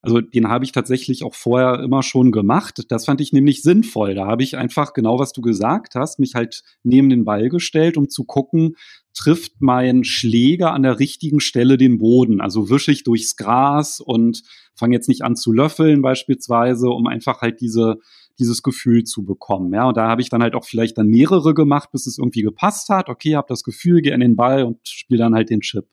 also 0.00 0.22
den 0.22 0.48
habe 0.48 0.64
ich 0.64 0.72
tatsächlich 0.72 1.24
auch 1.24 1.34
vorher 1.34 1.80
immer 1.80 2.02
schon 2.02 2.32
gemacht. 2.32 2.84
Das 2.88 3.04
fand 3.04 3.20
ich 3.20 3.34
nämlich 3.34 3.60
sinnvoll. 3.60 4.14
Da 4.14 4.26
habe 4.26 4.42
ich 4.42 4.56
einfach 4.56 4.94
genau, 4.94 5.18
was 5.18 5.32
du 5.32 5.42
gesagt 5.42 5.94
hast, 5.94 6.20
mich 6.20 6.34
halt 6.34 6.62
neben 6.84 7.10
den 7.10 7.26
Ball 7.26 7.50
gestellt, 7.50 7.98
um 7.98 8.08
zu 8.08 8.24
gucken, 8.24 8.76
trifft 9.12 9.52
mein 9.58 10.04
Schläger 10.04 10.72
an 10.72 10.84
der 10.84 10.98
richtigen 10.98 11.40
Stelle 11.40 11.76
den 11.76 11.98
Boden. 11.98 12.40
Also 12.40 12.70
wische 12.70 12.92
ich 12.92 13.02
durchs 13.02 13.36
Gras 13.36 14.00
und 14.00 14.42
fange 14.74 14.94
jetzt 14.94 15.08
nicht 15.08 15.20
an 15.20 15.36
zu 15.36 15.52
löffeln 15.52 16.00
beispielsweise, 16.00 16.88
um 16.88 17.06
einfach 17.06 17.42
halt 17.42 17.60
diese 17.60 17.98
dieses 18.38 18.62
Gefühl 18.62 19.04
zu 19.04 19.24
bekommen. 19.24 19.72
Ja, 19.74 19.88
und 19.88 19.96
da 19.96 20.08
habe 20.08 20.22
ich 20.22 20.28
dann 20.28 20.42
halt 20.42 20.54
auch 20.54 20.64
vielleicht 20.64 20.98
dann 20.98 21.08
mehrere 21.08 21.54
gemacht, 21.54 21.90
bis 21.92 22.06
es 22.06 22.18
irgendwie 22.18 22.42
gepasst 22.42 22.88
hat. 22.88 23.08
Okay, 23.08 23.36
habe 23.36 23.48
das 23.48 23.64
Gefühl, 23.64 24.00
gehe 24.00 24.14
an 24.14 24.20
den 24.20 24.36
Ball 24.36 24.64
und 24.64 24.78
spiele 24.86 25.18
dann 25.18 25.34
halt 25.34 25.50
den 25.50 25.60
Chip. 25.60 25.86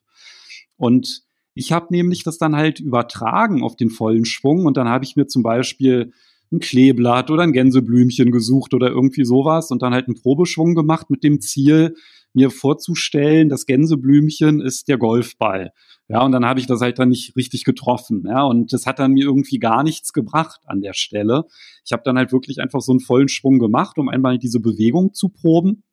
Und 0.78 1.24
ich 1.54 1.72
habe 1.72 1.88
nämlich 1.90 2.24
das 2.24 2.38
dann 2.38 2.56
halt 2.56 2.80
übertragen 2.80 3.64
auf 3.64 3.76
den 3.76 3.90
vollen 3.90 4.26
Schwung 4.26 4.66
und 4.66 4.78
dann 4.78 4.90
habe 4.90 5.06
ich 5.06 5.16
mir 5.16 5.28
zum 5.28 5.42
Beispiel 5.42 6.12
ein 6.52 6.60
Kleeblatt 6.60 7.32
oder 7.32 7.44
ein 7.44 7.54
Gänseblümchen 7.54 8.32
gesucht 8.32 8.74
oder 8.74 8.90
irgendwie 8.90 9.26
sowas 9.26 9.72
und 9.72 9.82
dann 9.82 9.94
halt 9.94 10.08
einen 10.08 10.22
Probeschwung 10.22 10.76
gemacht 10.76 11.10
mit 11.10 11.24
dem 11.24 11.42
Ziel, 11.42 11.96
mir 12.36 12.52
vorzustellen, 12.52 13.50
das 13.50 13.66
Gänseblümchen 13.66 14.62
ist 14.62 14.88
der 14.88 14.98
Golfball. 14.98 15.72
Ja, 16.08 16.22
und 16.24 16.32
dann 16.32 16.46
habe 16.46 16.60
ich 16.60 16.68
das 16.68 16.82
halt 16.82 17.00
dann 17.00 17.10
nicht 17.10 17.36
richtig 17.36 17.64
getroffen. 17.64 18.26
Ja, 18.28 18.44
und 18.44 18.74
das 18.74 18.86
hat 18.86 19.00
dann 19.00 19.14
mir 19.14 19.26
irgendwie 19.26 19.58
gar 19.58 19.84
nichts 19.84 20.14
gebracht 20.14 20.62
an 20.66 20.82
der 20.82 20.94
Stelle. 20.94 21.46
Ich 21.84 21.94
habe 21.94 22.04
dann 22.06 22.18
halt 22.18 22.32
wirklich 22.32 22.60
einfach 22.60 22.82
so 22.82 22.92
einen 22.92 23.00
vollen 23.00 23.28
Schwung 23.28 23.58
gemacht, 23.58 23.98
um 23.98 24.10
einmal 24.10 24.38
diese 24.38 24.60
Bewegung 24.60 25.14
zu 25.14 25.30
proben. 25.30 25.84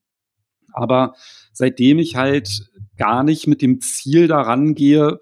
Aber 0.73 1.15
seitdem 1.53 1.99
ich 1.99 2.17
halt 2.17 2.71
gar 2.97 3.23
nicht 3.25 3.47
mit 3.47 3.63
dem 3.63 3.81
Ziel 3.81 4.29
daran 4.29 4.75
gehe, 4.75 5.19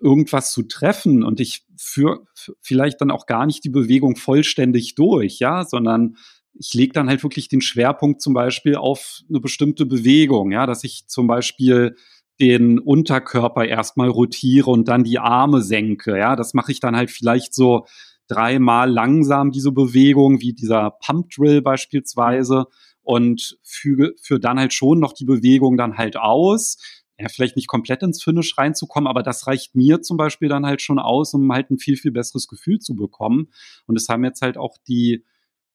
irgendwas 0.00 0.52
zu 0.52 0.62
treffen 0.64 1.22
und 1.22 1.40
ich 1.40 1.64
führe 1.76 2.24
vielleicht 2.60 3.00
dann 3.00 3.10
auch 3.10 3.26
gar 3.26 3.46
nicht 3.46 3.64
die 3.64 3.70
Bewegung 3.70 4.16
vollständig 4.16 4.94
durch, 4.94 5.38
ja, 5.38 5.64
sondern 5.64 6.16
ich 6.54 6.74
lege 6.74 6.92
dann 6.92 7.08
halt 7.08 7.22
wirklich 7.22 7.48
den 7.48 7.60
Schwerpunkt 7.60 8.22
zum 8.22 8.34
Beispiel 8.34 8.76
auf 8.76 9.20
eine 9.28 9.40
bestimmte 9.40 9.86
Bewegung, 9.86 10.52
ja, 10.52 10.66
dass 10.66 10.84
ich 10.84 11.06
zum 11.08 11.26
Beispiel 11.26 11.96
den 12.40 12.78
Unterkörper 12.78 13.64
erstmal 13.64 14.08
rotiere 14.08 14.70
und 14.70 14.88
dann 14.88 15.04
die 15.04 15.18
Arme 15.18 15.62
senke, 15.62 16.18
ja, 16.18 16.36
das 16.36 16.54
mache 16.54 16.72
ich 16.72 16.80
dann 16.80 16.96
halt 16.96 17.10
vielleicht 17.10 17.54
so 17.54 17.86
dreimal 18.26 18.90
langsam 18.90 19.50
diese 19.50 19.72
Bewegung, 19.72 20.40
wie 20.40 20.52
dieser 20.52 20.92
Pump 21.04 21.30
Drill 21.30 21.62
beispielsweise 21.62 22.66
und 23.02 23.58
füge 23.62 24.14
für 24.20 24.40
dann 24.40 24.58
halt 24.58 24.72
schon 24.72 24.98
noch 24.98 25.12
die 25.12 25.26
Bewegung 25.26 25.76
dann 25.76 25.98
halt 25.98 26.16
aus, 26.16 26.78
ja, 27.18 27.28
vielleicht 27.28 27.54
nicht 27.56 27.68
komplett 27.68 28.02
ins 28.02 28.22
Finish 28.22 28.58
reinzukommen, 28.58 29.06
aber 29.06 29.22
das 29.22 29.46
reicht 29.46 29.76
mir 29.76 30.02
zum 30.02 30.16
Beispiel 30.16 30.48
dann 30.48 30.66
halt 30.66 30.82
schon 30.82 30.98
aus, 30.98 31.34
um 31.34 31.52
halt 31.52 31.70
ein 31.70 31.78
viel, 31.78 31.96
viel 31.96 32.10
besseres 32.10 32.48
Gefühl 32.48 32.80
zu 32.80 32.96
bekommen. 32.96 33.50
Und 33.86 33.96
es 33.96 34.08
haben 34.08 34.24
jetzt 34.24 34.42
halt 34.42 34.56
auch 34.56 34.76
die, 34.88 35.24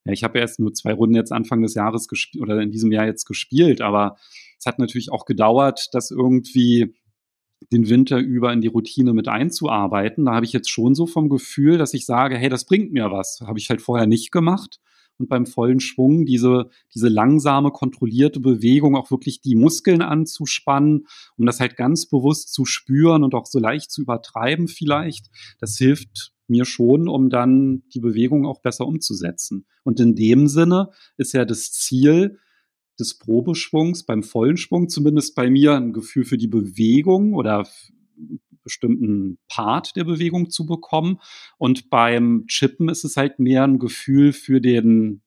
ja, 0.04 0.12
ich 0.12 0.24
habe 0.24 0.38
ja 0.38 0.42
erst 0.42 0.60
nur 0.60 0.72
zwei 0.72 0.92
Runden 0.92 1.14
jetzt 1.14 1.32
Anfang 1.32 1.62
des 1.62 1.74
Jahres 1.74 2.08
gespielt 2.08 2.42
oder 2.42 2.60
in 2.60 2.70
diesem 2.70 2.92
Jahr 2.92 3.06
jetzt 3.06 3.26
gespielt, 3.26 3.80
aber 3.80 4.16
es 4.58 4.66
hat 4.66 4.78
natürlich 4.78 5.12
auch 5.12 5.24
gedauert, 5.24 5.88
das 5.92 6.10
irgendwie 6.10 6.94
den 7.72 7.88
Winter 7.88 8.18
über 8.18 8.52
in 8.52 8.60
die 8.60 8.68
Routine 8.68 9.12
mit 9.12 9.28
einzuarbeiten. 9.28 10.24
Da 10.24 10.34
habe 10.34 10.46
ich 10.46 10.52
jetzt 10.52 10.70
schon 10.70 10.94
so 10.94 11.06
vom 11.06 11.28
Gefühl, 11.28 11.78
dass 11.78 11.94
ich 11.94 12.06
sage, 12.06 12.36
hey, 12.36 12.48
das 12.48 12.64
bringt 12.64 12.92
mir 12.92 13.10
was. 13.10 13.40
Habe 13.46 13.58
ich 13.58 13.68
halt 13.68 13.82
vorher 13.82 14.06
nicht 14.06 14.32
gemacht. 14.32 14.80
Und 15.18 15.28
beim 15.28 15.44
vollen 15.44 15.80
Schwung 15.80 16.24
diese, 16.24 16.70
diese 16.94 17.08
langsame, 17.08 17.70
kontrollierte 17.70 18.40
Bewegung, 18.40 18.96
auch 18.96 19.10
wirklich 19.10 19.42
die 19.42 19.54
Muskeln 19.54 20.00
anzuspannen, 20.00 21.06
um 21.36 21.44
das 21.44 21.60
halt 21.60 21.76
ganz 21.76 22.08
bewusst 22.08 22.54
zu 22.54 22.64
spüren 22.64 23.22
und 23.22 23.34
auch 23.34 23.44
so 23.44 23.58
leicht 23.58 23.90
zu 23.90 24.00
übertreiben 24.00 24.66
vielleicht, 24.66 25.26
das 25.58 25.76
hilft 25.76 26.32
mir 26.50 26.64
schon, 26.64 27.08
um 27.08 27.30
dann 27.30 27.82
die 27.94 28.00
Bewegung 28.00 28.46
auch 28.46 28.60
besser 28.60 28.86
umzusetzen. 28.86 29.66
Und 29.84 30.00
in 30.00 30.14
dem 30.14 30.48
Sinne 30.48 30.90
ist 31.16 31.32
ja 31.32 31.44
das 31.44 31.72
Ziel, 31.72 32.38
des 33.00 33.18
Probeschwungs, 33.18 34.04
beim 34.04 34.22
vollen 34.22 34.56
Schwung 34.56 34.88
zumindest 34.88 35.34
bei 35.34 35.50
mir 35.50 35.74
ein 35.74 35.92
Gefühl 35.92 36.24
für 36.24 36.36
die 36.36 36.46
Bewegung 36.46 37.34
oder 37.34 37.66
bestimmten 38.62 39.38
Part 39.48 39.96
der 39.96 40.04
Bewegung 40.04 40.50
zu 40.50 40.66
bekommen. 40.66 41.18
Und 41.58 41.90
beim 41.90 42.44
Chippen 42.46 42.88
ist 42.88 43.04
es 43.04 43.16
halt 43.16 43.38
mehr 43.38 43.64
ein 43.64 43.78
Gefühl 43.78 44.32
für 44.32 44.60
den, 44.60 45.22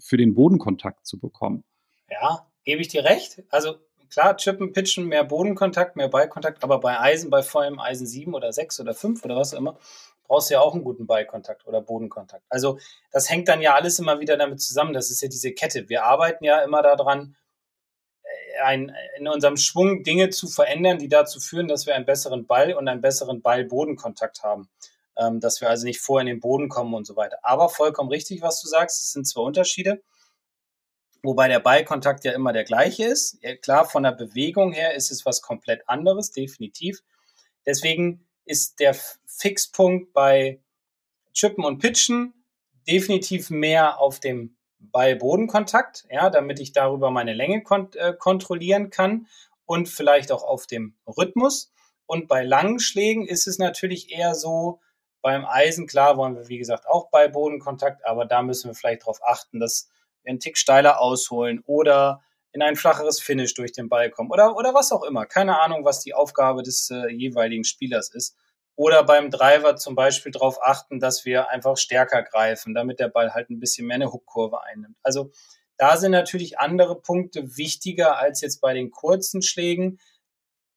für 0.00 0.16
den 0.16 0.34
Bodenkontakt 0.34 1.06
zu 1.06 1.20
bekommen. 1.20 1.62
Ja, 2.10 2.46
gebe 2.64 2.80
ich 2.80 2.88
dir 2.88 3.04
recht. 3.04 3.42
Also 3.50 3.76
klar, 4.08 4.36
Chippen, 4.36 4.72
Pitchen, 4.72 5.06
mehr 5.06 5.24
Bodenkontakt, 5.24 5.96
mehr 5.96 6.08
Ballkontakt, 6.08 6.64
aber 6.64 6.80
bei 6.80 6.98
Eisen, 6.98 7.30
bei 7.30 7.42
vollem 7.42 7.78
Eisen 7.78 8.06
7 8.06 8.34
oder 8.34 8.52
6 8.52 8.80
oder 8.80 8.94
5 8.94 9.24
oder 9.24 9.36
was 9.36 9.52
auch 9.54 9.58
immer, 9.58 9.78
brauchst 10.24 10.50
du 10.50 10.54
ja 10.54 10.60
auch 10.60 10.74
einen 10.74 10.84
guten 10.84 11.06
Ballkontakt 11.06 11.66
oder 11.66 11.80
Bodenkontakt. 11.80 12.44
Also 12.48 12.78
das 13.12 13.30
hängt 13.30 13.48
dann 13.48 13.60
ja 13.60 13.74
alles 13.74 13.98
immer 13.98 14.20
wieder 14.20 14.36
damit 14.36 14.60
zusammen. 14.60 14.92
Das 14.92 15.10
ist 15.10 15.20
ja 15.22 15.28
diese 15.28 15.52
Kette. 15.52 15.88
Wir 15.88 16.04
arbeiten 16.04 16.44
ja 16.44 16.62
immer 16.62 16.82
daran, 16.82 17.36
äh, 18.22 18.60
ein, 18.62 18.92
in 19.18 19.28
unserem 19.28 19.56
Schwung 19.56 20.02
Dinge 20.02 20.30
zu 20.30 20.48
verändern, 20.48 20.98
die 20.98 21.08
dazu 21.08 21.40
führen, 21.40 21.68
dass 21.68 21.86
wir 21.86 21.94
einen 21.94 22.06
besseren 22.06 22.46
Ball 22.46 22.74
und 22.74 22.88
einen 22.88 23.00
besseren 23.00 23.42
Ball-Bodenkontakt 23.42 24.42
haben. 24.42 24.68
Ähm, 25.16 25.38
dass 25.38 25.60
wir 25.60 25.68
also 25.68 25.84
nicht 25.86 26.00
vor 26.00 26.20
in 26.20 26.26
den 26.26 26.40
Boden 26.40 26.68
kommen 26.68 26.92
und 26.92 27.06
so 27.06 27.14
weiter. 27.14 27.38
Aber 27.42 27.68
vollkommen 27.68 28.10
richtig, 28.10 28.42
was 28.42 28.60
du 28.60 28.66
sagst. 28.66 29.04
Es 29.04 29.12
sind 29.12 29.28
zwei 29.28 29.42
Unterschiede. 29.42 30.02
Wobei 31.22 31.48
der 31.48 31.60
Ballkontakt 31.60 32.24
ja 32.24 32.32
immer 32.32 32.52
der 32.52 32.64
gleiche 32.64 33.06
ist. 33.06 33.38
Ja, 33.40 33.56
klar, 33.56 33.86
von 33.86 34.02
der 34.02 34.12
Bewegung 34.12 34.72
her 34.72 34.94
ist 34.94 35.10
es 35.10 35.24
was 35.24 35.40
komplett 35.40 35.88
anderes, 35.88 36.32
definitiv. 36.32 37.02
Deswegen 37.64 38.26
ist 38.44 38.78
der 38.78 38.94
Fixpunkt 39.36 40.12
bei 40.12 40.60
Chippen 41.32 41.64
und 41.64 41.78
Pitchen 41.78 42.34
definitiv 42.86 43.50
mehr 43.50 43.98
auf 43.98 44.20
dem 44.20 44.56
Ball-Bodenkontakt, 44.78 46.04
ja, 46.10 46.30
damit 46.30 46.60
ich 46.60 46.72
darüber 46.72 47.10
meine 47.10 47.32
Länge 47.32 47.62
kont 47.62 47.96
äh, 47.96 48.14
kontrollieren 48.16 48.90
kann 48.90 49.26
und 49.64 49.88
vielleicht 49.88 50.30
auch 50.30 50.44
auf 50.44 50.66
dem 50.66 50.94
Rhythmus. 51.06 51.72
Und 52.06 52.28
bei 52.28 52.44
langen 52.44 52.80
Schlägen 52.80 53.26
ist 53.26 53.46
es 53.46 53.58
natürlich 53.58 54.12
eher 54.12 54.34
so, 54.34 54.80
beim 55.22 55.46
Eisen, 55.46 55.86
klar, 55.86 56.18
wollen 56.18 56.36
wir, 56.36 56.48
wie 56.48 56.58
gesagt, 56.58 56.86
auch 56.86 57.08
bei 57.08 57.28
Bodenkontakt, 57.28 58.04
aber 58.04 58.26
da 58.26 58.42
müssen 58.42 58.68
wir 58.68 58.74
vielleicht 58.74 59.02
darauf 59.02 59.20
achten, 59.26 59.58
dass 59.58 59.88
wir 60.22 60.28
einen 60.28 60.38
Tick 60.38 60.58
steiler 60.58 61.00
ausholen 61.00 61.62
oder 61.64 62.22
in 62.52 62.60
ein 62.60 62.76
flacheres 62.76 63.20
Finish 63.22 63.54
durch 63.54 63.72
den 63.72 63.88
Ball 63.88 64.10
kommen 64.10 64.30
oder, 64.30 64.54
oder 64.54 64.74
was 64.74 64.92
auch 64.92 65.02
immer. 65.02 65.24
Keine 65.24 65.60
Ahnung, 65.60 65.84
was 65.84 66.00
die 66.00 66.12
Aufgabe 66.12 66.62
des 66.62 66.90
äh, 66.90 67.08
jeweiligen 67.08 67.64
Spielers 67.64 68.10
ist. 68.10 68.36
Oder 68.76 69.04
beim 69.04 69.30
Driver 69.30 69.76
zum 69.76 69.94
Beispiel 69.94 70.32
darauf 70.32 70.58
achten, 70.62 70.98
dass 70.98 71.24
wir 71.24 71.48
einfach 71.50 71.76
stärker 71.76 72.22
greifen, 72.22 72.74
damit 72.74 72.98
der 72.98 73.08
Ball 73.08 73.32
halt 73.32 73.50
ein 73.50 73.60
bisschen 73.60 73.86
mehr 73.86 73.96
eine 73.96 74.12
Hookkurve 74.12 74.62
einnimmt. 74.64 74.96
Also 75.02 75.30
da 75.76 75.96
sind 75.96 76.12
natürlich 76.12 76.58
andere 76.58 77.00
Punkte 77.00 77.56
wichtiger 77.56 78.18
als 78.18 78.40
jetzt 78.40 78.60
bei 78.60 78.74
den 78.74 78.90
kurzen 78.90 79.42
Schlägen. 79.42 79.98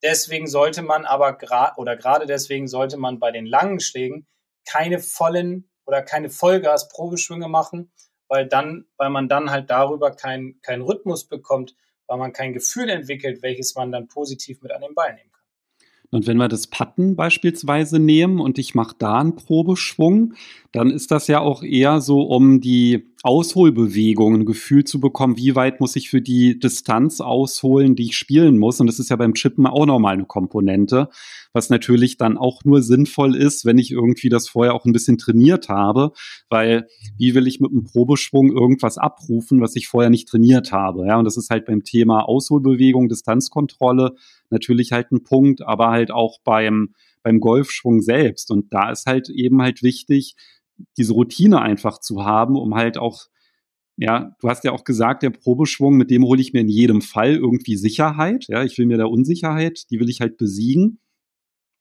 Deswegen 0.03 0.47
sollte 0.47 0.83
man 0.83 1.05
aber 1.05 1.37
gerade 1.37 1.77
oder 1.77 1.95
gerade 1.95 2.27
deswegen 2.27 2.67
sollte 2.67 2.97
man 2.97 3.19
bei 3.19 3.31
den 3.31 3.45
langen 3.45 3.79
Schlägen 3.79 4.27
keine 4.65 4.99
vollen 4.99 5.69
oder 5.85 6.03
keine 6.03 6.29
Vollgas-Probeschwünge 6.29 7.47
machen, 7.47 7.91
weil 8.27 8.45
dann, 8.47 8.85
weil 8.97 9.09
man 9.09 9.27
dann 9.27 9.49
halt 9.49 9.69
darüber 9.71 10.11
keinen 10.11 10.61
kein 10.61 10.81
Rhythmus 10.81 11.27
bekommt, 11.27 11.75
weil 12.07 12.17
man 12.17 12.33
kein 12.33 12.53
Gefühl 12.53 12.89
entwickelt, 12.89 13.41
welches 13.41 13.75
man 13.75 13.91
dann 13.91 14.07
positiv 14.07 14.61
mit 14.61 14.71
an 14.71 14.81
den 14.81 14.93
Ball 14.93 15.15
kann. 15.15 15.26
Und 16.09 16.25
wenn 16.25 16.37
wir 16.37 16.47
das 16.47 16.67
Patten 16.67 17.15
beispielsweise 17.15 17.99
nehmen 17.99 18.39
und 18.39 18.57
ich 18.59 18.75
mache 18.75 18.95
da 18.97 19.19
einen 19.19 19.35
Probeschwung, 19.35 20.33
dann 20.71 20.89
ist 20.89 21.11
das 21.11 21.27
ja 21.27 21.39
auch 21.39 21.63
eher 21.63 22.01
so, 22.01 22.21
um 22.21 22.61
die 22.61 23.07
Ausholbewegung 23.23 24.35
ein 24.35 24.45
Gefühl 24.45 24.83
zu 24.83 25.01
bekommen, 25.01 25.37
wie 25.37 25.55
weit 25.55 25.81
muss 25.81 25.95
ich 25.95 26.09
für 26.09 26.21
die 26.21 26.59
Distanz 26.59 27.19
ausholen, 27.19 27.95
die 27.95 28.03
ich 28.03 28.17
spielen 28.17 28.57
muss. 28.57 28.79
Und 28.79 28.87
das 28.87 28.99
ist 28.99 29.09
ja 29.09 29.15
beim 29.15 29.33
Chippen 29.33 29.65
auch 29.65 29.85
nochmal 29.85 30.13
eine 30.13 30.25
Komponente, 30.25 31.09
was 31.51 31.69
natürlich 31.69 32.17
dann 32.17 32.37
auch 32.37 32.63
nur 32.63 32.81
sinnvoll 32.81 33.35
ist, 33.35 33.65
wenn 33.65 33.77
ich 33.77 33.91
irgendwie 33.91 34.29
das 34.29 34.47
vorher 34.47 34.73
auch 34.75 34.85
ein 34.85 34.93
bisschen 34.93 35.17
trainiert 35.17 35.67
habe, 35.67 36.11
weil 36.49 36.87
wie 37.17 37.35
will 37.35 37.47
ich 37.47 37.59
mit 37.59 37.71
einem 37.71 37.83
Probeschwung 37.83 38.51
irgendwas 38.51 38.97
abrufen, 38.97 39.59
was 39.59 39.75
ich 39.75 39.87
vorher 39.87 40.09
nicht 40.09 40.29
trainiert 40.29 40.71
habe. 40.71 41.07
Ja, 41.07 41.17
und 41.17 41.25
das 41.25 41.37
ist 41.37 41.49
halt 41.49 41.65
beim 41.65 41.83
Thema 41.83 42.21
Ausholbewegung, 42.29 43.09
Distanzkontrolle 43.09 44.15
natürlich 44.49 44.91
halt 44.91 45.11
ein 45.11 45.23
Punkt, 45.23 45.61
aber 45.61 45.89
halt 45.89 46.11
auch 46.11 46.39
beim, 46.43 46.93
beim 47.23 47.39
Golfschwung 47.39 48.01
selbst. 48.01 48.51
Und 48.51 48.73
da 48.73 48.91
ist 48.91 49.05
halt 49.05 49.29
eben 49.29 49.61
halt 49.61 49.83
wichtig, 49.83 50.35
diese 50.97 51.13
Routine 51.13 51.61
einfach 51.61 51.99
zu 51.99 52.25
haben, 52.25 52.55
um 52.55 52.75
halt 52.75 52.97
auch, 52.97 53.27
ja, 53.97 54.35
du 54.39 54.49
hast 54.49 54.63
ja 54.63 54.71
auch 54.71 54.83
gesagt, 54.83 55.23
der 55.23 55.31
Probeschwung, 55.31 55.97
mit 55.97 56.11
dem 56.11 56.23
hole 56.23 56.41
ich 56.41 56.53
mir 56.53 56.61
in 56.61 56.69
jedem 56.69 57.01
Fall 57.01 57.35
irgendwie 57.35 57.77
Sicherheit. 57.77 58.45
Ja, 58.47 58.63
ich 58.63 58.77
will 58.77 58.85
mir 58.85 58.97
da 58.97 59.05
Unsicherheit, 59.05 59.89
die 59.89 59.99
will 59.99 60.09
ich 60.09 60.21
halt 60.21 60.37
besiegen. 60.37 60.99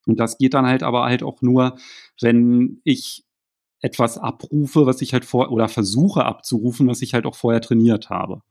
Und 0.06 0.20
das 0.20 0.38
geht 0.38 0.54
dann 0.54 0.66
halt 0.66 0.82
aber 0.82 1.04
halt 1.04 1.22
auch 1.22 1.42
nur, 1.42 1.76
wenn 2.20 2.80
ich 2.84 3.24
etwas 3.80 4.18
abrufe, 4.18 4.86
was 4.86 5.02
ich 5.02 5.12
halt 5.12 5.24
vor 5.24 5.50
oder 5.52 5.68
versuche 5.68 6.24
abzurufen, 6.24 6.88
was 6.88 7.02
ich 7.02 7.12
halt 7.14 7.26
auch 7.26 7.36
vorher 7.36 7.60
trainiert 7.60 8.08
habe. 8.08 8.42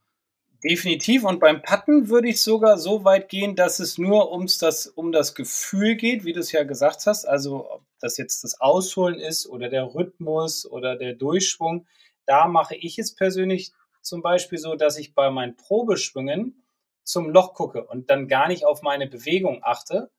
Definitiv. 0.68 1.24
Und 1.24 1.40
beim 1.40 1.62
Patten 1.62 2.10
würde 2.10 2.30
ich 2.30 2.42
sogar 2.42 2.80
so 2.80 3.04
weit 3.04 3.30
gehen, 3.30 3.56
dass 3.56 3.80
es 3.80 4.00
nur 4.00 4.32
ums 4.32 4.58
das, 4.58 4.88
um 4.88 5.12
das 5.12 5.36
Gefühl 5.36 5.96
geht, 5.96 6.26
wie 6.26 6.34
du 6.34 6.40
es 6.40 6.52
ja 6.52 6.64
gesagt 6.64 7.06
hast. 7.06 7.26
Also, 7.26 7.70
ob 7.70 7.84
das 8.00 8.18
jetzt 8.18 8.44
das 8.44 8.60
Ausholen 8.60 9.20
ist 9.20 9.48
oder 9.48 9.70
der 9.70 9.94
Rhythmus 9.94 10.66
oder 10.66 10.96
der 10.96 11.14
Durchschwung. 11.14 11.86
Da 12.26 12.48
mache 12.48 12.76
ich 12.76 12.98
es 12.98 13.14
persönlich 13.14 13.74
zum 14.02 14.24
Beispiel 14.24 14.58
so, 14.58 14.76
dass 14.76 14.98
ich 14.98 15.14
bei 15.14 15.30
meinen 15.30 15.56
Probeschwüngen 15.56 16.64
zum 17.04 17.30
Loch 17.30 17.54
gucke 17.54 17.86
und 17.86 18.10
dann 18.10 18.28
gar 18.28 18.48
nicht 18.48 18.66
auf 18.66 18.82
meine 18.82 19.08
Bewegung 19.08 19.60
achte, 19.62 20.10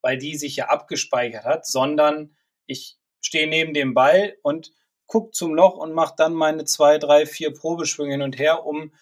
weil 0.00 0.18
die 0.18 0.34
sich 0.36 0.56
ja 0.56 0.66
abgespeichert 0.66 1.44
hat, 1.44 1.64
sondern 1.64 2.36
ich 2.66 2.98
stehe 3.20 3.46
neben 3.46 3.72
dem 3.72 3.94
Ball 3.94 4.36
und 4.42 4.72
gucke 5.06 5.30
zum 5.30 5.54
Loch 5.54 5.76
und 5.76 5.92
mache 5.92 6.14
dann 6.16 6.34
meine 6.34 6.64
zwei, 6.64 6.98
drei, 6.98 7.24
vier 7.24 7.54
Probeschwünge 7.54 8.12
hin 8.12 8.22
und 8.22 8.36
her, 8.36 8.66
um 8.66 8.92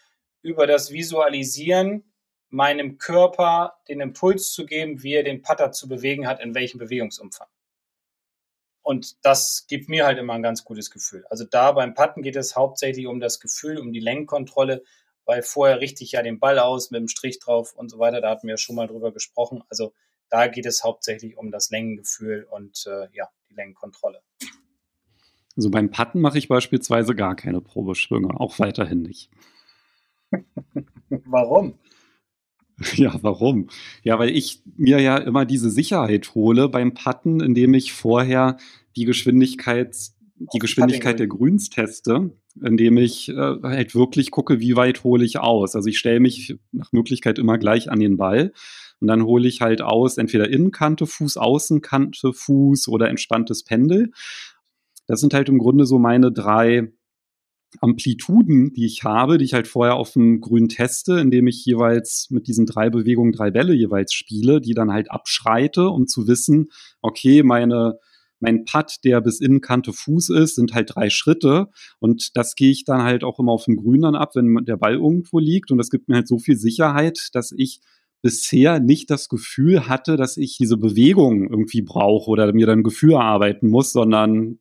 über 0.43 0.67
das 0.67 0.91
Visualisieren 0.91 2.05
meinem 2.49 2.99
Körper 2.99 3.75
den 3.89 4.01
Impuls 4.01 4.53
zu 4.53 4.67
geben, 4.67 5.03
wie 5.03 5.15
er 5.15 5.23
den 5.23 5.43
Putter 5.43 5.73
zu 5.73 5.89
bewegen 5.89 6.27
hat, 6.27 6.41
in 6.41 6.55
welchem 6.55 6.79
Bewegungsumfang. 6.79 7.47
Und 8.83 9.25
das 9.25 9.67
gibt 9.69 9.89
mir 9.89 10.07
halt 10.07 10.19
immer 10.19 10.33
ein 10.33 10.43
ganz 10.43 10.65
gutes 10.65 10.91
Gefühl. 10.91 11.25
Also 11.31 11.45
da 11.45 11.73
beim 11.73 11.95
Putten 11.95 12.23
geht 12.23 12.37
es 12.37 12.57
hauptsächlich 12.57 13.07
um 13.07 13.21
das 13.21 13.39
Gefühl, 13.39 13.79
um 13.79 13.93
die 13.93 14.01
Lenkkontrolle, 14.01 14.83
weil 15.25 15.43
vorher 15.43 15.81
richte 15.81 16.03
ich 16.03 16.13
ja 16.13 16.23
den 16.23 16.41
Ball 16.41 16.59
aus 16.59 16.91
mit 16.91 17.01
dem 17.01 17.09
Strich 17.09 17.39
drauf 17.39 17.75
und 17.75 17.89
so 17.89 17.99
weiter. 17.99 18.21
Da 18.21 18.31
hatten 18.31 18.49
wir 18.49 18.57
schon 18.57 18.77
mal 18.77 18.89
drüber 18.89 19.13
gesprochen. 19.13 19.63
Also 19.69 19.93
da 20.29 20.49
geht 20.49 20.67
es 20.67 20.83
hauptsächlich 20.83 21.37
um 21.37 21.51
das 21.51 21.71
Längengefühl 21.71 22.47
und 22.51 22.85
äh, 22.87 23.09
ja, 23.13 23.29
die 23.49 23.55
Längenkontrolle. 23.55 24.23
Also 25.57 25.71
beim 25.71 25.91
Putten 25.91 26.21
mache 26.21 26.39
ich 26.39 26.49
beispielsweise 26.49 27.15
gar 27.15 27.37
keine 27.37 27.61
Probeschwünge, 27.61 28.41
auch 28.41 28.59
weiterhin 28.59 29.03
nicht. 29.03 29.31
Warum? 31.27 31.75
Ja, 32.95 33.19
warum? 33.23 33.69
Ja, 34.03 34.19
weil 34.19 34.31
ich 34.31 34.63
mir 34.77 35.01
ja 35.01 35.19
immer 35.19 35.45
diese 35.45 35.71
Sicherheit 35.71 36.35
hole 36.35 36.69
beim 36.69 36.95
Putten, 36.95 37.41
indem 37.41 37.75
ich 37.75 37.93
vorher 37.93 38.57
die 38.97 39.05
Geschwindigkeit, 39.05 39.95
die 40.55 40.59
Geschwindigkeit 40.59 41.19
der 41.19 41.27
Grüns 41.27 41.69
teste, 41.69 42.31
indem 42.61 42.97
ich 42.97 43.29
äh, 43.29 43.35
halt 43.63 43.95
wirklich 43.95 44.31
gucke, 44.31 44.61
wie 44.61 44.77
weit 44.77 45.05
hole 45.05 45.25
ich 45.25 45.39
aus. 45.39 45.77
Also 45.77 45.89
ich 45.89 45.99
stelle 45.99 46.21
mich 46.21 46.59
nach 46.73 46.93
Möglichkeit 46.93 47.39
immer 47.39 47.59
gleich 47.59 47.91
an 47.91 48.01
den 48.01 48.17
Ball 48.17 48.53
und 49.01 49.09
dann 49.09 49.25
hole 49.25 49.47
ich 49.47 49.61
halt 49.61 49.83
aus, 49.83 50.19
entweder 50.19 50.49
Innenkante, 50.49 51.07
Fuß, 51.07 51.37
Außenkante, 51.37 52.33
Fuß 52.33 52.89
oder 52.89 53.09
entspanntes 53.09 53.65
Pendel. 53.65 54.13
Das 55.07 55.21
sind 55.21 55.35
halt 55.35 55.49
im 55.49 55.59
Grunde 55.59 55.87
so 55.87 55.99
meine 55.99 56.33
drei 56.33 56.93
Amplituden, 57.81 58.73
die 58.73 58.87
ich 58.87 59.05
habe, 59.05 59.39
die 59.39 59.45
ich 59.45 59.55
halt 59.55 59.69
vorher 59.69 59.95
auf 59.95 60.13
dem 60.13 60.41
Grün 60.41 60.69
teste, 60.69 61.21
indem 61.21 61.47
ich 61.47 61.65
jeweils 61.65 62.29
mit 62.31 62.49
diesen 62.49 62.67
drei 62.67 62.91
Bewegungen 62.91 63.33
drei 63.33 63.51
Bälle 63.51 63.75
jeweils 63.75 64.13
spiele, 64.13 64.61
die 64.61 64.75
dann 64.75 64.93
halt 64.93 65.11
abschreite, 65.11 65.89
um 65.89 66.07
zu 66.07 66.27
wissen, 66.27 66.69
okay, 67.01 67.43
meine 67.43 67.99
mein 68.41 68.65
Putt, 68.65 68.97
der 69.05 69.21
bis 69.21 69.41
Innenkante 69.41 69.93
Fuß 69.93 70.31
ist, 70.31 70.55
sind 70.57 70.75
halt 70.75 70.95
drei 70.95 71.11
Schritte. 71.11 71.69
Und 71.99 72.37
das 72.37 72.55
gehe 72.55 72.71
ich 72.71 72.85
dann 72.85 73.03
halt 73.03 73.23
auch 73.23 73.39
immer 73.39 73.53
auf 73.53 73.67
dem 73.67 73.77
Grün 73.77 74.01
dann 74.01 74.15
ab, 74.15 74.31
wenn 74.35 74.65
der 74.65 74.79
Ball 74.79 74.95
irgendwo 74.95 75.39
liegt. 75.39 75.71
Und 75.71 75.79
das 75.79 75.91
gibt 75.91 76.09
mir 76.09 76.17
halt 76.17 76.29
so 76.29 76.39
viel 76.39 76.57
Sicherheit, 76.57 77.29
dass 77.35 77.53
ich 77.53 77.81
bisher 78.23 78.81
nicht 78.81 79.11
das 79.11 79.29
Gefühl 79.29 79.89
hatte, 79.89 80.17
dass 80.17 80.37
ich 80.37 80.57
diese 80.59 80.77
Bewegung 80.77 81.49
irgendwie 81.49 81.83
brauche 81.83 82.31
oder 82.31 82.53
mir 82.53 82.67
dann 82.67 82.83
Gefühl 82.83 83.13
erarbeiten 83.13 83.69
muss, 83.69 83.93
sondern 83.93 84.59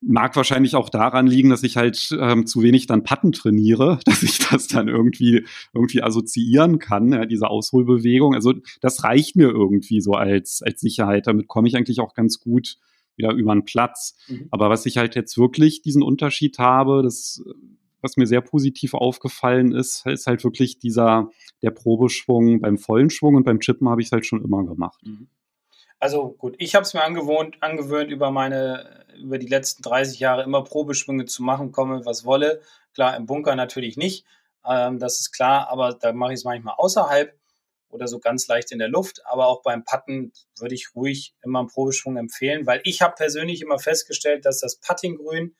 mag 0.00 0.36
wahrscheinlich 0.36 0.74
auch 0.74 0.88
daran 0.88 1.26
liegen, 1.26 1.50
dass 1.50 1.62
ich 1.62 1.76
halt 1.76 2.16
ähm, 2.20 2.46
zu 2.46 2.62
wenig 2.62 2.86
dann 2.86 3.02
Patten 3.02 3.32
trainiere, 3.32 3.98
dass 4.04 4.22
ich 4.22 4.38
das 4.38 4.68
dann 4.68 4.88
irgendwie 4.88 5.44
irgendwie 5.72 6.02
assoziieren 6.02 6.78
kann, 6.78 7.12
ja, 7.12 7.26
diese 7.26 7.48
Ausholbewegung. 7.48 8.34
Also 8.34 8.54
das 8.80 9.04
reicht 9.04 9.36
mir 9.36 9.48
irgendwie 9.48 10.00
so 10.00 10.12
als 10.12 10.62
als 10.62 10.80
Sicherheit. 10.80 11.26
Damit 11.26 11.48
komme 11.48 11.68
ich 11.68 11.76
eigentlich 11.76 12.00
auch 12.00 12.14
ganz 12.14 12.40
gut 12.40 12.78
wieder 13.16 13.32
über 13.32 13.54
den 13.54 13.64
Platz. 13.64 14.16
Mhm. 14.28 14.48
Aber 14.50 14.68
was 14.68 14.86
ich 14.86 14.98
halt 14.98 15.14
jetzt 15.14 15.38
wirklich 15.38 15.82
diesen 15.82 16.02
Unterschied 16.02 16.58
habe, 16.58 17.02
das 17.02 17.42
was 18.02 18.16
mir 18.16 18.26
sehr 18.26 18.40
positiv 18.40 18.94
aufgefallen 18.94 19.72
ist, 19.72 20.06
ist 20.06 20.26
halt 20.26 20.44
wirklich 20.44 20.78
dieser 20.78 21.30
der 21.62 21.70
Probeschwung 21.70 22.60
beim 22.60 22.78
vollen 22.78 23.10
Schwung 23.10 23.34
und 23.34 23.44
beim 23.44 23.58
Chippen 23.58 23.88
habe 23.88 24.00
ich 24.00 24.08
es 24.08 24.12
halt 24.12 24.26
schon 24.26 24.44
immer 24.44 24.64
gemacht. 24.64 25.00
Mhm. 25.04 25.28
Also 25.98 26.32
gut, 26.32 26.54
ich 26.58 26.74
habe 26.74 26.84
es 26.84 26.94
mir 26.94 27.02
angewohnt, 27.02 27.56
angewöhnt, 27.62 28.10
über 28.10 28.30
meine, 28.30 29.06
über 29.18 29.38
die 29.38 29.46
letzten 29.46 29.82
30 29.82 30.20
Jahre 30.20 30.42
immer 30.42 30.62
Probeschwünge 30.62 31.24
zu 31.24 31.42
machen, 31.42 31.72
komme, 31.72 32.04
was 32.04 32.24
wolle. 32.24 32.60
Klar, 32.94 33.16
im 33.16 33.26
Bunker 33.26 33.56
natürlich 33.56 33.96
nicht, 33.96 34.26
ähm, 34.66 34.98
das 34.98 35.20
ist 35.20 35.32
klar, 35.32 35.68
aber 35.70 35.94
da 35.94 36.12
mache 36.12 36.32
ich 36.32 36.40
es 36.40 36.44
manchmal 36.44 36.74
außerhalb 36.76 37.34
oder 37.88 38.08
so 38.08 38.18
ganz 38.18 38.48
leicht 38.48 38.72
in 38.72 38.78
der 38.78 38.88
Luft. 38.88 39.22
Aber 39.26 39.46
auch 39.46 39.62
beim 39.62 39.84
Putten 39.84 40.32
würde 40.58 40.74
ich 40.74 40.94
ruhig 40.94 41.34
immer 41.42 41.60
einen 41.60 41.68
Probeschwung 41.68 42.16
empfehlen, 42.16 42.66
weil 42.66 42.80
ich 42.84 43.00
habe 43.00 43.14
persönlich 43.14 43.62
immer 43.62 43.78
festgestellt, 43.78 44.44
dass 44.44 44.60
das 44.60 44.76
Puttinggrün 44.76 45.56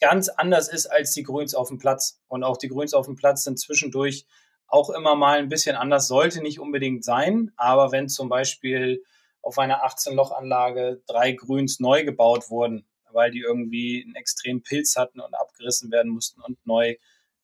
ganz 0.00 0.28
anders 0.28 0.68
ist 0.68 0.86
als 0.86 1.10
die 1.12 1.24
Grüns 1.24 1.54
auf 1.54 1.68
dem 1.68 1.78
Platz. 1.78 2.20
Und 2.28 2.44
auch 2.44 2.56
die 2.56 2.68
Grüns 2.68 2.94
auf 2.94 3.06
dem 3.06 3.16
Platz 3.16 3.44
sind 3.44 3.58
zwischendurch 3.58 4.26
auch 4.68 4.90
immer 4.90 5.16
mal 5.16 5.38
ein 5.38 5.48
bisschen 5.48 5.76
anders, 5.76 6.08
sollte 6.08 6.42
nicht 6.42 6.60
unbedingt 6.60 7.04
sein. 7.04 7.52
Aber 7.56 7.90
wenn 7.90 8.08
zum 8.08 8.28
Beispiel 8.28 9.02
auf 9.42 9.58
einer 9.58 9.84
18-Loch-Anlage 9.84 11.02
drei 11.06 11.32
Grüns 11.32 11.80
neu 11.80 12.04
gebaut 12.04 12.50
wurden, 12.50 12.86
weil 13.12 13.30
die 13.30 13.40
irgendwie 13.40 14.04
einen 14.04 14.14
extremen 14.14 14.62
Pilz 14.62 14.96
hatten 14.96 15.20
und 15.20 15.34
abgerissen 15.34 15.90
werden 15.90 16.10
mussten 16.10 16.40
und 16.42 16.58
neu, 16.66 16.96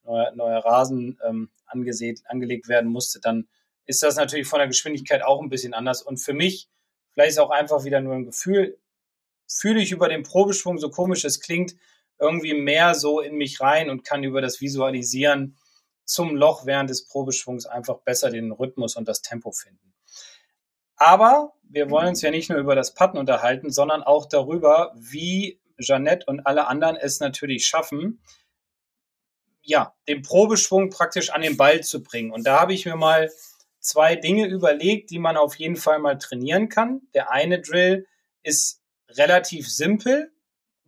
neuer, 0.05 0.33
neuer 0.33 0.65
Rasen 0.65 1.19
ähm, 1.27 1.51
angesät, 1.67 2.23
angelegt 2.27 2.69
werden 2.69 2.91
musste, 2.91 3.21
dann 3.21 3.49
ist 3.87 4.03
das 4.03 4.17
natürlich 4.17 4.47
von 4.47 4.59
der 4.59 4.69
Geschwindigkeit 4.69 5.23
auch 5.23 5.43
ein 5.43 5.49
bisschen 5.49 5.75
anders. 5.75 6.03
Und 6.03 6.19
für 6.19 6.33
mich, 6.33 6.69
vielleicht 7.13 7.31
ist 7.31 7.39
auch 7.39 7.51
einfach 7.51 7.85
wieder 7.85 8.01
nur 8.01 8.15
ein 8.15 8.25
Gefühl, 8.25 8.79
fühle 9.47 9.81
ich 9.81 9.93
über 9.93 10.09
den 10.09 10.23
Probeschwung, 10.23 10.79
so 10.79 10.91
komisch 10.91 11.25
es 11.25 11.41
klingt, 11.41 11.75
irgendwie 12.19 12.55
mehr 12.55 12.95
so 12.95 13.21
in 13.21 13.35
mich 13.35 13.61
rein 13.61 13.91
und 13.91 14.05
kann 14.05 14.25
über 14.25 14.41
das 14.41 14.61
Visualisieren 14.61 15.57
zum 16.05 16.37
Loch 16.37 16.67
während 16.67 16.91
des 16.91 17.07
Probeschwungs 17.07 17.67
einfach 17.67 17.99
besser 17.99 18.31
den 18.31 18.53
Rhythmus 18.53 18.97
und 18.97 19.09
das 19.09 19.23
Tempo 19.23 19.53
finden. 19.53 19.95
Aber 20.97 21.55
wir 21.75 21.91
wollen 21.91 22.09
uns 22.09 22.23
ja 22.23 22.31
nicht 22.31 22.51
nur 22.51 22.59
über 22.59 22.77
das 22.77 22.95
Putten 22.95 23.19
unterhalten, 23.19 23.71
sondern 23.71 24.05
auch 24.05 24.27
darüber, 24.27 24.93
wie 24.95 25.61
Jeannette 25.77 26.27
und 26.27 26.47
alle 26.47 26.69
anderen 26.69 26.97
es 26.97 27.19
natürlich 27.19 27.67
schaffen, 27.67 28.21
ja, 29.61 29.95
den 30.07 30.23
Probeschwung 30.23 30.91
praktisch 30.91 31.31
an 31.31 31.43
den 31.43 31.57
Ball 31.57 31.83
zu 31.83 32.03
bringen. 32.03 32.31
Und 32.31 32.47
da 32.47 32.61
habe 32.61 32.75
ich 32.75 32.87
mir 32.87 32.97
mal 32.97 33.31
zwei 33.81 34.15
Dinge 34.15 34.47
überlegt, 34.47 35.11
die 35.11 35.19
man 35.19 35.37
auf 35.37 35.57
jeden 35.57 35.77
Fall 35.77 35.99
mal 35.99 36.17
trainieren 36.17 36.69
kann. 36.69 37.03
Der 37.13 37.33
eine 37.33 37.61
Drill 37.61 38.07
ist 38.43 38.81
relativ 39.09 39.69
simpel. 39.69 40.33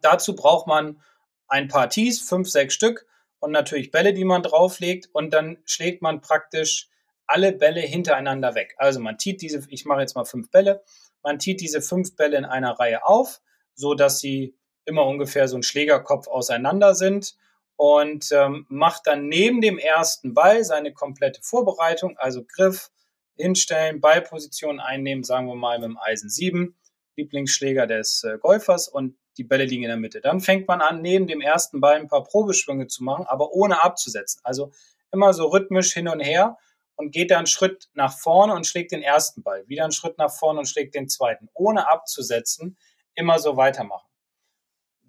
Dazu 0.01 0.37
braucht 0.37 0.69
man 0.69 1.03
ein 1.49 1.69
paar 1.69 1.89
Tees, 1.89 2.21
fünf, 2.21 2.49
sechs 2.49 2.75
Stück 2.75 3.07
und 3.41 3.51
natürlich 3.51 3.91
Bälle, 3.91 4.13
die 4.13 4.25
man 4.25 4.43
drauflegt. 4.43 5.09
Und 5.13 5.33
dann 5.33 5.59
schlägt 5.65 6.01
man 6.03 6.21
praktisch 6.21 6.89
alle 7.27 7.53
Bälle 7.53 7.81
hintereinander 7.81 8.55
weg. 8.55 8.75
Also 8.79 9.01
man 9.01 9.19
zieht 9.19 9.43
diese, 9.43 9.63
ich 9.69 9.85
mache 9.85 10.01
jetzt 10.01 10.15
mal 10.15 10.25
fünf 10.25 10.51
Bälle, 10.51 10.83
man 11.23 11.41
zieht 11.41 11.61
diese 11.61 11.83
fünf 11.83 12.17
Bälle 12.17 12.37
in 12.37 12.45
einer 12.45 12.79
Reihe 12.79 13.05
auf, 13.05 13.41
so 13.75 13.95
dass 13.95 14.21
sie 14.21 14.57
immer 14.85 15.05
ungefähr 15.07 15.49
so 15.49 15.57
ein 15.57 15.63
Schlägerkopf 15.63 16.29
auseinander 16.29 16.95
sind 16.95 17.37
und 17.77 18.31
ähm, 18.33 18.67
macht 18.69 19.07
dann 19.07 19.29
neben 19.29 19.61
dem 19.61 19.79
ersten 19.79 20.35
Ball 20.35 20.65
seine 20.65 20.93
komplette 20.93 21.43
Vorbereitung, 21.43 22.17
also 22.17 22.45
Griff, 22.45 22.91
hinstellen, 23.37 24.01
Ballposition 24.01 24.81
einnehmen, 24.81 25.25
sagen 25.25 25.47
wir 25.47 25.57
mal 25.57 25.79
mit 25.79 25.89
dem 25.89 25.99
Eisen 25.99 26.31
7, 26.31 26.75
Lieblingsschläger 27.17 27.87
des 27.87 28.25
äh, 28.25 28.39
Golfers 28.39 28.89
und 28.89 29.17
die 29.37 29.45
Bälle 29.45 29.65
liegen 29.65 29.83
in 29.83 29.89
der 29.89 29.99
Mitte. 29.99 30.21
Dann 30.21 30.41
fängt 30.41 30.67
man 30.67 30.81
an, 30.81 31.03
neben 31.03 31.27
dem 31.27 31.43
ersten 31.43 31.81
Ball 31.81 31.97
ein 31.97 32.09
paar 32.09 32.25
Probeschwünge 32.25 32.87
zu 32.87 33.05
machen, 33.05 33.27
aber 33.27 33.53
ohne 33.53 33.83
abzusetzen. 33.83 34.41
Also 34.45 34.73
immer 35.13 35.35
so 35.35 35.47
rhythmisch 35.49 35.93
hin 35.93 36.09
und 36.09 36.21
her 36.21 36.57
und 36.97 37.13
geht 37.13 37.31
dann 37.31 37.39
einen 37.39 37.47
Schritt 37.47 37.89
nach 37.95 38.17
vorne 38.19 38.55
und 38.55 38.67
schlägt 38.67 38.93
den 38.93 39.03
ersten 39.03 39.43
Ball, 39.43 39.67
wieder 39.69 39.85
einen 39.85 39.93
Schritt 39.93 40.19
nach 40.19 40.33
vorne 40.33 40.61
und 40.61 40.67
schlägt 40.67 40.95
den 40.95 41.09
zweiten, 41.09 41.49
ohne 41.55 41.91
abzusetzen, 41.91 42.77
immer 43.15 43.39
so 43.39 43.57
weitermachen. 43.57 44.09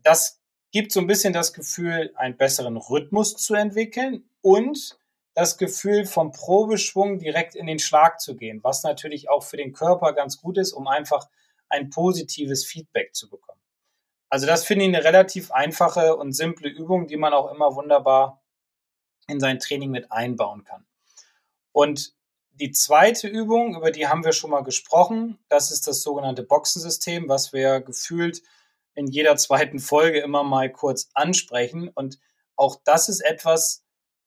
Das 0.04 0.41
gibt 0.71 0.91
so 0.91 1.00
ein 1.00 1.08
bisschen 1.08 1.34
das 1.34 1.54
Gefühl, 1.54 2.13
einen 2.15 2.38
besseren 2.38 2.78
Rhythmus 2.78 3.36
zu 3.36 3.56
entwickeln 3.56 4.30
und 4.41 5.00
das 5.34 5.58
Gefühl 5.58 6.06
vom 6.06 6.32
Probeschwung 6.32 7.19
direkt 7.19 7.56
in 7.56 7.67
den 7.67 7.80
Schlag 7.80 8.19
zu 8.19 8.36
gehen, 8.36 8.63
was 8.63 8.84
natürlich 8.84 9.30
auch 9.30 9.43
für 9.43 9.58
den 9.58 9.71
Körper 9.71 10.13
ganz 10.13 10.38
gut 10.41 10.58
ist, 10.58 10.73
um 10.73 10.88
einfach 10.88 11.28
ein 11.69 11.89
positives 11.89 12.65
Feedback 12.65 13.13
zu 13.13 13.30
bekommen. 13.30 13.62
Also 14.30 14.45
das 14.45 14.65
finde 14.65 14.86
ich 14.86 14.89
eine 14.89 15.04
relativ 15.04 15.52
einfache 15.52 16.15
und 16.15 16.34
simple 16.34 16.69
Übung, 16.69 17.08
die 17.08 17.17
man 17.17 17.34
auch 17.34 17.52
immer 17.52 17.76
wunderbar 17.76 18.43
in 19.28 19.39
sein 19.39 19.60
Training 19.60 19.91
mit 19.91 20.12
einbauen 20.12 20.63
kann. 20.63 20.86
Und 21.77 22.15
die 22.55 22.71
zweite 22.71 23.27
Übung, 23.27 23.75
über 23.75 23.91
die 23.91 24.07
haben 24.07 24.25
wir 24.25 24.33
schon 24.33 24.49
mal 24.49 24.63
gesprochen, 24.63 25.37
das 25.47 25.71
ist 25.71 25.85
das 25.85 26.01
sogenannte 26.01 26.41
Boxensystem, 26.41 27.29
was 27.29 27.53
wir 27.53 27.81
gefühlt 27.81 28.41
in 28.95 29.05
jeder 29.05 29.35
zweiten 29.35 29.77
Folge 29.77 30.19
immer 30.21 30.43
mal 30.43 30.71
kurz 30.71 31.11
ansprechen. 31.13 31.89
Und 31.89 32.17
auch 32.55 32.77
das 32.83 33.09
ist 33.09 33.19
etwas, 33.19 33.83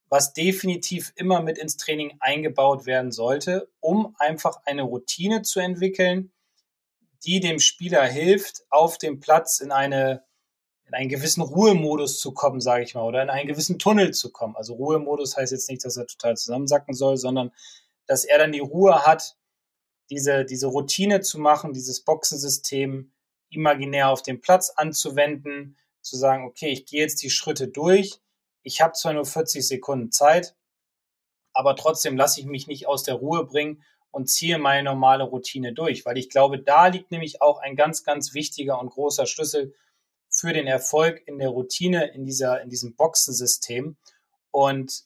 was 0.08 0.32
definitiv 0.32 1.12
immer 1.16 1.42
mit 1.42 1.58
ins 1.58 1.76
Training 1.76 2.18
eingebaut 2.20 2.86
werden 2.86 3.10
sollte, 3.10 3.68
um 3.80 4.14
einfach 4.20 4.60
eine 4.64 4.82
Routine 4.82 5.42
zu 5.42 5.58
entwickeln, 5.58 6.30
die 7.24 7.40
dem 7.40 7.58
Spieler 7.58 8.04
hilft, 8.04 8.62
auf 8.70 8.96
dem 8.96 9.18
Platz 9.18 9.58
in 9.58 9.72
eine 9.72 10.22
in 10.90 10.94
einen 10.94 11.08
gewissen 11.08 11.42
Ruhemodus 11.42 12.18
zu 12.18 12.32
kommen, 12.32 12.60
sage 12.60 12.82
ich 12.82 12.96
mal, 12.96 13.04
oder 13.04 13.22
in 13.22 13.30
einen 13.30 13.46
gewissen 13.46 13.78
Tunnel 13.78 14.12
zu 14.12 14.32
kommen. 14.32 14.56
Also 14.56 14.74
Ruhemodus 14.74 15.36
heißt 15.36 15.52
jetzt 15.52 15.70
nicht, 15.70 15.84
dass 15.84 15.96
er 15.96 16.06
total 16.06 16.36
zusammensacken 16.36 16.94
soll, 16.94 17.16
sondern 17.16 17.52
dass 18.06 18.24
er 18.24 18.38
dann 18.38 18.50
die 18.50 18.58
Ruhe 18.58 19.06
hat, 19.06 19.36
diese, 20.10 20.44
diese 20.44 20.66
Routine 20.66 21.20
zu 21.20 21.38
machen, 21.38 21.72
dieses 21.72 22.00
Boxensystem 22.00 23.12
imaginär 23.50 24.08
auf 24.08 24.22
dem 24.22 24.40
Platz 24.40 24.70
anzuwenden, 24.70 25.76
zu 26.00 26.16
sagen, 26.16 26.44
okay, 26.44 26.70
ich 26.70 26.86
gehe 26.86 27.02
jetzt 27.02 27.22
die 27.22 27.30
Schritte 27.30 27.68
durch. 27.68 28.20
Ich 28.62 28.80
habe 28.80 28.94
zwar 28.94 29.12
nur 29.12 29.26
40 29.26 29.66
Sekunden 29.66 30.10
Zeit, 30.10 30.56
aber 31.52 31.76
trotzdem 31.76 32.16
lasse 32.16 32.40
ich 32.40 32.46
mich 32.46 32.66
nicht 32.66 32.88
aus 32.88 33.04
der 33.04 33.14
Ruhe 33.14 33.44
bringen 33.46 33.84
und 34.10 34.28
ziehe 34.28 34.58
meine 34.58 34.82
normale 34.82 35.22
Routine 35.22 35.72
durch, 35.72 36.04
weil 36.04 36.18
ich 36.18 36.30
glaube, 36.30 36.58
da 36.58 36.88
liegt 36.88 37.12
nämlich 37.12 37.40
auch 37.42 37.58
ein 37.58 37.76
ganz, 37.76 38.02
ganz 38.02 38.34
wichtiger 38.34 38.80
und 38.80 38.90
großer 38.90 39.26
Schlüssel 39.26 39.72
für 40.40 40.52
den 40.52 40.66
Erfolg 40.66 41.22
in 41.26 41.38
der 41.38 41.50
Routine, 41.50 42.12
in, 42.14 42.24
dieser, 42.24 42.62
in 42.62 42.70
diesem 42.70 42.94
Boxensystem. 42.94 43.96
Und 44.50 45.04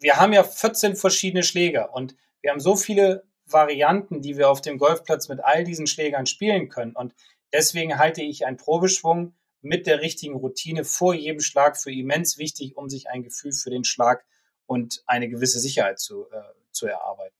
wir 0.00 0.16
haben 0.16 0.32
ja 0.32 0.44
14 0.44 0.96
verschiedene 0.96 1.42
Schläger 1.42 1.94
und 1.94 2.16
wir 2.40 2.50
haben 2.50 2.60
so 2.60 2.76
viele 2.76 3.24
Varianten, 3.46 4.22
die 4.22 4.36
wir 4.36 4.50
auf 4.50 4.60
dem 4.60 4.78
Golfplatz 4.78 5.28
mit 5.28 5.40
all 5.40 5.64
diesen 5.64 5.86
Schlägern 5.86 6.26
spielen 6.26 6.68
können. 6.68 6.94
Und 6.94 7.14
deswegen 7.52 7.98
halte 7.98 8.22
ich 8.22 8.46
einen 8.46 8.56
Probeschwung 8.56 9.34
mit 9.60 9.86
der 9.86 10.00
richtigen 10.00 10.34
Routine 10.34 10.84
vor 10.84 11.14
jedem 11.14 11.40
Schlag 11.40 11.76
für 11.76 11.90
immens 11.90 12.38
wichtig, 12.38 12.76
um 12.76 12.88
sich 12.88 13.08
ein 13.08 13.22
Gefühl 13.22 13.52
für 13.52 13.70
den 13.70 13.84
Schlag 13.84 14.24
und 14.66 15.02
eine 15.06 15.28
gewisse 15.28 15.58
Sicherheit 15.58 15.98
zu, 15.98 16.26
äh, 16.30 16.42
zu 16.70 16.86
erarbeiten. 16.86 17.36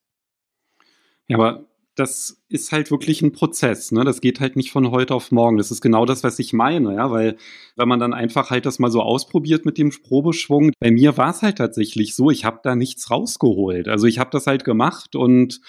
Ja, 1.27 1.38
aber 1.38 1.64
das 1.96 2.42
ist 2.48 2.72
halt 2.72 2.90
wirklich 2.90 3.22
ein 3.22 3.33
Prozess, 3.33 3.92
ne? 3.92 4.04
Das 4.04 4.20
geht 4.20 4.40
halt 4.40 4.57
nicht 4.57 4.72
von 4.72 4.90
heute 4.90 5.14
auf 5.14 5.30
morgen. 5.30 5.59
Das 5.59 5.70
ist 5.70 5.80
genau 5.80 6.07
das, 6.07 6.24
was 6.24 6.38
ich 6.38 6.52
meine, 6.52 6.94
ja, 6.94 7.11
weil 7.11 7.37
wenn 7.76 7.88
man 7.88 8.00
dann 8.00 8.12
einfach 8.12 8.50
halt 8.50 8.66
das 8.66 8.78
mal 8.78 8.90
so 8.90 9.00
ausprobiert 9.00 9.64
mit 9.64 9.78
dem 9.78 9.90
Probeschwung, 9.90 10.72
bei 10.80 10.90
mir 10.90 11.16
war 11.16 11.30
es 11.30 11.42
halt 11.42 11.59
tatsächlich 11.59 12.16
so, 12.16 12.30
ich 12.30 12.44
habe 12.44 12.61
da 12.62 12.74
nichts 12.74 13.11
rausgeholt. 13.11 13.88
Also 13.88 14.07
ich 14.07 14.18
habe 14.18 14.30
das 14.30 14.46
halt 14.46 14.64
gemacht 14.64 15.14
und 15.14 15.61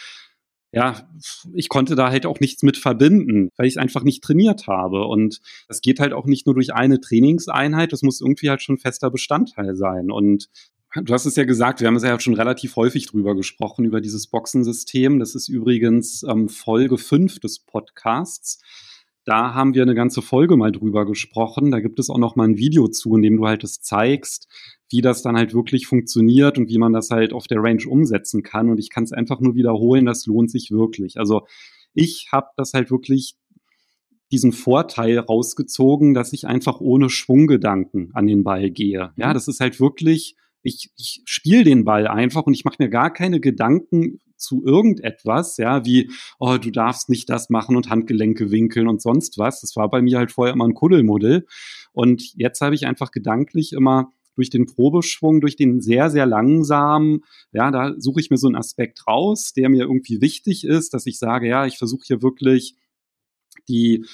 ja, 0.71 1.07
ich 1.53 1.69
konnte 1.69 1.95
da 1.95 2.09
halt 2.09 2.25
auch 2.25 2.41
nichts 2.41 2.61
mit 2.61 2.75
verbinden, 2.75 3.49
weil 3.55 3.67
ich 3.67 3.75
es 3.75 3.77
einfach 3.77 4.03
nicht 4.03 4.21
trainiert 4.23 4.67
habe. 4.67 5.05
Und 5.05 5.39
das 5.69 5.79
geht 5.79 6.01
halt 6.01 6.11
auch 6.11 6.25
nicht 6.25 6.45
nur 6.47 6.55
durch 6.55 6.73
eine 6.73 6.99
Trainingseinheit, 6.99 7.93
das 7.93 8.01
muss 8.01 8.19
irgendwie 8.19 8.49
halt 8.49 8.61
schon 8.61 8.77
fester 8.77 9.09
Bestandteil 9.09 9.75
sein. 9.75 10.11
Und 10.11 10.49
Du 11.03 11.13
hast 11.13 11.25
es 11.25 11.35
ja 11.35 11.43
gesagt, 11.43 11.81
wir 11.81 11.87
haben 11.87 11.97
es 11.97 12.03
ja 12.03 12.17
schon 12.21 12.35
relativ 12.35 12.77
häufig 12.77 13.07
drüber 13.07 13.35
gesprochen, 13.35 13.83
über 13.83 13.99
dieses 13.99 14.27
Boxensystem. 14.27 15.19
Das 15.19 15.35
ist 15.35 15.49
übrigens 15.49 16.23
ähm, 16.23 16.47
Folge 16.47 16.97
5 16.97 17.39
des 17.39 17.59
Podcasts. 17.59 18.61
Da 19.25 19.53
haben 19.53 19.73
wir 19.73 19.81
eine 19.81 19.95
ganze 19.95 20.21
Folge 20.21 20.55
mal 20.55 20.71
drüber 20.71 21.05
gesprochen. 21.05 21.71
Da 21.71 21.81
gibt 21.81 21.99
es 21.99 22.09
auch 22.09 22.17
noch 22.17 22.37
mal 22.37 22.47
ein 22.47 22.57
Video 22.57 22.87
zu, 22.87 23.13
in 23.17 23.23
dem 23.23 23.35
du 23.35 23.45
halt 23.45 23.63
das 23.63 23.81
zeigst, 23.81 24.47
wie 24.89 25.01
das 25.01 25.21
dann 25.21 25.35
halt 25.35 25.53
wirklich 25.53 25.85
funktioniert 25.85 26.57
und 26.57 26.69
wie 26.69 26.77
man 26.77 26.93
das 26.93 27.09
halt 27.09 27.33
auf 27.33 27.47
der 27.47 27.61
Range 27.61 27.83
umsetzen 27.85 28.41
kann. 28.41 28.69
Und 28.69 28.79
ich 28.79 28.89
kann 28.89 29.03
es 29.03 29.11
einfach 29.11 29.41
nur 29.41 29.55
wiederholen, 29.55 30.05
das 30.05 30.25
lohnt 30.27 30.49
sich 30.49 30.71
wirklich. 30.71 31.17
Also 31.17 31.45
ich 31.93 32.29
habe 32.31 32.47
das 32.55 32.73
halt 32.73 32.89
wirklich 32.89 33.35
diesen 34.31 34.53
Vorteil 34.53 35.19
rausgezogen, 35.19 36.13
dass 36.13 36.31
ich 36.31 36.47
einfach 36.47 36.79
ohne 36.79 37.09
Schwunggedanken 37.09 38.11
an 38.13 38.27
den 38.27 38.45
Ball 38.45 38.69
gehe. 38.71 39.11
Ja, 39.17 39.33
das 39.33 39.49
ist 39.49 39.59
halt 39.59 39.81
wirklich 39.81 40.37
ich, 40.65 40.89
ich 40.97 41.21
spiele 41.25 41.63
den 41.63 41.85
Ball 41.85 42.07
einfach 42.07 42.43
und 42.43 42.53
ich 42.53 42.65
mache 42.65 42.77
mir 42.79 42.89
gar 42.89 43.13
keine 43.13 43.39
Gedanken 43.39 44.19
zu 44.35 44.63
irgendetwas, 44.65 45.57
ja, 45.57 45.85
wie, 45.85 46.11
oh, 46.39 46.57
du 46.57 46.71
darfst 46.71 47.09
nicht 47.09 47.29
das 47.29 47.49
machen 47.49 47.75
und 47.75 47.89
Handgelenke 47.89 48.51
winkeln 48.51 48.87
und 48.87 49.01
sonst 49.01 49.37
was. 49.37 49.61
Das 49.61 49.75
war 49.75 49.89
bei 49.89 50.01
mir 50.01 50.17
halt 50.17 50.31
vorher 50.31 50.53
immer 50.53 50.67
ein 50.67 50.73
Kuddelmuddel. 50.73 51.45
Und 51.93 52.33
jetzt 52.35 52.61
habe 52.61 52.75
ich 52.75 52.85
einfach 52.85 53.11
gedanklich 53.11 53.73
immer 53.73 54.11
durch 54.35 54.49
den 54.49 54.65
Probeschwung, 54.65 55.39
durch 55.39 55.55
den 55.55 55.81
sehr, 55.81 56.09
sehr 56.09 56.25
langsamen, 56.25 57.23
ja, 57.53 57.71
da 57.71 57.93
suche 57.97 58.19
ich 58.19 58.29
mir 58.29 58.37
so 58.37 58.47
einen 58.47 58.57
Aspekt 58.57 59.07
raus, 59.07 59.53
der 59.55 59.69
mir 59.69 59.83
irgendwie 59.83 60.19
wichtig 60.19 60.65
ist, 60.65 60.93
dass 60.93 61.05
ich 61.05 61.19
sage, 61.19 61.47
ja, 61.47 61.65
ich 61.65 61.77
versuche 61.77 62.03
hier 62.05 62.21
wirklich 62.21 62.75
die 63.69 64.05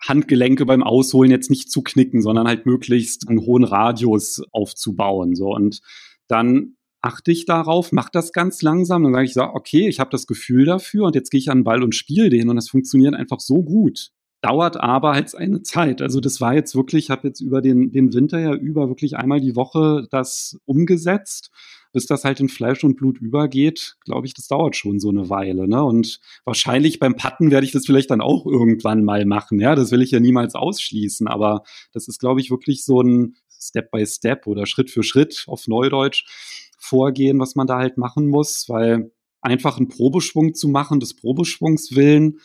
Handgelenke 0.00 0.66
beim 0.66 0.82
Ausholen 0.82 1.30
jetzt 1.30 1.50
nicht 1.50 1.70
zu 1.70 1.82
knicken, 1.82 2.22
sondern 2.22 2.46
halt 2.46 2.66
möglichst 2.66 3.28
einen 3.28 3.40
hohen 3.40 3.64
Radius 3.64 4.42
aufzubauen. 4.52 5.34
So 5.34 5.54
und 5.54 5.80
dann 6.28 6.76
achte 7.00 7.30
ich 7.30 7.46
darauf, 7.46 7.92
mache 7.92 8.10
das 8.12 8.32
ganz 8.32 8.62
langsam, 8.62 9.04
dann 9.04 9.12
sage 9.12 9.24
ich 9.24 9.34
so, 9.34 9.42
okay, 9.42 9.88
ich 9.88 10.00
habe 10.00 10.10
das 10.10 10.26
Gefühl 10.26 10.64
dafür 10.64 11.04
und 11.06 11.14
jetzt 11.14 11.30
gehe 11.30 11.38
ich 11.38 11.50
an 11.50 11.58
den 11.58 11.64
Ball 11.64 11.82
und 11.82 11.94
spiele 11.94 12.28
den 12.28 12.48
und 12.48 12.56
das 12.56 12.68
funktioniert 12.68 13.14
einfach 13.14 13.40
so 13.40 13.62
gut. 13.62 14.10
Dauert 14.40 14.76
aber 14.78 15.12
halt 15.12 15.34
eine 15.34 15.62
Zeit. 15.62 16.00
Also 16.00 16.20
das 16.20 16.40
war 16.40 16.54
jetzt 16.54 16.76
wirklich, 16.76 17.04
ich 17.04 17.10
habe 17.10 17.26
jetzt 17.26 17.40
über 17.40 17.60
den, 17.60 17.90
den 17.92 18.12
Winter 18.14 18.38
ja 18.38 18.54
über 18.54 18.88
wirklich 18.88 19.16
einmal 19.16 19.40
die 19.40 19.56
Woche 19.56 20.06
das 20.10 20.58
umgesetzt 20.64 21.50
bis 21.92 22.06
das 22.06 22.24
halt 22.24 22.40
in 22.40 22.48
Fleisch 22.48 22.84
und 22.84 22.96
Blut 22.96 23.18
übergeht, 23.18 23.96
glaube 24.04 24.26
ich, 24.26 24.34
das 24.34 24.48
dauert 24.48 24.76
schon 24.76 25.00
so 25.00 25.08
eine 25.08 25.30
Weile. 25.30 25.68
Ne? 25.68 25.82
Und 25.82 26.20
wahrscheinlich 26.44 26.98
beim 26.98 27.16
Patten 27.16 27.50
werde 27.50 27.66
ich 27.66 27.72
das 27.72 27.86
vielleicht 27.86 28.10
dann 28.10 28.20
auch 28.20 28.46
irgendwann 28.46 29.04
mal 29.04 29.24
machen. 29.24 29.60
Ja, 29.60 29.74
das 29.74 29.90
will 29.90 30.02
ich 30.02 30.10
ja 30.10 30.20
niemals 30.20 30.54
ausschließen. 30.54 31.28
Aber 31.28 31.62
das 31.92 32.08
ist, 32.08 32.18
glaube 32.18 32.40
ich, 32.40 32.50
wirklich 32.50 32.84
so 32.84 33.00
ein 33.00 33.36
Step 33.48 33.90
by 33.90 34.06
Step 34.06 34.46
oder 34.46 34.66
Schritt 34.66 34.90
für 34.90 35.02
Schritt 35.02 35.44
auf 35.46 35.66
Neudeutsch 35.66 36.24
Vorgehen, 36.80 37.40
was 37.40 37.56
man 37.56 37.66
da 37.66 37.78
halt 37.78 37.98
machen 37.98 38.28
muss, 38.28 38.68
weil 38.68 39.10
einfach 39.40 39.78
einen 39.78 39.88
Probeschwung 39.88 40.54
zu 40.54 40.68
machen, 40.68 41.00
des 41.00 41.16
Probeschwungs 41.16 41.96
willen, 41.96 42.38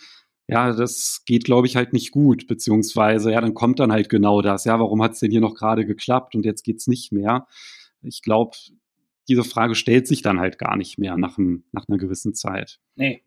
ja, 0.48 0.74
das 0.74 1.22
geht, 1.26 1.46
glaube 1.46 1.68
ich, 1.68 1.76
halt 1.76 1.94
nicht 1.94 2.12
gut, 2.12 2.48
beziehungsweise, 2.48 3.32
ja, 3.32 3.40
dann 3.42 3.54
kommt 3.54 3.80
dann 3.80 3.92
halt 3.92 4.10
genau 4.10 4.42
das, 4.42 4.66
ja, 4.66 4.80
warum 4.80 5.02
hat 5.02 5.14
es 5.14 5.20
denn 5.20 5.32
hier 5.32 5.40
noch 5.40 5.56
gerade 5.56 5.86
geklappt 5.86 6.36
und 6.36 6.46
jetzt 6.46 6.64
geht's 6.64 6.88
nicht 6.88 7.12
mehr? 7.12 7.48
Ich 8.02 8.22
glaube, 8.22 8.58
diese 9.28 9.44
Frage 9.44 9.76
stellt 9.76 10.08
sich 10.08 10.22
dann 10.22 10.40
halt 10.40 10.58
gar 10.58 10.76
nicht 10.76 10.98
mehr 10.98 11.18
nach, 11.18 11.38
einem, 11.38 11.64
nach 11.72 11.88
einer 11.88 11.98
gewissen 11.98 12.34
Zeit. 12.34 12.80
Nee. 12.96 13.24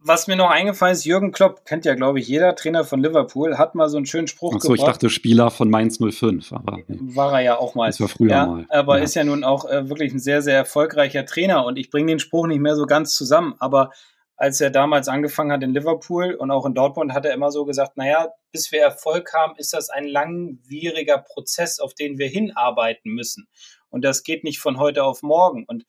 Was 0.00 0.28
mir 0.28 0.36
noch 0.36 0.50
eingefallen 0.50 0.92
ist, 0.92 1.04
Jürgen 1.04 1.32
Klopp, 1.32 1.64
kennt 1.64 1.84
ja, 1.84 1.94
glaube 1.94 2.20
ich, 2.20 2.28
jeder 2.28 2.54
Trainer 2.54 2.84
von 2.84 3.02
Liverpool, 3.02 3.58
hat 3.58 3.74
mal 3.74 3.88
so 3.88 3.96
einen 3.96 4.06
schönen 4.06 4.28
Spruch 4.28 4.54
Ach 4.54 4.60
so, 4.60 4.68
gebracht. 4.68 4.78
ich 4.78 4.92
dachte 4.92 5.10
Spieler 5.10 5.50
von 5.50 5.68
Mainz 5.68 5.98
05, 5.98 6.52
aber. 6.52 6.78
Nee. 6.86 7.16
War 7.16 7.32
er 7.32 7.40
ja 7.40 7.58
auch 7.58 7.74
mal. 7.74 7.88
Das 7.88 8.00
war 8.00 8.06
früher 8.06 8.30
ja, 8.30 8.46
mal. 8.46 8.66
Aber 8.68 8.98
ja. 8.98 9.04
ist 9.04 9.16
ja 9.16 9.24
nun 9.24 9.42
auch 9.42 9.68
äh, 9.68 9.88
wirklich 9.88 10.12
ein 10.12 10.20
sehr, 10.20 10.40
sehr 10.40 10.56
erfolgreicher 10.56 11.24
Trainer 11.24 11.64
und 11.64 11.78
ich 11.78 11.90
bringe 11.90 12.12
den 12.12 12.20
Spruch 12.20 12.46
nicht 12.46 12.60
mehr 12.60 12.76
so 12.76 12.86
ganz 12.86 13.16
zusammen, 13.16 13.54
aber 13.58 13.90
als 14.38 14.60
er 14.60 14.70
damals 14.70 15.08
angefangen 15.08 15.50
hat 15.50 15.64
in 15.64 15.74
Liverpool 15.74 16.34
und 16.34 16.52
auch 16.52 16.64
in 16.64 16.74
Dortmund, 16.74 17.12
hat 17.12 17.26
er 17.26 17.34
immer 17.34 17.50
so 17.50 17.64
gesagt, 17.64 17.96
naja, 17.96 18.28
bis 18.52 18.70
wir 18.70 18.80
Erfolg 18.80 19.34
haben, 19.34 19.54
ist 19.56 19.72
das 19.72 19.90
ein 19.90 20.06
langwieriger 20.06 21.18
Prozess, 21.18 21.80
auf 21.80 21.92
den 21.92 22.18
wir 22.18 22.28
hinarbeiten 22.28 23.12
müssen. 23.12 23.48
Und 23.90 24.02
das 24.02 24.22
geht 24.22 24.44
nicht 24.44 24.58
von 24.60 24.78
heute 24.78 25.04
auf 25.04 25.22
morgen. 25.22 25.64
Und 25.64 25.84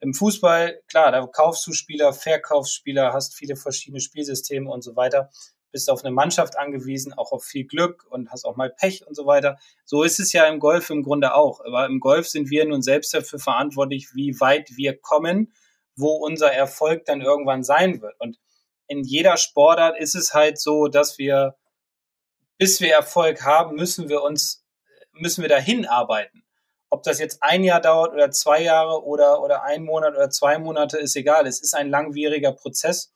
im 0.00 0.12
Fußball, 0.12 0.82
klar, 0.86 1.12
da 1.12 1.26
kaufst 1.26 1.66
du 1.66 1.72
Spieler, 1.72 2.12
verkaufst 2.12 2.74
Spieler, 2.74 3.12
hast 3.12 3.34
viele 3.34 3.56
verschiedene 3.56 4.00
Spielsysteme 4.00 4.70
und 4.70 4.82
so 4.82 4.96
weiter, 4.96 5.30
bist 5.74 5.90
auf 5.90 6.04
eine 6.04 6.14
Mannschaft 6.14 6.56
angewiesen, 6.56 7.12
auch 7.14 7.32
auf 7.32 7.44
viel 7.44 7.64
Glück 7.64 8.06
und 8.08 8.30
hast 8.30 8.44
auch 8.44 8.54
mal 8.54 8.70
Pech 8.70 9.04
und 9.06 9.14
so 9.14 9.26
weiter. 9.26 9.58
So 9.84 10.04
ist 10.04 10.20
es 10.20 10.32
ja 10.32 10.46
im 10.46 10.60
Golf 10.60 10.88
im 10.88 11.02
Grunde 11.02 11.34
auch. 11.34 11.60
Aber 11.64 11.86
im 11.86 11.98
Golf 11.98 12.28
sind 12.28 12.48
wir 12.48 12.64
nun 12.64 12.80
selbst 12.80 13.12
dafür 13.12 13.40
verantwortlich, 13.40 14.14
wie 14.14 14.38
weit 14.38 14.76
wir 14.76 14.96
kommen, 14.96 15.52
wo 15.96 16.12
unser 16.12 16.52
Erfolg 16.52 17.06
dann 17.06 17.20
irgendwann 17.20 17.64
sein 17.64 18.00
wird. 18.00 18.14
Und 18.20 18.38
in 18.86 19.02
jeder 19.02 19.36
Sportart 19.36 19.98
ist 19.98 20.14
es 20.14 20.32
halt 20.32 20.60
so, 20.60 20.86
dass 20.86 21.18
wir, 21.18 21.56
bis 22.56 22.80
wir 22.80 22.92
Erfolg 22.92 23.42
haben, 23.42 23.74
müssen 23.74 24.08
wir 24.08 24.22
uns, 24.22 24.64
müssen 25.12 25.42
wir 25.42 25.48
dahin 25.48 25.86
arbeiten. 25.86 26.43
Ob 26.94 27.02
das 27.02 27.18
jetzt 27.18 27.42
ein 27.42 27.64
Jahr 27.64 27.80
dauert 27.80 28.12
oder 28.12 28.30
zwei 28.30 28.62
Jahre 28.62 29.04
oder, 29.04 29.42
oder 29.42 29.64
ein 29.64 29.82
Monat 29.82 30.14
oder 30.14 30.30
zwei 30.30 30.60
Monate, 30.60 30.96
ist 30.96 31.16
egal. 31.16 31.44
Es 31.44 31.60
ist 31.60 31.74
ein 31.74 31.90
langwieriger 31.90 32.52
Prozess. 32.52 33.12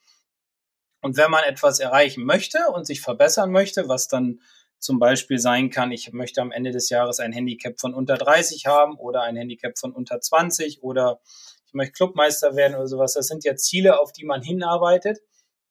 Und 1.00 1.16
wenn 1.16 1.30
man 1.30 1.44
etwas 1.44 1.78
erreichen 1.78 2.24
möchte 2.24 2.58
und 2.72 2.88
sich 2.88 3.00
verbessern 3.00 3.52
möchte, 3.52 3.88
was 3.88 4.08
dann 4.08 4.40
zum 4.80 4.98
Beispiel 4.98 5.38
sein 5.38 5.70
kann, 5.70 5.92
ich 5.92 6.12
möchte 6.12 6.42
am 6.42 6.50
Ende 6.50 6.72
des 6.72 6.88
Jahres 6.88 7.20
ein 7.20 7.32
Handicap 7.32 7.78
von 7.78 7.94
unter 7.94 8.16
30 8.16 8.66
haben 8.66 8.96
oder 8.96 9.22
ein 9.22 9.36
Handicap 9.36 9.78
von 9.78 9.92
unter 9.92 10.20
20 10.20 10.82
oder 10.82 11.20
ich 11.68 11.72
möchte 11.72 11.92
Clubmeister 11.92 12.56
werden 12.56 12.74
oder 12.74 12.88
sowas. 12.88 13.12
Das 13.12 13.28
sind 13.28 13.44
ja 13.44 13.54
Ziele, 13.54 14.00
auf 14.00 14.10
die 14.10 14.24
man 14.24 14.42
hinarbeitet. 14.42 15.20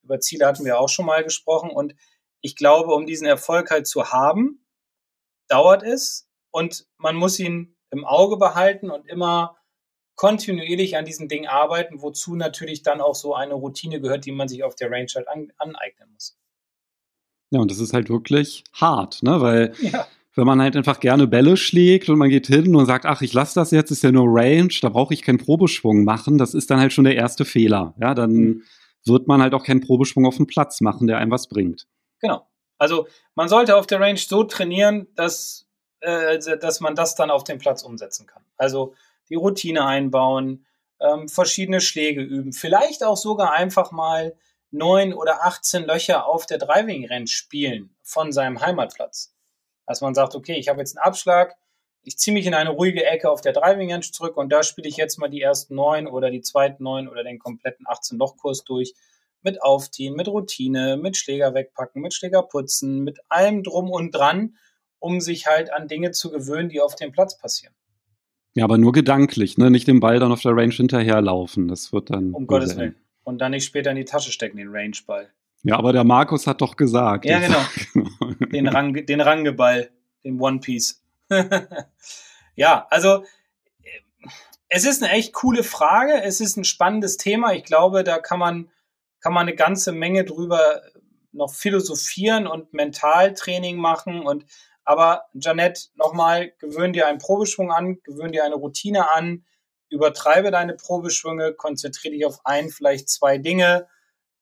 Über 0.02 0.22
Ziele 0.22 0.46
hatten 0.46 0.64
wir 0.64 0.80
auch 0.80 0.88
schon 0.88 1.06
mal 1.06 1.26
gesprochen. 1.26 1.72
Und 1.72 1.94
ich 2.40 2.56
glaube, 2.56 2.94
um 2.94 3.06
diesen 3.06 3.28
Erfolg 3.28 3.70
halt 3.70 3.86
zu 3.86 4.14
haben, 4.14 4.66
dauert 5.50 5.84
es 5.84 6.30
und 6.52 6.88
man 6.98 7.18
muss 7.18 7.38
ihn 7.38 7.77
im 7.92 8.06
Auge 8.06 8.38
behalten 8.38 8.90
und 8.90 9.08
immer 9.08 9.58
kontinuierlich 10.16 10.98
an 10.98 11.06
diesen 11.06 11.30
Dingen 11.30 11.48
arbeiten, 11.48 12.02
wozu 12.02 12.36
natürlich 12.36 12.82
dann 12.82 13.02
auch 13.02 13.16
so 13.16 13.36
eine 13.36 13.54
Routine 13.54 14.02
gehört, 14.02 14.26
die 14.26 14.32
man 14.32 14.48
sich 14.48 14.64
auf 14.64 14.76
der 14.76 14.92
Range 14.92 15.08
halt 15.16 15.28
an, 15.28 15.52
aneignen 15.58 16.10
muss. 16.12 16.38
Ja, 17.52 17.60
und 17.60 17.72
das 17.72 17.80
ist 17.80 17.94
halt 17.94 18.10
wirklich 18.10 18.64
hart, 18.74 19.22
ne? 19.24 19.40
Weil 19.40 19.74
ja. 19.82 20.08
wenn 20.36 20.48
man 20.48 20.62
halt 20.62 20.76
einfach 20.76 21.00
gerne 21.00 21.28
Bälle 21.28 21.56
schlägt 21.56 22.10
und 22.10 22.18
man 22.18 22.30
geht 22.30 22.48
hin 22.48 22.76
und 22.76 22.88
sagt, 22.88 23.06
ach, 23.06 23.22
ich 23.22 23.32
lasse 23.34 23.56
das 23.56 23.72
jetzt, 23.72 23.92
ist 23.92 24.04
ja 24.04 24.12
nur 24.12 24.26
Range, 24.28 24.74
da 24.82 24.90
brauche 24.90 25.14
ich 25.14 25.22
keinen 25.22 25.38
Probeschwung 25.38 26.04
machen, 26.04 26.40
das 26.40 26.56
ist 26.56 26.72
dann 26.72 26.80
halt 26.80 26.94
schon 26.94 27.06
der 27.06 27.16
erste 27.16 27.46
Fehler. 27.46 27.94
Ja, 28.02 28.16
dann 28.16 28.32
mhm. 28.32 28.64
wird 29.06 29.28
man 29.28 29.42
halt 29.42 29.54
auch 29.54 29.64
keinen 29.64 29.82
Probeschwung 29.82 30.26
auf 30.26 30.38
dem 30.38 30.48
Platz 30.48 30.82
machen, 30.82 31.08
der 31.08 31.20
einem 31.20 31.32
was 31.32 31.48
bringt. 31.48 31.88
Genau. 32.20 32.48
Also 32.80 33.08
man 33.36 33.50
sollte 33.50 33.76
auf 33.76 33.88
der 33.88 34.00
Range 34.00 34.18
so 34.18 34.44
trainieren, 34.44 35.08
dass 35.16 35.67
äh, 36.02 36.38
dass 36.40 36.80
man 36.80 36.96
das 36.96 37.16
dann 37.16 37.32
auf 37.32 37.44
dem 37.44 37.58
Platz 37.58 37.84
umsetzen 37.84 38.28
kann. 38.28 38.44
Also 38.58 38.94
die 39.30 39.36
Routine 39.36 39.86
einbauen, 39.86 40.66
ähm, 41.00 41.28
verschiedene 41.28 41.82
Schläge 41.82 42.22
üben, 42.22 42.54
vielleicht 42.54 43.04
auch 43.04 43.18
sogar 43.18 43.54
einfach 43.54 43.92
mal 43.92 44.36
neun 44.72 45.14
oder 45.14 45.46
18 45.46 45.86
Löcher 45.86 46.26
auf 46.26 46.46
der 46.46 46.58
Driving 46.58 47.08
Range 47.08 47.28
spielen 47.28 47.96
von 48.04 48.32
seinem 48.32 48.62
Heimatplatz. 48.62 49.34
Dass 49.86 50.02
man 50.02 50.16
sagt, 50.16 50.36
okay, 50.36 50.56
ich 50.56 50.70
habe 50.70 50.80
jetzt 50.80 50.98
einen 50.98 51.06
Abschlag, 51.06 51.56
ich 52.04 52.18
ziehe 52.18 52.34
mich 52.34 52.46
in 52.46 52.54
eine 52.54 52.70
ruhige 52.70 53.06
Ecke 53.06 53.30
auf 53.30 53.42
der 53.42 53.54
Driving 53.54 53.92
Range 53.92 54.02
zurück 54.02 54.38
und 54.38 54.50
da 54.50 54.64
spiele 54.64 54.88
ich 54.88 54.98
jetzt 54.98 55.18
mal 55.18 55.30
die 55.30 55.42
ersten 55.42 55.76
neun 55.76 56.08
oder 56.08 56.30
die 56.30 56.42
zweiten 56.42 56.84
neun 56.84 57.08
oder 57.08 57.24
den 57.24 57.40
kompletten 57.40 57.86
18 57.88 58.18
Loch 58.18 58.38
Kurs 58.38 58.64
durch 58.64 58.94
mit 59.42 59.62
Aufziehen, 59.62 60.16
mit 60.16 60.28
Routine, 60.28 60.98
mit 60.98 61.16
Schläger 61.16 61.54
wegpacken, 61.54 62.02
mit 62.02 62.14
Schläger 62.14 62.44
putzen, 62.44 63.04
mit 63.04 63.20
allem 63.30 63.64
drum 63.64 63.90
und 63.90 64.12
dran, 64.12 64.58
um 65.00 65.20
sich 65.20 65.48
halt 65.48 65.72
an 65.72 65.88
Dinge 65.88 66.12
zu 66.12 66.32
gewöhnen, 66.32 66.70
die 66.70 66.82
auf 66.82 66.96
dem 66.96 67.12
Platz 67.12 67.38
passieren. 67.38 67.74
Ja, 68.54 68.64
aber 68.64 68.78
nur 68.78 68.92
gedanklich, 68.92 69.58
ne? 69.58 69.70
Nicht 69.70 69.88
den 69.88 70.00
Ball 70.00 70.20
dann 70.20 70.32
auf 70.32 70.42
der 70.42 70.56
Range 70.56 70.74
hinterherlaufen. 70.74 71.68
Das 71.68 71.94
wird 71.94 72.10
dann. 72.10 72.34
Um 72.34 72.48
Gottes 72.48 72.76
Willen. 72.76 72.96
Und 73.24 73.40
dann 73.40 73.52
nicht 73.52 73.66
später 73.66 73.92
in 73.92 73.98
die 73.98 74.06
Tasche 74.06 74.32
stecken, 74.32 74.58
den 74.58 74.70
Range-Ball. 74.70 75.30
Ja, 75.64 75.78
aber 75.78 75.94
der 75.94 76.04
Markus 76.04 76.48
hat 76.48 76.62
doch 76.62 76.76
gesagt. 76.76 77.26
Ja, 77.26 77.40
genau. 77.40 77.60
den, 78.52 78.68
Rang, 78.68 78.94
den 79.06 79.22
Rangeball, 79.22 79.90
den 80.24 80.40
One 80.40 80.60
Piece. 80.60 81.04
ja, 82.56 82.88
also 82.90 83.26
es 84.70 84.86
ist 84.86 85.04
eine 85.04 85.12
echt 85.12 85.34
coole 85.34 85.64
Frage. 85.64 86.22
Es 86.24 86.42
ist 86.42 86.58
ein 86.58 86.64
spannendes 86.64 87.18
Thema. 87.18 87.54
Ich 87.54 87.64
glaube, 87.64 88.04
da 88.04 88.18
kann 88.18 88.40
man, 88.40 88.70
kann 89.20 89.34
man 89.34 89.48
eine 89.48 89.56
ganze 89.56 89.92
Menge 89.92 90.24
drüber 90.24 90.82
noch 91.32 91.54
philosophieren 91.54 92.48
und 92.48 92.74
Mentaltraining 92.74 93.78
machen 93.78 94.22
und 94.22 94.46
aber 94.88 95.26
Janette, 95.34 95.90
nochmal, 95.96 96.54
gewöhn 96.60 96.94
dir 96.94 97.08
einen 97.08 97.20
Probeschwung 97.20 97.74
an, 97.74 98.02
gewöhn 98.04 98.32
dir 98.32 98.46
eine 98.46 98.56
Routine 98.56 99.12
an, 99.12 99.44
übertreibe 99.90 100.50
deine 100.50 100.76
Probeschwünge, 100.76 101.56
konzentriere 101.56 102.14
dich 102.14 102.26
auf 102.26 102.40
ein, 102.46 102.70
vielleicht 102.70 103.10
zwei 103.10 103.38
Dinge, 103.38 103.90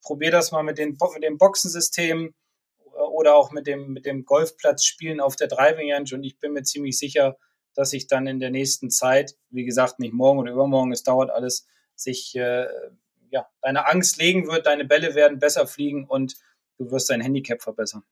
probier 0.04 0.30
das 0.30 0.52
mal 0.52 0.62
mit, 0.62 0.78
den, 0.78 1.00
mit 1.16 1.24
dem 1.24 1.40
Boxensystem 1.40 2.36
äh, 2.80 3.00
oder 3.00 3.36
auch 3.36 3.52
mit 3.52 3.66
dem, 3.66 3.92
mit 3.92 4.06
dem 4.06 4.24
Golfplatzspielen 4.24 5.20
auf 5.20 5.36
der 5.36 5.48
Driving 5.48 5.92
Range 5.92 6.10
und 6.14 6.24
ich 6.24 6.38
bin 6.38 6.54
mir 6.54 6.62
ziemlich 6.62 7.00
sicher, 7.00 7.38
dass 7.74 7.90
sich 7.90 8.06
dann 8.06 8.28
in 8.28 8.40
der 8.40 8.52
nächsten 8.52 8.92
Zeit, 8.92 9.34
wie 9.50 9.66
gesagt, 9.66 9.98
nicht 9.98 10.14
morgen 10.14 10.38
oder 10.38 10.52
übermorgen, 10.52 10.92
es 10.92 11.02
dauert 11.02 11.32
alles, 11.32 11.66
sich 11.96 12.36
äh, 12.36 12.68
ja, 13.32 13.50
deine 13.64 13.88
Angst 13.88 14.18
legen 14.18 14.48
wird, 14.48 14.68
deine 14.68 14.86
Bälle 14.86 15.16
werden 15.16 15.40
besser 15.40 15.66
fliegen 15.66 16.06
und 16.06 16.36
du 16.78 16.92
wirst 16.92 17.10
dein 17.10 17.22
Handicap 17.22 17.64
verbessern. 17.64 18.04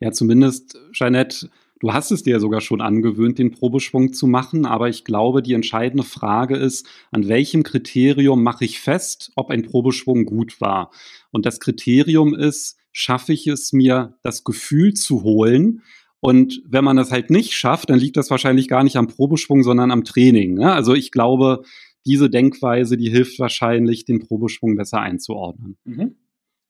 Ja, 0.00 0.12
zumindest, 0.12 0.78
Jeanette, 0.92 1.50
du 1.78 1.92
hast 1.92 2.10
es 2.10 2.22
dir 2.22 2.40
sogar 2.40 2.60
schon 2.60 2.80
angewöhnt, 2.80 3.38
den 3.38 3.50
Probeschwung 3.50 4.12
zu 4.12 4.26
machen, 4.26 4.66
aber 4.66 4.88
ich 4.88 5.04
glaube, 5.04 5.42
die 5.42 5.52
entscheidende 5.52 6.04
Frage 6.04 6.56
ist, 6.56 6.88
an 7.10 7.28
welchem 7.28 7.62
Kriterium 7.62 8.42
mache 8.42 8.64
ich 8.64 8.80
fest, 8.80 9.30
ob 9.36 9.50
ein 9.50 9.62
Probeschwung 9.62 10.24
gut 10.24 10.60
war? 10.60 10.90
Und 11.30 11.46
das 11.46 11.60
Kriterium 11.60 12.34
ist, 12.34 12.78
schaffe 12.92 13.32
ich 13.32 13.46
es 13.46 13.72
mir, 13.72 14.18
das 14.22 14.42
Gefühl 14.44 14.94
zu 14.94 15.22
holen, 15.22 15.82
und 16.20 16.62
wenn 16.66 16.84
man 16.84 16.96
das 16.96 17.10
halt 17.10 17.30
nicht 17.30 17.54
schafft, 17.54 17.88
dann 17.88 17.98
liegt 17.98 18.16
das 18.16 18.30
wahrscheinlich 18.30 18.68
gar 18.68 18.84
nicht 18.84 18.96
am 18.96 19.08
Probeschwung, 19.08 19.62
sondern 19.62 19.90
am 19.90 20.04
Training. 20.04 20.54
Ne? 20.54 20.70
Also 20.70 20.94
ich 20.94 21.10
glaube, 21.10 21.62
diese 22.04 22.28
Denkweise, 22.28 22.96
die 22.96 23.10
hilft 23.10 23.38
wahrscheinlich, 23.38 24.04
den 24.04 24.20
Probeschwung 24.20 24.76
besser 24.76 25.00
einzuordnen. 25.00 25.78
Mhm. 25.84 26.16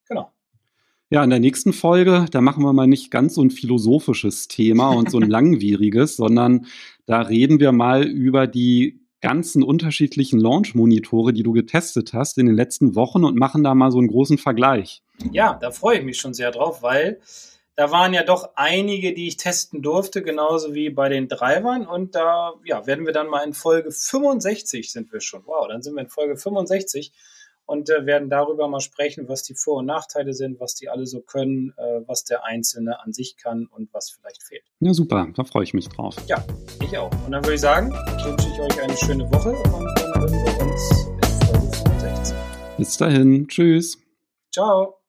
Genau. 0.09 0.33
Ja, 1.13 1.25
in 1.25 1.31
der 1.31 1.41
nächsten 1.41 1.73
Folge, 1.73 2.27
da 2.31 2.41
machen 2.41 2.63
wir 2.63 2.73
mal 2.73 2.87
nicht 2.87 3.11
ganz 3.11 3.35
so 3.35 3.43
ein 3.43 3.51
philosophisches 3.51 4.47
Thema 4.47 4.91
und 4.91 5.11
so 5.11 5.19
ein 5.19 5.29
langwieriges, 5.31 6.15
sondern 6.15 6.67
da 7.05 7.23
reden 7.23 7.59
wir 7.59 7.73
mal 7.73 8.05
über 8.05 8.47
die 8.47 9.01
ganzen 9.21 9.65
unterschiedlichen 9.65 10.39
Launch-Monitore, 10.39 11.33
die 11.33 11.43
du 11.43 11.51
getestet 11.53 12.13
hast 12.13 12.39
in 12.39 12.47
den 12.47 12.55
letzten 12.55 12.95
Wochen 12.95 13.25
und 13.25 13.37
machen 13.37 13.65
da 13.65 13.75
mal 13.75 13.91
so 13.91 13.99
einen 13.99 14.07
großen 14.07 14.39
Vergleich. 14.39 15.03
Ja, 15.33 15.59
da 15.61 15.73
freue 15.73 15.99
ich 15.99 16.05
mich 16.05 16.19
schon 16.19 16.33
sehr 16.33 16.53
drauf, 16.53 16.83
weil 16.83 17.21
da 17.75 17.91
waren 17.91 18.15
ja 18.15 18.23
doch 18.23 18.51
einige, 18.55 19.13
die 19.13 19.27
ich 19.27 19.37
testen 19.37 19.83
durfte, 19.83 20.23
genauso 20.23 20.75
wie 20.75 20.91
bei 20.91 21.09
den 21.09 21.27
Drivern. 21.27 21.87
Und 21.87 22.15
da 22.15 22.55
ja, 22.65 22.87
werden 22.87 23.05
wir 23.05 23.13
dann 23.13 23.27
mal 23.27 23.45
in 23.45 23.53
Folge 23.53 23.91
65 23.91 24.93
sind 24.93 25.13
wir 25.13 25.21
schon. 25.21 25.43
Wow, 25.45 25.67
dann 25.67 25.83
sind 25.83 25.95
wir 25.95 26.03
in 26.03 26.09
Folge 26.09 26.37
65 26.37 27.13
und 27.71 27.89
äh, 27.89 28.05
werden 28.05 28.29
darüber 28.29 28.67
mal 28.67 28.81
sprechen, 28.81 29.29
was 29.29 29.45
die 29.45 29.55
Vor- 29.55 29.79
und 29.79 29.87
Nachteile 29.87 30.35
sind, 30.35 30.59
was 30.59 30.75
die 30.75 30.89
alle 30.89 31.07
so 31.07 31.21
können, 31.21 31.73
äh, 31.77 32.01
was 32.07 32.25
der 32.25 32.45
Einzelne 32.45 33.01
an 33.01 33.13
sich 33.13 33.37
kann 33.37 33.67
und 33.67 33.95
was 33.95 34.11
vielleicht 34.11 34.43
fehlt. 34.43 34.65
Ja, 34.81 34.93
super, 34.93 35.29
da 35.37 35.45
freue 35.45 35.63
ich 35.63 35.73
mich 35.73 35.89
drauf. 35.89 36.17
Ja, 36.27 36.45
ich 36.83 36.99
auch. 36.99 37.13
Und 37.25 37.31
dann 37.31 37.45
würde 37.45 37.55
ich 37.55 37.61
sagen, 37.61 37.93
wünsche 38.25 38.49
ich 38.53 38.61
euch 38.61 38.83
eine 38.83 38.97
schöne 38.97 39.31
Woche 39.31 39.51
und 39.51 40.01
dann 40.01 40.21
hören 40.21 40.33
wir 40.33 40.63
uns 40.67 41.07
in 41.07 41.47
Folge 41.47 41.77
65. 41.77 42.37
Bis 42.77 42.97
dahin, 42.97 43.47
tschüss. 43.47 43.99
Ciao. 44.53 45.00